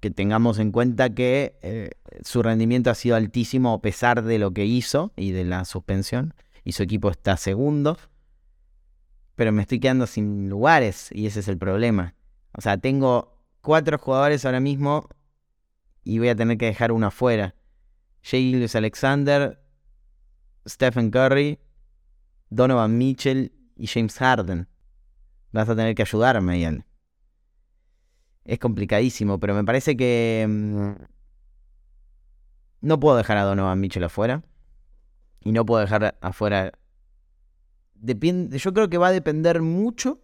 que 0.00 0.10
tengamos 0.10 0.58
en 0.58 0.70
cuenta 0.70 1.14
que 1.14 1.58
eh, 1.62 1.90
su 2.22 2.42
rendimiento 2.42 2.90
ha 2.90 2.94
sido 2.94 3.16
altísimo 3.16 3.72
a 3.72 3.80
pesar 3.80 4.22
de 4.22 4.38
lo 4.38 4.52
que 4.52 4.66
hizo 4.66 5.12
y 5.16 5.32
de 5.32 5.44
la 5.44 5.64
suspensión. 5.64 6.34
Y 6.62 6.72
su 6.72 6.82
equipo 6.82 7.10
está 7.10 7.36
segundo. 7.36 7.96
Pero 9.34 9.50
me 9.50 9.62
estoy 9.62 9.80
quedando 9.80 10.06
sin 10.06 10.48
lugares 10.48 11.08
y 11.10 11.26
ese 11.26 11.40
es 11.40 11.48
el 11.48 11.58
problema. 11.58 12.14
O 12.52 12.60
sea, 12.60 12.78
tengo 12.78 13.38
cuatro 13.62 13.98
jugadores 13.98 14.44
ahora 14.44 14.60
mismo 14.60 15.08
y 16.04 16.18
voy 16.18 16.28
a 16.28 16.36
tener 16.36 16.58
que 16.58 16.66
dejar 16.66 16.92
uno 16.92 17.06
afuera. 17.06 17.54
Jay 18.24 18.50
Gilgeous 18.50 18.74
Alexander, 18.74 19.60
Stephen 20.66 21.10
Curry, 21.10 21.58
Donovan 22.48 22.96
Mitchell 22.96 23.52
y 23.76 23.86
James 23.86 24.16
Harden. 24.16 24.66
Vas 25.52 25.68
a 25.68 25.76
tener 25.76 25.94
que 25.94 26.02
ayudarme, 26.02 26.58
Ian. 26.58 26.86
Es 28.44 28.58
complicadísimo, 28.58 29.38
pero 29.38 29.54
me 29.54 29.64
parece 29.64 29.96
que 29.96 30.46
mm, 30.48 30.92
no 32.80 33.00
puedo 33.00 33.16
dejar 33.16 33.36
a 33.36 33.44
Donovan 33.44 33.80
Mitchell 33.80 34.04
afuera. 34.04 34.42
Y 35.40 35.52
no 35.52 35.66
puedo 35.66 35.82
dejar 35.82 36.16
afuera. 36.22 36.72
Depende, 37.94 38.58
yo 38.58 38.72
creo 38.72 38.88
que 38.88 38.96
va 38.96 39.08
a 39.08 39.12
depender 39.12 39.60
mucho 39.60 40.22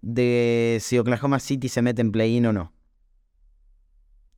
de 0.00 0.78
si 0.80 0.98
Oklahoma 0.98 1.40
City 1.40 1.68
se 1.68 1.82
mete 1.82 2.02
en 2.02 2.12
play-in 2.12 2.46
o 2.46 2.52
no. 2.52 2.73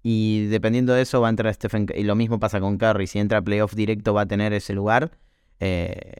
Y 0.09 0.47
dependiendo 0.47 0.93
de 0.95 1.03
eso 1.03 1.21
va 1.21 1.27
a 1.29 1.31
entrar 1.31 1.53
Stephen. 1.53 1.87
Y 1.93 2.05
lo 2.05 2.15
mismo 2.15 2.39
pasa 2.39 2.61
con 2.61 2.79
Curry. 2.79 3.09
Si 3.09 3.19
entra 3.19 3.39
a 3.39 3.43
playoff 3.43 3.75
directo 3.75 4.15
va 4.15 4.23
a 4.23 4.27
tener 4.27 4.53
ese 4.53 4.73
lugar. 4.73 5.11
Eh, 5.59 6.13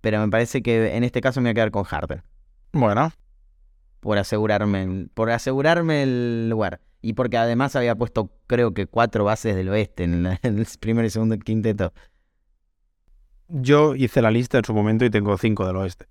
pero 0.00 0.20
me 0.20 0.28
parece 0.28 0.62
que 0.62 0.96
en 0.96 1.04
este 1.04 1.20
caso 1.20 1.40
me 1.40 1.46
voy 1.48 1.50
a 1.52 1.54
quedar 1.54 1.70
con 1.70 1.84
Harden. 1.84 2.22
Bueno, 2.72 3.12
Por 4.00 4.18
asegurarme, 4.18 5.08
por 5.14 5.30
asegurarme 5.30 6.02
el 6.02 6.48
lugar. 6.48 6.80
Y 7.00 7.12
porque 7.12 7.36
además 7.36 7.76
había 7.76 7.94
puesto, 7.94 8.30
creo 8.48 8.74
que 8.74 8.86
cuatro 8.86 9.24
bases 9.24 9.54
del 9.54 9.68
oeste 9.68 10.04
en, 10.04 10.22
la- 10.24 10.40
en 10.42 10.58
el 10.58 10.66
primer 10.80 11.04
y 11.04 11.10
segundo 11.10 11.38
quinteto. 11.38 11.92
yo 13.48 13.94
hice 13.94 14.20
la 14.22 14.30
lista 14.30 14.58
en 14.58 14.64
su 14.64 14.74
momento 14.74 15.04
y 15.04 15.10
tengo 15.10 15.36
cinco 15.38 15.66
del 15.66 15.76
oeste. 15.76 16.06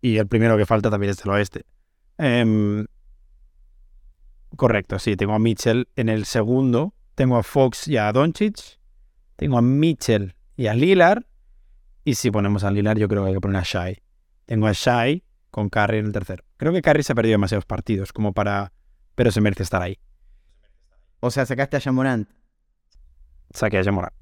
Y 0.00 0.18
el 0.18 0.26
primero 0.26 0.56
que 0.56 0.66
falta 0.66 0.90
también 0.90 1.10
es 1.10 1.18
del 1.22 1.30
oeste. 1.32 1.64
Em, 2.18 2.86
correcto, 4.56 4.98
sí, 4.98 5.16
tengo 5.16 5.34
a 5.34 5.38
Mitchell 5.38 5.88
en 5.96 6.08
el 6.08 6.24
segundo. 6.24 6.94
Tengo 7.14 7.36
a 7.36 7.42
Fox 7.42 7.88
y 7.88 7.96
a 7.96 8.12
Doncic. 8.12 8.78
Tengo 9.36 9.58
a 9.58 9.62
Mitchell 9.62 10.34
y 10.56 10.66
a 10.66 10.74
Lillard. 10.74 11.24
Y 12.04 12.14
si 12.14 12.30
ponemos 12.30 12.64
a 12.64 12.70
Lillard, 12.70 12.98
yo 12.98 13.08
creo 13.08 13.22
que 13.22 13.28
hay 13.28 13.34
que 13.34 13.40
poner 13.40 13.58
a 13.58 13.64
Shai. 13.64 14.02
Tengo 14.46 14.66
a 14.66 14.72
Shai 14.72 15.22
con 15.50 15.68
Curry 15.68 15.98
en 15.98 16.06
el 16.06 16.12
tercero. 16.12 16.44
Creo 16.56 16.72
que 16.72 16.82
Curry 16.82 17.02
se 17.02 17.12
ha 17.12 17.14
perdido 17.14 17.34
demasiados 17.34 17.64
partidos 17.64 18.12
como 18.12 18.32
para... 18.32 18.72
Pero 19.14 19.30
se 19.30 19.40
merece 19.40 19.62
estar 19.62 19.82
ahí. 19.82 19.98
O 21.20 21.30
sea, 21.30 21.44
sacaste 21.46 21.76
a 21.76 21.80
Jamorant 21.80 22.28
Saque 23.52 23.78
a 23.78 23.84
Jamoran. 23.84 24.12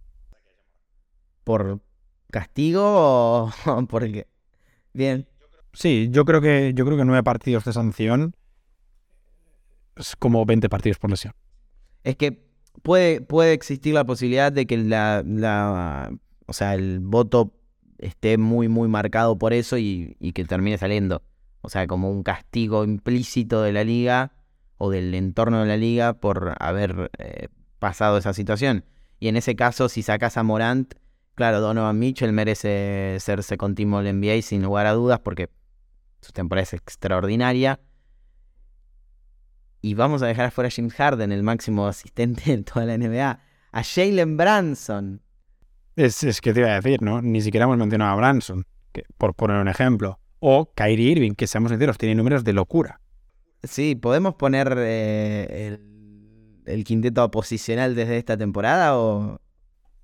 por 1.45 1.81
castigo 2.31 2.83
o 2.85 3.53
o 3.67 3.87
porque. 3.87 4.27
Bien. 4.93 5.27
Sí, 5.73 6.09
yo 6.11 6.25
creo 6.25 6.41
que 6.41 6.73
yo 6.75 6.85
creo 6.85 6.99
que 6.99 7.05
nueve 7.05 7.23
partidos 7.23 7.65
de 7.65 7.73
sanción 7.73 8.35
es 9.97 10.17
como 10.17 10.45
20 10.47 10.69
partidos 10.69 10.99
por 10.99 11.11
lesión. 11.11 11.35
Es 12.05 12.17
que 12.17 12.45
puede, 12.83 13.21
puede 13.21 13.53
existir 13.53 13.95
la 13.95 14.05
posibilidad 14.05 14.51
de 14.53 14.67
que 14.67 14.77
la, 14.79 15.23
la- 15.27 16.11
o 16.47 16.53
sea, 16.53 16.75
el 16.75 17.01
voto 17.01 17.55
esté 17.99 18.39
muy, 18.39 18.69
muy 18.69 18.89
marcado 18.89 19.39
por 19.39 19.53
eso 19.53 19.77
y, 19.79 20.17
y 20.19 20.33
que 20.33 20.45
termine 20.45 20.79
saliendo. 20.79 21.23
O 21.61 21.69
sea, 21.69 21.87
como 21.87 22.11
un 22.11 22.23
castigo 22.23 22.85
implícito 22.85 23.63
de 23.63 23.73
la 23.73 23.85
liga 23.85 24.33
o 24.79 24.91
del 24.91 25.15
entorno 25.15 25.61
de 25.61 25.67
la 25.67 25.77
liga 25.77 26.15
por 26.15 26.55
haber 26.59 27.11
eh, 27.19 27.49
pasado 27.79 28.17
esa 28.17 28.33
situación. 28.33 28.85
Y 29.19 29.29
en 29.29 29.37
ese 29.37 29.55
caso, 29.55 29.91
si 29.91 30.03
sacas 30.03 30.39
a 30.39 30.43
Morant, 30.43 30.95
claro, 31.35 31.61
Donovan 31.61 31.99
Mitchell 31.99 32.33
merece 32.33 33.19
ser 33.21 33.43
second 33.43 33.77
team 33.77 33.93
All 33.93 34.07
NBA 34.07 34.41
sin 34.41 34.63
lugar 34.63 34.87
a 34.87 34.93
dudas 34.93 35.21
porque 35.21 35.51
su 36.23 36.33
temporada 36.33 36.63
es 36.63 36.73
extraordinaria. 36.73 37.81
Y 39.83 39.95
vamos 39.95 40.23
a 40.23 40.27
dejar 40.27 40.47
afuera 40.47 40.69
a 40.69 40.71
James 40.71 40.95
Harden, 40.95 41.33
el 41.33 41.43
máximo 41.43 41.87
asistente 41.87 42.57
de 42.57 42.63
toda 42.63 42.85
la 42.87 42.99
NBA. 42.99 43.41
A 43.73 43.83
Jalen 43.83 44.37
Branson. 44.37 45.23
Es, 45.97 46.23
es 46.23 46.41
que 46.41 46.53
te 46.53 46.61
iba 46.61 46.71
a 46.71 46.81
decir, 46.81 47.03
¿no? 47.03 47.23
Ni 47.23 47.41
siquiera 47.41 47.65
hemos 47.65 47.79
mencionado 47.79 48.13
a 48.13 48.17
Branson, 48.17 48.67
que, 48.93 49.05
por 49.17 49.35
poner 49.35 49.57
un 49.57 49.69
ejemplo. 49.69 50.19
O 50.39 50.73
Kyrie 50.75 51.13
Irving, 51.13 51.33
que 51.33 51.47
seamos 51.47 51.71
sinceros, 51.71 51.99
tiene 51.99 52.15
números 52.15 52.45
de 52.45 52.53
locura. 52.53 53.01
Sí, 53.63 53.95
¿podemos 53.95 54.35
poner 54.35 54.75
eh, 54.79 55.67
el, 55.67 56.73
el 56.73 56.85
quinteto 56.85 57.31
posicional 57.31 57.95
desde 57.95 58.17
esta 58.17 58.37
temporada 58.37 58.99
o...? 58.99 59.41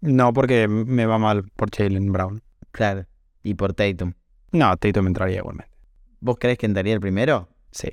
No, 0.03 0.33
porque 0.33 0.69
me 0.69 1.07
va 1.07 1.19
mal 1.19 1.45
por 1.57 1.75
Jalen 1.75 2.13
Brown. 2.13 2.43
Claro, 2.71 3.07
y 3.43 3.55
por 3.55 3.73
Tatum. 3.73 4.13
No, 4.53 4.77
Tatum 4.77 5.07
entraría 5.07 5.39
igualmente. 5.39 5.75
¿Vos 6.21 6.37
crees 6.39 6.59
que 6.59 6.67
entraría 6.67 6.95
el 6.95 7.01
primero? 7.01 7.49
Sí. 7.71 7.89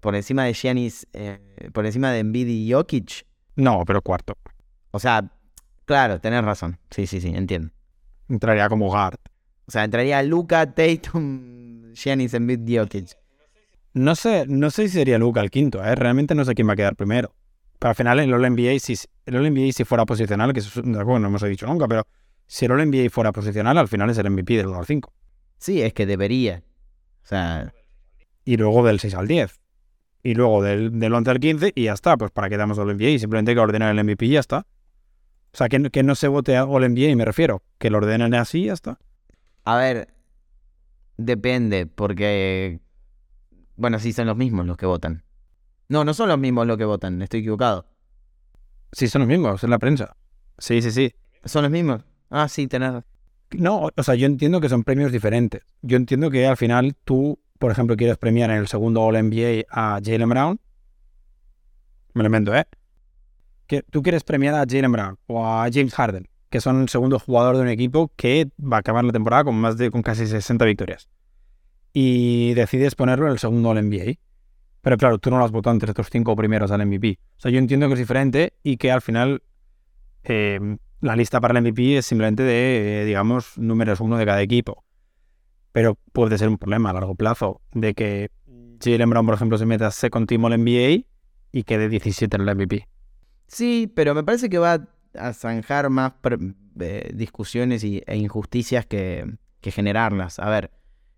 Por 0.00 0.14
encima 0.14 0.44
de 0.44 0.52
Giannis, 0.52 1.06
eh, 1.12 1.38
por 1.72 1.86
encima 1.86 2.12
de 2.12 2.20
Embiid 2.20 2.48
y 2.48 2.72
Jokic. 2.72 3.26
No, 3.56 3.84
pero 3.86 4.02
cuarto. 4.02 4.36
O 4.90 4.98
sea, 4.98 5.30
claro, 5.84 6.20
tenés 6.20 6.44
razón. 6.44 6.78
Sí, 6.90 7.06
sí, 7.06 7.20
sí, 7.20 7.28
entiendo. 7.28 7.70
Entraría 8.28 8.68
como 8.68 8.88
guard. 8.88 9.18
O 9.66 9.70
sea, 9.70 9.84
entraría 9.84 10.22
Luca, 10.22 10.72
Tatum, 10.72 11.92
Giannis, 11.92 12.34
Embiid, 12.34 12.78
Jokic. 12.78 13.16
No 13.94 14.14
sé, 14.14 14.46
no 14.46 14.70
sé 14.70 14.88
si 14.88 14.94
sería 14.94 15.18
Luca 15.18 15.40
el 15.40 15.50
quinto, 15.50 15.84
¿eh? 15.84 15.94
Realmente 15.94 16.34
no 16.34 16.44
sé 16.44 16.54
quién 16.54 16.68
va 16.68 16.74
a 16.74 16.76
quedar 16.76 16.94
primero. 16.94 17.34
Pero 17.78 17.90
al 17.90 17.94
final 17.94 18.18
el 18.20 18.32
All-NBA, 18.32 18.78
si, 18.80 18.96
el 19.26 19.36
All-NBA 19.36 19.72
si 19.72 19.84
fuera 19.84 20.04
posicional, 20.04 20.52
que 20.52 20.60
eso 20.60 20.82
que 20.82 20.88
no 20.88 21.00
hemos 21.00 21.42
dicho 21.42 21.66
nunca, 21.66 21.86
pero 21.86 22.06
si 22.46 22.64
el 22.64 22.72
All-NBA 22.72 23.10
fuera 23.10 23.32
posicional, 23.32 23.78
al 23.78 23.88
final 23.88 24.10
es 24.10 24.18
el 24.18 24.30
MVP 24.30 24.56
del 24.56 24.66
1 24.68 24.78
al 24.78 24.86
5. 24.86 25.12
Sí, 25.58 25.82
es 25.82 25.92
que 25.92 26.06
debería. 26.06 26.62
O 27.22 27.26
sea, 27.26 27.72
Y 28.44 28.56
luego 28.56 28.84
del 28.86 28.98
6 29.00 29.14
al 29.14 29.28
10. 29.28 29.60
Y 30.22 30.34
luego 30.34 30.62
del, 30.62 30.98
del 30.98 31.12
11 31.14 31.30
al 31.30 31.40
15 31.40 31.72
y 31.74 31.84
ya 31.84 31.92
está. 31.92 32.16
Pues 32.16 32.30
para 32.30 32.48
que 32.48 32.56
damos 32.56 32.78
All-NBA 32.78 33.08
y 33.10 33.18
simplemente 33.18 33.52
hay 33.52 33.54
que 33.56 33.60
ordenar 33.60 33.96
el 33.96 34.04
MVP 34.04 34.26
y 34.26 34.30
ya 34.30 34.40
está. 34.40 34.66
O 35.52 35.56
sea, 35.56 35.68
que, 35.68 35.78
no- 35.78 35.90
que 35.90 36.02
no 36.02 36.14
se 36.14 36.28
vote 36.28 36.56
a 36.56 36.64
All-NBA, 36.64 37.14
me 37.16 37.24
refiero. 37.24 37.62
Que 37.78 37.90
lo 37.90 37.98
ordenen 37.98 38.34
así 38.34 38.62
y 38.62 38.66
ya 38.66 38.72
está. 38.74 38.98
a 39.64 39.76
ver, 39.76 40.08
depende, 41.16 41.86
porque... 41.86 42.80
Bueno, 43.76 43.98
sí, 43.98 44.12
son 44.12 44.26
los 44.26 44.36
mismos 44.36 44.66
los 44.66 44.76
que 44.76 44.86
votan. 44.86 45.22
No, 45.88 46.04
no 46.04 46.12
son 46.14 46.28
los 46.28 46.38
mismos 46.38 46.66
los 46.66 46.76
que 46.76 46.84
votan, 46.84 47.22
estoy 47.22 47.40
equivocado. 47.40 47.86
Sí, 48.92 49.08
son 49.08 49.20
los 49.20 49.28
mismos, 49.28 49.62
es 49.62 49.70
la 49.70 49.78
prensa. 49.78 50.16
Sí, 50.58 50.82
sí, 50.82 50.90
sí. 50.90 51.12
¿Son 51.44 51.62
los 51.62 51.70
mismos? 51.70 52.02
Ah, 52.30 52.48
sí, 52.48 52.66
tenés. 52.66 53.04
No, 53.52 53.88
o 53.96 54.02
sea, 54.02 54.14
yo 54.16 54.26
entiendo 54.26 54.60
que 54.60 54.68
son 54.68 54.82
premios 54.84 55.12
diferentes. 55.12 55.62
Yo 55.82 55.96
entiendo 55.96 56.30
que 56.30 56.46
al 56.46 56.56
final 56.56 56.94
tú, 57.04 57.38
por 57.58 57.70
ejemplo, 57.70 57.96
quieres 57.96 58.16
premiar 58.16 58.50
en 58.50 58.58
el 58.58 58.68
segundo 58.68 59.02
All-NBA 59.02 59.64
a 59.70 60.00
Jalen 60.02 60.28
Brown. 60.28 60.60
Me 62.14 62.22
lo 62.22 62.26
invento, 62.26 62.54
¿eh? 62.54 62.66
Que 63.66 63.82
tú 63.82 64.02
quieres 64.02 64.24
premiar 64.24 64.54
a 64.54 64.64
Jalen 64.68 64.92
Brown 64.92 65.18
o 65.26 65.46
a 65.46 65.68
James 65.72 65.94
Harden, 65.94 66.28
que 66.50 66.60
son 66.60 66.82
el 66.82 66.88
segundo 66.88 67.18
jugador 67.18 67.56
de 67.56 67.62
un 67.62 67.68
equipo 67.68 68.12
que 68.16 68.48
va 68.60 68.78
a 68.78 68.80
acabar 68.80 69.04
la 69.04 69.12
temporada 69.12 69.44
con 69.44 69.56
más 69.56 69.76
de 69.76 69.90
con 69.90 70.02
casi 70.02 70.26
60 70.26 70.64
victorias. 70.64 71.08
Y 71.92 72.54
decides 72.54 72.94
ponerlo 72.94 73.26
en 73.26 73.32
el 73.32 73.38
segundo 73.38 73.70
All-NBA. 73.70 74.14
Pero 74.80 74.96
claro, 74.96 75.18
tú 75.18 75.30
no 75.30 75.38
lo 75.38 75.44
has 75.44 75.50
votado 75.50 75.74
entre 75.74 75.90
estos 75.90 76.08
cinco 76.10 76.36
primeros 76.36 76.70
al 76.70 76.86
MVP. 76.86 77.18
O 77.36 77.40
sea, 77.40 77.50
yo 77.50 77.58
entiendo 77.58 77.88
que 77.88 77.94
es 77.94 77.98
diferente 77.98 78.54
y 78.62 78.76
que 78.76 78.92
al 78.92 79.02
final 79.02 79.42
eh, 80.24 80.78
la 81.00 81.16
lista 81.16 81.40
para 81.40 81.58
el 81.58 81.64
MVP 81.64 81.98
es 81.98 82.06
simplemente 82.06 82.42
de, 82.42 83.02
eh, 83.02 83.04
digamos, 83.04 83.58
números 83.58 84.00
uno 84.00 84.16
de 84.16 84.24
cada 84.24 84.40
equipo. 84.40 84.84
Pero 85.72 85.98
puede 86.12 86.38
ser 86.38 86.48
un 86.48 86.58
problema 86.58 86.90
a 86.90 86.94
largo 86.94 87.14
plazo 87.14 87.60
de 87.72 87.94
que 87.94 88.30
Jalen 88.82 89.10
Brown, 89.10 89.26
por 89.26 89.34
ejemplo, 89.34 89.58
se 89.58 89.66
mete 89.66 89.84
a 89.84 89.90
second 89.90 90.26
team 90.26 90.44
All 90.44 90.58
NBA 90.58 91.04
y 91.52 91.62
quede 91.64 91.88
17 91.88 92.36
en 92.36 92.48
el 92.48 92.54
MVP. 92.54 92.88
Sí, 93.46 93.90
pero 93.94 94.14
me 94.14 94.24
parece 94.24 94.48
que 94.48 94.58
va 94.58 94.86
a 95.14 95.32
zanjar 95.32 95.90
más 95.90 96.12
eh, 96.80 97.10
discusiones 97.14 97.82
y, 97.84 98.02
e 98.06 98.16
injusticias 98.16 98.86
que, 98.86 99.24
que 99.60 99.70
generarlas. 99.70 100.38
A 100.38 100.48
ver, 100.50 100.70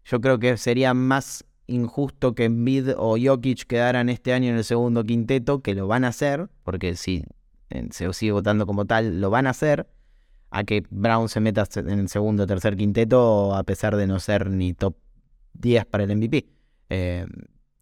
yo 0.05 0.21
creo 0.21 0.39
que 0.39 0.57
sería 0.57 0.95
más 0.95 1.45
injusto 1.67 2.35
que 2.35 2.45
Embiid 2.45 2.91
o 2.97 3.17
Jokic 3.21 3.67
quedaran 3.67 4.09
este 4.09 4.33
año 4.33 4.51
en 4.51 4.57
el 4.57 4.65
segundo 4.65 5.05
quinteto, 5.05 5.63
que 5.63 5.75
lo 5.75 5.87
van 5.87 6.05
a 6.05 6.09
hacer, 6.09 6.49
porque 6.65 6.97
si 6.97 7.25
se 7.91 8.13
sigue 8.13 8.33
votando 8.33 8.67
como 8.67 8.87
tal, 8.87 9.21
lo 9.21 9.31
van 9.31 9.47
a 9.47 9.51
hacer, 9.51 9.89
a 10.51 10.65
que 10.65 10.85
Brown 10.91 11.29
se 11.29 11.41
meta 11.41 11.67
en 11.77 11.99
el 12.01 12.09
segundo 12.09 12.45
o 12.45 12.47
tercer 12.47 12.77
quinteto, 12.77 13.55
a 13.55 13.63
pesar 13.63 13.97
de 13.97 14.07
no 14.07 14.19
ser 14.21 14.51
ni 14.51 14.75
top 14.75 14.97
10 15.55 15.87
para 15.87 16.05
el 16.05 16.17
MVP. 16.17 16.47
Eh, 16.89 17.27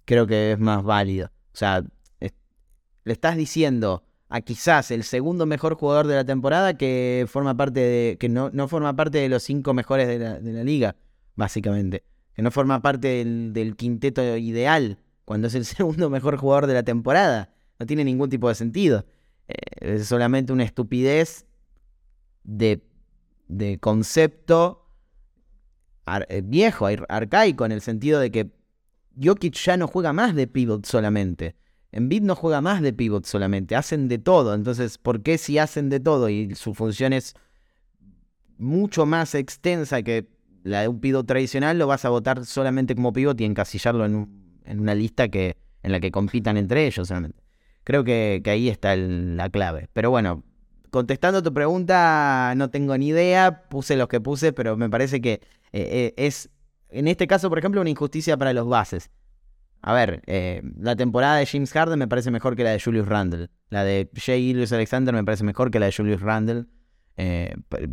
creo 0.04 0.26
que 0.26 0.52
es 0.52 0.58
más 0.58 0.82
válido. 0.82 1.30
O 1.52 1.56
sea, 1.56 1.82
le 2.20 3.12
estás 3.12 3.36
diciendo 3.36 4.04
a 4.28 4.42
quizás 4.42 4.90
el 4.90 5.04
segundo 5.04 5.46
mejor 5.46 5.74
jugador 5.74 6.06
de 6.06 6.14
la 6.14 6.24
temporada 6.24 6.74
que 6.76 7.26
forma 7.28 7.56
parte 7.56 7.80
de. 7.80 8.16
que 8.18 8.28
no, 8.28 8.50
no 8.52 8.68
forma 8.68 8.94
parte 8.94 9.18
de 9.18 9.28
los 9.28 9.42
cinco 9.42 9.72
mejores 9.72 10.06
de 10.06 10.18
la, 10.18 10.38
de 10.38 10.52
la 10.52 10.64
liga, 10.64 10.96
básicamente 11.34 12.04
que 12.38 12.42
no 12.42 12.52
forma 12.52 12.80
parte 12.82 13.24
del, 13.24 13.74
quinteto 13.74 14.36
ideal 14.36 15.00
cuando 15.24 15.48
es 15.48 15.56
el 15.56 15.64
segundo 15.64 16.08
mejor 16.08 16.36
jugador 16.36 16.68
de 16.68 16.74
la 16.74 16.84
temporada. 16.84 17.52
No 17.80 17.86
tiene 17.86 18.04
ningún 18.04 18.30
tipo 18.30 18.48
de 18.48 18.54
sentido. 18.54 19.06
Eh, 19.48 19.56
es 19.80 20.06
solamente 20.06 20.52
una 20.52 20.62
estupidez 20.62 21.46
de, 22.44 22.80
concepto 23.80 24.86
eh, 26.28 26.42
viejo, 26.44 26.86
arcaico, 27.08 27.64
en 27.64 27.72
el 27.72 27.80
sentido 27.80 28.20
de 28.20 28.30
que 28.30 28.50
Jokic 29.20 29.54
ya 29.54 29.76
no 29.76 29.88
juega 29.88 30.12
más 30.12 30.34
de 30.34 30.46
pivot 30.46 30.86
solamente. 30.86 31.56
Embiid 31.90 32.22
no 32.22 32.34
juega 32.34 32.60
más 32.60 32.82
de 32.82 32.92
pivot 32.92 33.24
solamente, 33.24 33.74
hacen 33.74 34.08
de 34.08 34.18
todo. 34.18 34.54
Entonces, 34.54 34.98
¿por 34.98 35.22
qué 35.22 35.38
si 35.38 35.58
hacen 35.58 35.88
de 35.88 36.00
todo 36.00 36.28
y 36.28 36.54
su 36.54 36.74
función 36.74 37.12
es 37.12 37.34
mucho 38.58 39.06
más 39.06 39.34
extensa 39.34 40.02
que 40.02 40.28
la 40.64 40.82
de 40.82 40.88
un 40.88 41.00
pivot 41.00 41.26
tradicional 41.26 41.78
lo 41.78 41.86
vas 41.86 42.04
a 42.04 42.10
votar 42.10 42.44
solamente 42.44 42.94
como 42.94 43.12
pivot 43.12 43.40
y 43.40 43.44
encasillarlo 43.44 44.04
en, 44.04 44.28
una 44.66 44.94
lista 44.94 45.28
que, 45.28 45.56
en 45.82 45.92
la 45.92 46.00
que 46.00 46.10
compitan 46.10 46.56
entre 46.56 46.86
ellos 46.86 47.08
solamente. 47.08 47.42
Creo 47.84 48.04
que, 48.04 48.42
ahí 48.44 48.68
está 48.68 48.94
la 48.96 49.48
clave. 49.48 49.88
Pero 49.94 50.10
bueno, 50.10 50.44
contestando 50.90 51.42
tu 51.42 51.52
pregunta, 51.52 52.54
no 52.56 52.70
tengo 52.70 52.96
ni 52.96 53.08
idea, 53.08 53.68
puse 53.68 53.96
los 53.96 54.08
que 54.08 54.20
puse, 54.20 54.52
pero 54.52 54.76
me 54.76 54.88
parece 54.90 55.20
que 55.20 55.32
eh, 55.32 55.40
eh, 55.72 56.14
es, 56.16 56.50
en 56.88 57.08
este 57.08 57.26
caso, 57.26 57.48
por 57.48 57.58
ejemplo, 57.58 57.80
una 57.80 57.90
injusticia 57.90 58.36
para 58.36 58.52
los 58.52 58.68
bases. 58.68 59.10
A 59.80 59.92
ver, 59.92 60.22
eh, 60.26 60.62
la 60.76 60.96
temporada 60.96 61.36
de 61.36 61.46
James 61.46 61.72
Harden 61.72 61.98
me 61.98 62.08
parece 62.08 62.30
mejor 62.30 62.56
que 62.56 62.64
la 62.64 62.70
de 62.70 62.80
Julius 62.80 63.06
Randle. 63.06 63.48
La 63.70 63.84
de 63.84 64.10
Jay 64.14 64.50
Ilius 64.50 64.72
Alexander 64.72 65.14
me 65.14 65.24
parece 65.24 65.44
mejor 65.44 65.70
que 65.70 65.78
la 65.78 65.86
de 65.86 65.92
Julius 65.92 66.20
Randle. 66.20 66.66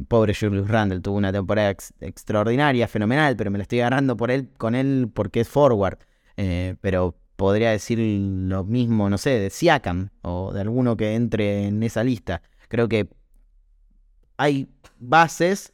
Pobre 0.08 0.36
Julius 0.40 0.68
Randle 0.68 1.02
tuvo 1.02 1.18
una 1.18 1.32
temporada 1.32 1.76
extraordinaria, 2.00 2.88
fenomenal, 2.88 3.36
pero 3.36 3.50
me 3.50 3.58
la 3.58 3.64
estoy 3.64 3.80
agarrando 3.80 4.16
por 4.16 4.30
él, 4.30 4.50
con 4.58 4.76
él 4.76 5.10
porque 5.14 5.42
es 5.42 5.50
forward. 5.50 5.98
Pero 6.36 7.16
podría 7.36 7.72
decir 7.72 8.00
lo 8.00 8.64
mismo, 8.64 9.10
no 9.10 9.18
sé, 9.18 9.32
de 9.32 9.50
Siakam 9.50 10.10
o 10.22 10.54
de 10.54 10.62
alguno 10.62 10.96
que 10.98 11.16
entre 11.16 11.66
en 11.66 11.84
esa 11.84 12.04
lista. 12.04 12.42
Creo 12.76 12.90
que 12.90 13.08
hay 14.36 14.68
bases 15.00 15.72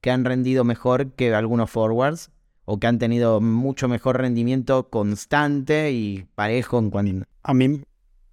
que 0.00 0.10
han 0.10 0.24
rendido 0.24 0.64
mejor 0.64 1.12
que 1.12 1.32
algunos 1.32 1.70
forwards 1.70 2.32
o 2.64 2.80
que 2.80 2.88
han 2.88 2.98
tenido 2.98 3.40
mucho 3.40 3.86
mejor 3.86 4.18
rendimiento 4.18 4.90
constante 4.90 5.92
y 5.92 6.26
parejo 6.34 6.80
en 6.80 6.90
cuanto... 6.90 7.24
A 7.44 7.54
mí, 7.54 7.82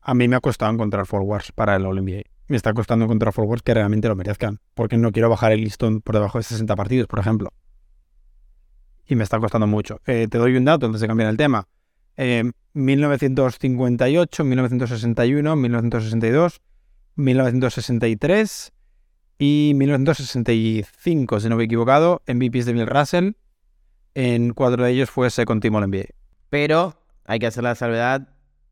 a 0.01 0.13
mí 0.15 0.27
me 0.27 0.35
ha 0.35 0.39
costado 0.39 0.71
encontrar 0.73 1.05
forwards 1.05 1.51
para 1.51 1.75
el 1.75 1.85
All 1.85 2.03
NBA 2.03 2.23
me 2.47 2.57
está 2.57 2.73
costando 2.73 3.05
encontrar 3.05 3.33
forwards 3.33 3.61
que 3.61 3.75
realmente 3.75 4.07
lo 4.07 4.15
merezcan, 4.15 4.61
porque 4.73 4.97
no 4.97 5.11
quiero 5.11 5.29
bajar 5.29 5.51
el 5.51 5.61
listón 5.61 6.01
por 6.01 6.15
debajo 6.15 6.39
de 6.39 6.43
60 6.43 6.75
partidos, 6.75 7.07
por 7.07 7.19
ejemplo. 7.19 7.53
Y 9.05 9.13
me 9.13 9.23
está 9.23 9.39
costando 9.39 9.67
mucho. 9.67 10.01
Eh, 10.07 10.27
te 10.27 10.39
doy 10.39 10.57
un 10.57 10.65
dato 10.65 10.87
antes 10.87 11.01
de 11.01 11.07
cambiar 11.07 11.29
el 11.29 11.37
tema. 11.37 11.67
1958, 12.73 14.43
1961, 14.43 15.55
1962, 15.55 16.61
1963 17.17 18.71
y 19.39 19.73
1965, 19.75 21.39
si 21.39 21.49
no 21.49 21.57
me 21.57 21.63
he 21.63 21.65
equivocado, 21.65 22.21
MVPs 22.27 22.65
de 22.65 22.73
Bill 22.73 22.87
Russell. 22.87 23.31
En 24.15 24.53
cuatro 24.53 24.83
de 24.83 24.91
ellos 24.91 25.11
fue 25.11 25.29
second 25.29 25.61
team 25.61 25.75
All 25.75 25.87
NBA. 25.87 26.05
Pero 26.49 26.99
hay 27.25 27.39
que 27.39 27.47
hacer 27.47 27.63
la 27.63 27.75
salvedad 27.75 28.29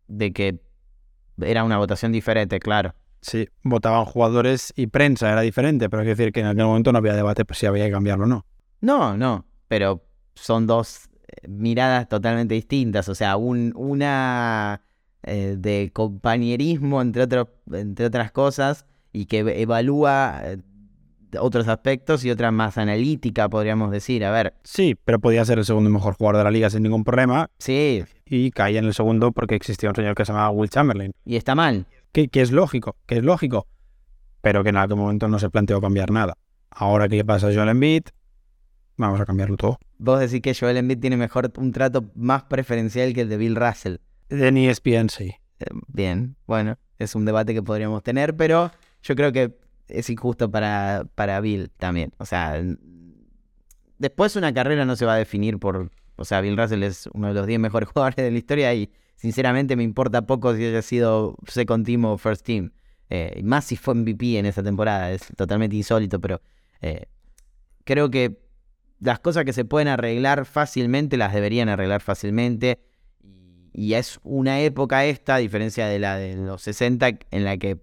de 0.07 0.33
que 0.33 0.61
era 1.41 1.63
una 1.63 1.77
votación 1.77 2.11
diferente, 2.11 2.59
claro. 2.59 2.95
Sí, 3.21 3.49
votaban 3.63 4.05
jugadores 4.05 4.71
y 4.75 4.87
prensa, 4.87 5.31
era 5.31 5.41
diferente, 5.41 5.89
pero 5.89 6.01
hay 6.01 6.05
que 6.05 6.15
decir 6.15 6.31
que 6.31 6.39
en 6.41 6.47
aquel 6.47 6.65
momento 6.65 6.91
no 6.91 6.99
había 6.99 7.13
debate 7.13 7.43
si 7.53 7.65
había 7.65 7.85
que 7.85 7.91
cambiarlo 7.91 8.25
o 8.25 8.27
no. 8.27 8.45
No, 8.81 9.17
no, 9.17 9.45
pero 9.67 10.03
son 10.35 10.67
dos 10.67 11.09
miradas 11.47 12.07
totalmente 12.07 12.53
distintas, 12.53 13.09
o 13.09 13.15
sea, 13.15 13.35
un, 13.37 13.73
una 13.75 14.81
eh, 15.25 15.55
de 15.57 15.91
compañerismo 15.93 17.01
entre, 17.01 17.25
entre 17.73 18.05
otras 18.05 18.31
cosas 18.31 18.85
y 19.11 19.25
que 19.25 19.39
evalúa 19.61 20.41
eh, 20.43 20.57
otros 21.39 21.67
aspectos 21.67 22.23
y 22.23 22.31
otra 22.31 22.51
más 22.51 22.77
analítica, 22.77 23.49
podríamos 23.49 23.91
decir. 23.91 24.23
A 24.23 24.31
ver. 24.31 24.53
Sí, 24.63 24.95
pero 25.03 25.19
podía 25.19 25.43
ser 25.43 25.59
el 25.59 25.65
segundo 25.65 25.89
mejor 25.89 26.15
jugador 26.15 26.37
de 26.37 26.43
la 26.45 26.51
liga 26.51 26.69
sin 26.69 26.83
ningún 26.83 27.03
problema. 27.03 27.49
Sí. 27.59 28.03
Y 28.25 28.51
caía 28.51 28.79
en 28.79 28.85
el 28.85 28.93
segundo 28.93 29.31
porque 29.31 29.55
existía 29.55 29.89
un 29.89 29.95
señor 29.95 30.15
que 30.15 30.25
se 30.25 30.31
llamaba 30.31 30.49
Will 30.51 30.69
Chamberlain. 30.69 31.11
Y 31.25 31.35
está 31.35 31.55
mal 31.55 31.85
que, 32.23 32.41
es 32.41 32.51
lógico, 32.51 32.95
que 33.05 33.17
es 33.17 33.23
lógico, 33.23 33.67
pero 34.41 34.63
que 34.63 34.69
en 34.69 34.77
aquel 34.77 34.95
momento 34.95 35.27
no 35.27 35.37
se 35.37 35.49
planteó 35.49 35.81
cambiar 35.81 36.11
nada. 36.11 36.37
Ahora 36.69 37.09
que 37.09 37.25
pasa 37.25 37.53
Joel 37.53 37.69
Embiid, 37.69 38.03
vamos 38.95 39.19
a 39.19 39.25
cambiarlo 39.25 39.57
todo. 39.57 39.77
Vos 39.97 40.19
decís 40.19 40.41
que 40.41 40.55
Joel 40.55 40.77
Embiid 40.77 40.99
tiene 40.99 41.17
mejor 41.17 41.51
un 41.57 41.71
trato 41.71 42.05
más 42.15 42.43
preferencial 42.43 43.13
que 43.13 43.21
el 43.21 43.29
de 43.29 43.37
Bill 43.37 43.55
Russell. 43.55 43.97
De 44.35 44.69
ESPN, 44.69 45.09
sí. 45.09 45.35
Eh, 45.59 45.65
bien, 45.87 46.35
bueno, 46.45 46.77
es 46.99 47.15
un 47.15 47.25
debate 47.25 47.53
que 47.53 47.63
podríamos 47.63 48.03
tener, 48.03 48.35
pero 48.35 48.71
yo 49.01 49.15
creo 49.15 49.31
que 49.31 49.57
es 49.87 50.09
injusto 50.09 50.49
para, 50.49 51.05
para 51.15 51.39
Bill 51.41 51.69
también. 51.77 52.13
O 52.17 52.25
sea, 52.25 52.61
después 53.97 54.35
una 54.35 54.53
carrera 54.53 54.85
no 54.85 54.95
se 54.95 55.05
va 55.05 55.13
a 55.13 55.17
definir 55.17 55.59
por... 55.59 55.91
O 56.17 56.25
sea, 56.25 56.41
Bill 56.41 56.57
Russell 56.57 56.83
es 56.83 57.09
uno 57.13 57.29
de 57.29 57.33
los 57.33 57.47
10 57.47 57.59
mejores 57.59 57.89
jugadores 57.93 58.17
de 58.17 58.31
la 58.31 58.37
historia 58.37 58.73
y 58.73 58.89
sinceramente 59.15 59.75
me 59.75 59.83
importa 59.83 60.25
poco 60.25 60.55
si 60.55 60.65
haya 60.65 60.81
sido 60.81 61.35
second 61.47 61.85
team 61.85 62.05
o 62.05 62.17
first 62.17 62.45
team. 62.45 62.71
Eh, 63.09 63.41
más 63.43 63.65
si 63.65 63.77
fue 63.77 63.93
MVP 63.93 64.39
en 64.39 64.45
esa 64.45 64.63
temporada, 64.63 65.11
es 65.11 65.27
totalmente 65.35 65.75
insólito, 65.75 66.19
pero 66.19 66.41
eh, 66.81 67.05
creo 67.83 68.09
que 68.09 68.39
las 68.99 69.19
cosas 69.19 69.45
que 69.45 69.53
se 69.53 69.65
pueden 69.65 69.87
arreglar 69.87 70.45
fácilmente 70.45 71.17
las 71.17 71.33
deberían 71.33 71.69
arreglar 71.69 72.01
fácilmente. 72.01 72.79
Y, 73.77 73.93
es 73.93 74.19
una 74.23 74.61
época 74.61 75.05
esta, 75.05 75.35
a 75.35 75.39
diferencia 75.39 75.87
de 75.87 75.99
la 75.99 76.17
de 76.17 76.35
los 76.35 76.61
60, 76.61 77.09
en 77.31 77.43
la 77.43 77.57
que 77.57 77.79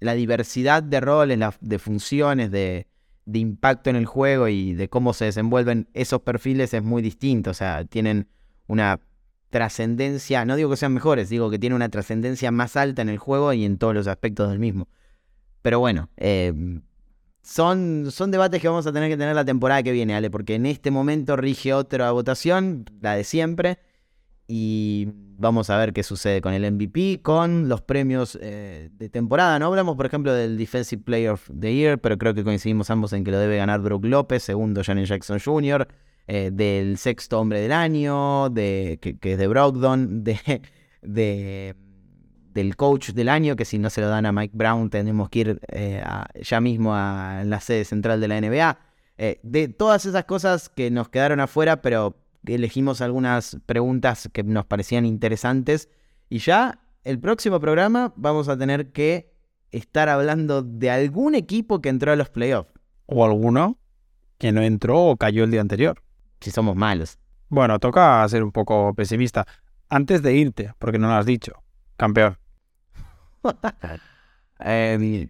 la 0.00 0.14
diversidad 0.14 0.82
de 0.82 1.00
roles, 1.00 1.38
de 1.60 1.78
funciones, 1.78 2.50
de, 2.50 2.86
de 3.24 3.38
impacto 3.38 3.90
en 3.90 3.96
el 3.96 4.06
juego 4.06 4.48
y 4.48 4.74
de 4.74 4.88
cómo 4.88 5.12
se 5.14 5.26
desenvuelven 5.26 5.88
esos 5.94 6.22
perfiles 6.22 6.74
es 6.74 6.82
muy 6.82 7.02
distinto. 7.02 7.50
O 7.50 7.54
sea, 7.54 7.84
tienen 7.84 8.28
una 8.66 9.00
trascendencia, 9.50 10.44
no 10.44 10.56
digo 10.56 10.70
que 10.70 10.76
sean 10.76 10.94
mejores, 10.94 11.28
digo 11.28 11.50
que 11.50 11.58
tiene 11.58 11.76
una 11.76 11.90
trascendencia 11.90 12.50
más 12.50 12.74
alta 12.76 13.02
en 13.02 13.10
el 13.10 13.18
juego 13.18 13.52
y 13.52 13.64
en 13.64 13.76
todos 13.78 13.94
los 13.94 14.06
aspectos 14.06 14.48
del 14.48 14.58
mismo. 14.58 14.88
Pero 15.60 15.78
bueno, 15.78 16.08
em, 16.16 16.82
son, 17.42 18.10
son 18.10 18.30
debates 18.30 18.60
que 18.60 18.68
vamos 18.68 18.86
a 18.86 18.92
tener 18.92 19.10
que 19.10 19.16
tener 19.16 19.34
la 19.34 19.44
temporada 19.44 19.82
que 19.82 19.92
viene, 19.92 20.14
Ale, 20.14 20.30
porque 20.30 20.54
en 20.54 20.66
este 20.66 20.90
momento 20.90 21.36
rige 21.36 21.74
otra 21.74 22.10
votación, 22.12 22.86
la 23.00 23.14
de 23.14 23.24
siempre, 23.24 23.78
y 24.54 25.08
vamos 25.38 25.70
a 25.70 25.78
ver 25.78 25.94
qué 25.94 26.02
sucede 26.02 26.42
con 26.42 26.52
el 26.52 26.70
MVP, 26.70 27.22
con 27.22 27.70
los 27.70 27.80
premios 27.80 28.38
eh, 28.38 28.90
de 28.92 29.08
temporada. 29.08 29.58
No 29.58 29.68
hablamos, 29.68 29.96
por 29.96 30.04
ejemplo, 30.04 30.34
del 30.34 30.58
Defensive 30.58 31.02
Player 31.02 31.30
of 31.30 31.48
the 31.58 31.74
Year, 31.74 31.98
pero 31.98 32.18
creo 32.18 32.34
que 32.34 32.44
coincidimos 32.44 32.90
ambos 32.90 33.14
en 33.14 33.24
que 33.24 33.30
lo 33.30 33.38
debe 33.38 33.56
ganar 33.56 33.80
Brook 33.80 34.04
López, 34.04 34.42
segundo 34.42 34.84
Janet 34.84 35.06
Jackson 35.06 35.38
Jr., 35.42 35.88
eh, 36.26 36.50
del 36.52 36.98
sexto 36.98 37.40
hombre 37.40 37.62
del 37.62 37.72
año, 37.72 38.52
que, 38.52 38.98
es 39.22 39.38
de 39.38 39.46
Brogdon, 39.46 40.22
de, 40.22 40.38
de, 41.00 41.74
del 42.52 42.76
coach 42.76 43.12
del 43.12 43.30
año, 43.30 43.56
que 43.56 43.64
si 43.64 43.78
no 43.78 43.88
se 43.88 44.02
lo 44.02 44.08
dan 44.08 44.26
a 44.26 44.32
Mike 44.32 44.54
Brown 44.54 44.90
tenemos 44.90 45.30
que 45.30 45.38
ir 45.38 45.60
eh, 45.68 46.04
ya 46.42 46.60
mismo 46.60 46.94
a 46.94 47.42
la 47.46 47.58
sede 47.60 47.86
central 47.86 48.20
de 48.20 48.28
la 48.28 48.38
NBA. 48.38 48.78
De 49.42 49.68
todas 49.68 50.04
esas 50.04 50.24
cosas 50.26 50.68
que 50.68 50.90
nos 50.90 51.08
quedaron 51.08 51.40
afuera, 51.40 51.80
pero 51.80 52.21
elegimos 52.46 53.00
algunas 53.00 53.58
preguntas 53.66 54.28
que 54.32 54.42
nos 54.42 54.66
parecían 54.66 55.06
interesantes. 55.06 55.88
Y 56.28 56.38
ya 56.38 56.80
el 57.04 57.18
próximo 57.18 57.60
programa 57.60 58.12
vamos 58.16 58.48
a 58.48 58.56
tener 58.56 58.92
que 58.92 59.32
estar 59.70 60.08
hablando 60.08 60.62
de 60.62 60.90
algún 60.90 61.34
equipo 61.34 61.80
que 61.80 61.88
entró 61.88 62.12
a 62.12 62.16
los 62.16 62.30
playoffs. 62.30 62.72
O 63.06 63.24
alguno 63.24 63.78
que 64.38 64.52
no 64.52 64.62
entró 64.62 65.04
o 65.06 65.16
cayó 65.16 65.44
el 65.44 65.50
día 65.50 65.60
anterior 65.60 66.02
si 66.42 66.50
somos 66.50 66.76
malos. 66.76 67.18
Bueno, 67.48 67.78
toca 67.78 68.26
ser 68.28 68.42
un 68.42 68.52
poco 68.52 68.94
pesimista. 68.94 69.46
Antes 69.88 70.22
de 70.22 70.34
irte, 70.34 70.72
porque 70.78 70.98
no 70.98 71.08
lo 71.08 71.14
has 71.14 71.26
dicho, 71.26 71.62
campeón. 71.96 72.38
Eh, 74.64 75.28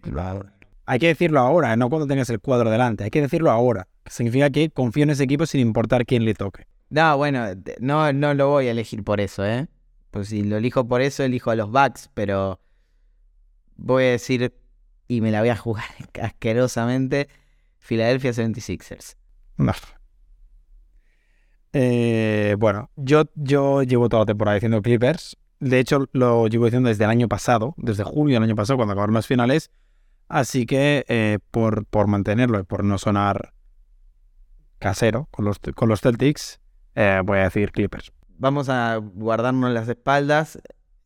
Hay 0.85 0.99
que 0.99 1.07
decirlo 1.07 1.39
ahora, 1.39 1.75
no 1.75 1.89
cuando 1.89 2.05
tengas 2.05 2.29
el 2.29 2.39
cuadro 2.39 2.69
delante. 2.69 3.03
Hay 3.03 3.09
que 3.09 3.19
decirlo 3.19 3.49
ahora. 3.49 3.87
Significa 4.05 4.51
que 4.51 4.69
confío 4.69 5.01
en 5.01 5.09
ese 5.09 5.23
equipo 5.23 5.47
sin 5.47 5.59
importar 5.61 6.05
quién 6.05 6.23
le 6.23 6.35
toque. 6.35 6.67
No, 6.93 7.17
bueno, 7.17 7.47
no, 7.79 8.13
no 8.13 8.35
lo 8.35 8.49
voy 8.49 8.67
a 8.67 8.71
elegir 8.71 9.03
por 9.03 9.19
eso, 9.19 9.43
¿eh? 9.43 9.67
Pues 10.11 10.27
si 10.27 10.43
lo 10.43 10.57
elijo 10.57 10.87
por 10.87 11.01
eso, 11.01 11.23
elijo 11.23 11.49
a 11.49 11.55
los 11.55 11.71
Bucks, 11.71 12.11
pero 12.13 12.59
voy 13.77 14.03
a 14.03 14.11
decir, 14.11 14.53
y 15.07 15.19
me 15.21 15.31
la 15.31 15.39
voy 15.39 15.49
a 15.49 15.55
jugar 15.55 15.85
asquerosamente, 16.21 17.29
Philadelphia 17.79 18.29
76ers. 18.29 19.15
No. 19.57 19.73
Eh, 21.73 22.55
bueno, 22.59 22.91
yo, 22.95 23.23
yo 23.33 23.81
llevo 23.81 24.07
toda 24.07 24.21
la 24.21 24.27
temporada 24.27 24.53
diciendo 24.53 24.83
Clippers. 24.83 25.35
De 25.59 25.79
hecho, 25.79 26.05
lo 26.11 26.45
llevo 26.45 26.65
diciendo 26.65 26.89
desde 26.89 27.05
el 27.05 27.09
año 27.09 27.27
pasado, 27.27 27.73
desde 27.77 28.03
julio 28.03 28.35
del 28.35 28.43
año 28.43 28.55
pasado, 28.55 28.77
cuando 28.77 28.91
acabaron 28.91 29.15
las 29.15 29.25
finales. 29.25 29.71
Así 30.27 30.67
que 30.67 31.05
eh, 31.07 31.39
por, 31.49 31.87
por 31.87 32.05
mantenerlo 32.05 32.59
y 32.59 32.63
por 32.63 32.83
no 32.83 32.99
sonar 32.99 33.55
casero 34.77 35.27
con 35.31 35.45
los, 35.45 35.57
con 35.73 35.89
los 35.89 36.01
Celtics, 36.01 36.59
eh, 36.95 37.21
voy 37.23 37.39
a 37.39 37.43
decir 37.43 37.71
Clippers. 37.71 38.11
Vamos 38.37 38.69
a 38.69 38.97
guardarnos 38.97 39.71
las 39.71 39.87
espaldas. 39.87 40.59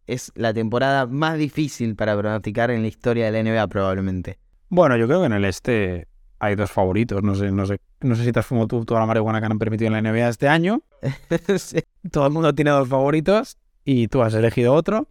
Es 0.06 0.32
la 0.36 0.54
temporada 0.54 1.06
más 1.06 1.38
difícil 1.38 1.96
para 1.96 2.18
pronosticar 2.18 2.72
en 2.72 2.82
la 2.82 2.88
historia 2.88 3.30
de 3.30 3.44
la 3.44 3.50
NBA 3.50 3.68
probablemente. 3.68 4.40
Bueno, 4.70 4.96
yo 4.98 5.08
creo 5.08 5.20
que 5.22 5.26
en 5.28 5.34
el 5.34 5.46
este 5.46 6.08
hay 6.40 6.56
dos 6.56 6.72
favoritos. 6.72 7.24
No 7.24 7.36
sé, 7.36 7.52
no 7.52 7.66
sé, 7.66 7.80
no 8.02 8.16
sé 8.16 8.24
si 8.24 8.32
te 8.32 8.40
has 8.40 8.46
fumado 8.46 8.68
tú 8.68 8.86
toda 8.86 9.02
la 9.02 9.06
marihuana 9.06 9.40
que 9.40 9.48
han 9.48 9.60
permitido 9.60 9.94
en 9.94 10.02
la 10.04 10.12
NBA 10.12 10.30
este 10.30 10.48
año. 10.48 10.82
Sí. 11.58 11.84
Todo 12.12 12.28
el 12.28 12.34
mundo 12.34 12.54
tiene 12.56 12.72
dos 12.72 12.88
favoritos 12.88 13.58
y 13.84 14.08
tú 14.08 14.22
has 14.22 14.34
elegido 14.34 14.74
otro. 14.74 15.10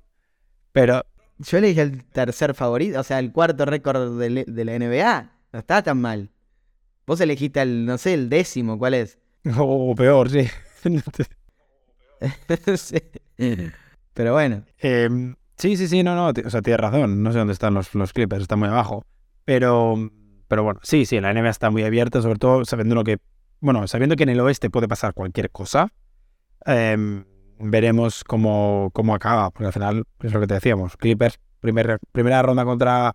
Pero 0.73 1.05
Yo 1.39 1.59
elegí 1.59 1.81
el 1.81 2.05
tercer 2.05 2.55
favorito, 2.55 3.01
o 3.01 3.03
sea, 3.03 3.19
el 3.19 3.33
cuarto 3.33 3.65
récord 3.65 4.19
de 4.19 4.65
la 4.65 4.79
NBA. 4.79 5.31
No 5.53 5.59
está 5.59 5.83
tan 5.83 6.01
mal. 6.01 6.31
Vos 7.07 7.21
elegiste 7.21 7.63
el, 7.63 7.87
no 7.87 7.99
sé, 7.99 8.15
el 8.15 8.29
décimo, 8.29 8.79
¿cuál 8.79 8.95
es? 8.95 9.19
O 9.59 9.95
peor, 9.95 10.29
sí. 10.31 10.49
Sí. 12.77 12.99
Pero 14.15 14.33
bueno, 14.33 14.63
Em, 14.79 15.35
sí, 15.59 15.77
sí, 15.77 15.89
sí, 15.89 16.03
no, 16.03 16.15
no. 16.15 16.33
O 16.47 16.51
sea, 16.51 16.63
tienes 16.63 16.81
razón. 16.81 17.23
No 17.23 17.33
sé 17.33 17.39
dónde 17.39 17.53
están 17.53 17.75
los, 17.75 17.95
los 17.95 18.13
Clippers, 18.13 18.43
están 18.43 18.59
muy 18.59 18.69
abajo. 18.69 19.05
Pero, 19.45 20.11
pero 20.49 20.63
bueno, 20.65 20.81
sí, 20.83 21.05
sí, 21.07 21.21
la 21.21 21.33
NBA 21.35 21.51
está 21.51 21.71
muy 21.71 21.83
abierta, 21.85 22.23
sobre 22.23 22.39
todo 22.39 22.65
sabiendo 22.65 22.95
lo 22.95 23.05
que. 23.05 23.19
Bueno, 23.61 23.87
sabiendo 23.87 24.17
que 24.17 24.23
en 24.25 24.31
el 24.31 24.41
oeste 24.41 24.71
puede 24.71 24.89
pasar 24.89 25.13
cualquier 25.15 25.51
cosa. 25.51 25.93
em, 26.65 27.25
veremos 27.59 28.25
cómo, 28.25 28.91
cómo 28.93 29.15
acaba. 29.15 29.51
Porque 29.51 29.67
al 29.67 29.73
final 29.73 30.05
es 30.23 30.33
lo 30.33 30.41
que 30.41 30.47
te 30.47 30.55
decíamos. 30.55 30.97
Clippers, 30.97 31.39
primer- 31.61 31.99
primera 32.13 32.43
ronda 32.43 32.65
contra 32.65 33.15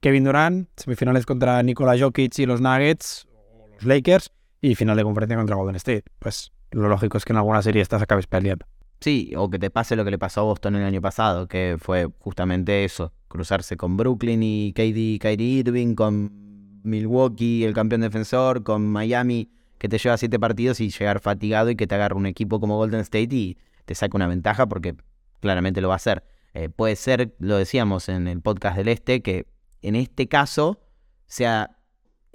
Kevin 0.00 0.24
Durant, 0.24 0.68
semifinales 0.76 1.26
contra 1.26 1.62
Nikola 1.62 1.98
Jokic 1.98 2.38
y 2.38 2.46
los 2.46 2.60
Nuggets, 2.60 3.26
o 3.32 3.66
los 3.74 3.84
Lakers, 3.84 4.30
y 4.60 4.74
final 4.76 4.96
de 4.96 5.02
conferencia 5.02 5.36
contra 5.36 5.56
Golden 5.56 5.76
State. 5.76 6.04
Pues 6.18 6.52
lo 6.82 6.88
lógico 6.88 7.18
es 7.18 7.24
que 7.24 7.32
en 7.32 7.38
alguna 7.38 7.62
serie 7.62 7.82
estas 7.82 8.02
acabes 8.02 8.26
peleando. 8.26 8.66
sí, 9.00 9.32
o 9.36 9.50
que 9.50 9.58
te 9.58 9.70
pase 9.70 9.96
lo 9.96 10.04
que 10.04 10.10
le 10.10 10.18
pasó 10.18 10.40
a 10.40 10.44
Boston 10.44 10.76
el 10.76 10.84
año 10.84 11.00
pasado, 11.00 11.48
que 11.48 11.76
fue 11.78 12.08
justamente 12.18 12.84
eso, 12.84 13.12
cruzarse 13.28 13.76
con 13.76 13.96
Brooklyn 13.96 14.42
y 14.42 14.72
KD, 14.72 15.20
Kyrie 15.20 15.60
Irving, 15.60 15.94
con 15.94 16.80
Milwaukee, 16.82 17.64
el 17.64 17.74
campeón 17.74 18.00
defensor, 18.02 18.62
con 18.62 18.86
Miami, 18.86 19.50
que 19.78 19.88
te 19.88 19.98
lleva 19.98 20.16
siete 20.16 20.38
partidos 20.38 20.80
y 20.80 20.90
llegar 20.90 21.20
fatigado 21.20 21.70
y 21.70 21.76
que 21.76 21.86
te 21.86 21.94
agarre 21.94 22.14
un 22.14 22.26
equipo 22.26 22.60
como 22.60 22.76
Golden 22.76 23.00
State 23.00 23.34
y 23.34 23.58
te 23.84 23.94
saca 23.94 24.16
una 24.16 24.26
ventaja 24.26 24.66
porque 24.66 24.96
claramente 25.40 25.80
lo 25.80 25.88
va 25.88 25.94
a 25.94 25.96
hacer. 25.96 26.24
Eh, 26.54 26.68
puede 26.70 26.96
ser, 26.96 27.34
lo 27.38 27.56
decíamos 27.56 28.08
en 28.08 28.28
el 28.28 28.40
podcast 28.40 28.76
del 28.76 28.88
Este, 28.88 29.20
que 29.22 29.46
en 29.82 29.96
este 29.96 30.28
caso 30.28 30.80
sea 31.26 31.76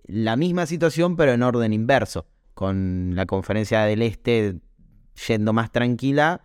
la 0.04 0.36
misma 0.36 0.66
situación 0.66 1.16
pero 1.16 1.32
en 1.32 1.42
orden 1.42 1.74
inverso, 1.74 2.28
con 2.54 3.16
la 3.16 3.26
conferencia 3.26 3.84
del 3.84 4.02
Este 4.02 4.60
yendo 5.28 5.54
más 5.54 5.72
tranquila 5.72 6.42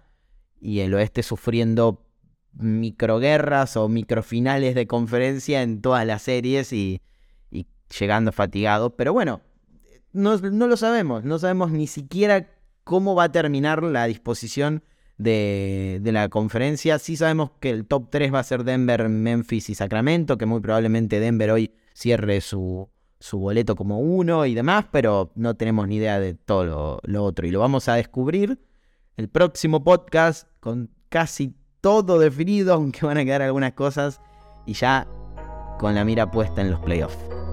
y 0.61 0.81
el 0.81 0.95
Oeste 0.95 1.23
sufriendo 1.23 2.05
microguerras 2.53 3.77
o 3.77 3.89
microfinales 3.89 4.75
de 4.75 4.87
conferencia 4.87 5.63
en 5.63 5.81
todas 5.81 6.07
las 6.07 6.23
series 6.23 6.73
y, 6.73 7.03
llegando 7.99 8.33
fatigado. 8.33 8.97
Pero 8.97 9.13
bueno, 9.13 9.43
no, 10.13 10.37
no 10.39 10.67
lo 10.67 10.77
sabemos, 10.77 11.23
no 11.23 11.39
sabemos 11.39 11.71
ni 11.71 11.87
siquiera 11.87 12.51
cómo 12.83 13.15
va 13.15 13.25
a 13.25 13.33
terminar 13.33 13.83
la 13.83 14.07
disposición 14.07 14.83
de, 15.19 16.01
de 16.03 16.13
la 16.13 16.29
conferencia. 16.29 16.99
Sí 16.99 17.17
sabemos 17.17 17.53
que 17.61 17.71
el 17.71 17.87
top 17.87 18.11
3 18.11 18.35
va 18.35 18.41
a 18.41 18.45
ser 18.45 18.65
Denver, 18.65 19.09
Memphis 19.09 19.71
y 19.71 19.75
Sacramento, 19.75 20.37
que 20.37 20.47
muy 20.47 20.61
probablemente 20.61 21.21
Denver 21.21 21.51
hoy 21.51 21.73
cierre 21.95 22.41
su, 22.41 22.89
su 23.27 23.41
boleto 23.41 23.75
como 23.75 23.99
uno 23.99 24.47
y 24.47 24.55
demás, 24.55 24.85
pero 24.93 25.33
no 25.35 25.57
tenemos 25.57 25.89
ni 25.89 25.97
idea 25.97 26.21
de 26.21 26.35
todo 26.35 27.01
lo, 27.03 27.25
otro. 27.25 27.45
Y 27.45 27.51
lo 27.51 27.59
vamos 27.59 27.89
a 27.89 27.95
descubrir 27.95 28.61
el 29.17 29.29
próximo 29.29 29.83
podcast 29.83 30.47
con 30.61 30.91
casi 31.09 31.53
todo 31.81 32.21
definido, 32.21 32.75
aunque 32.75 33.05
van 33.05 33.19
a 33.19 33.25
quedar 33.25 33.43
algunas 33.43 33.73
cosas, 33.73 34.21
y 34.65 34.75
ya 34.75 35.09
con 35.81 35.97
la 35.97 36.05
mira 36.05 36.31
puesta 36.31 36.61
en 36.61 36.71
los 36.71 36.79
playoffs. 36.79 37.46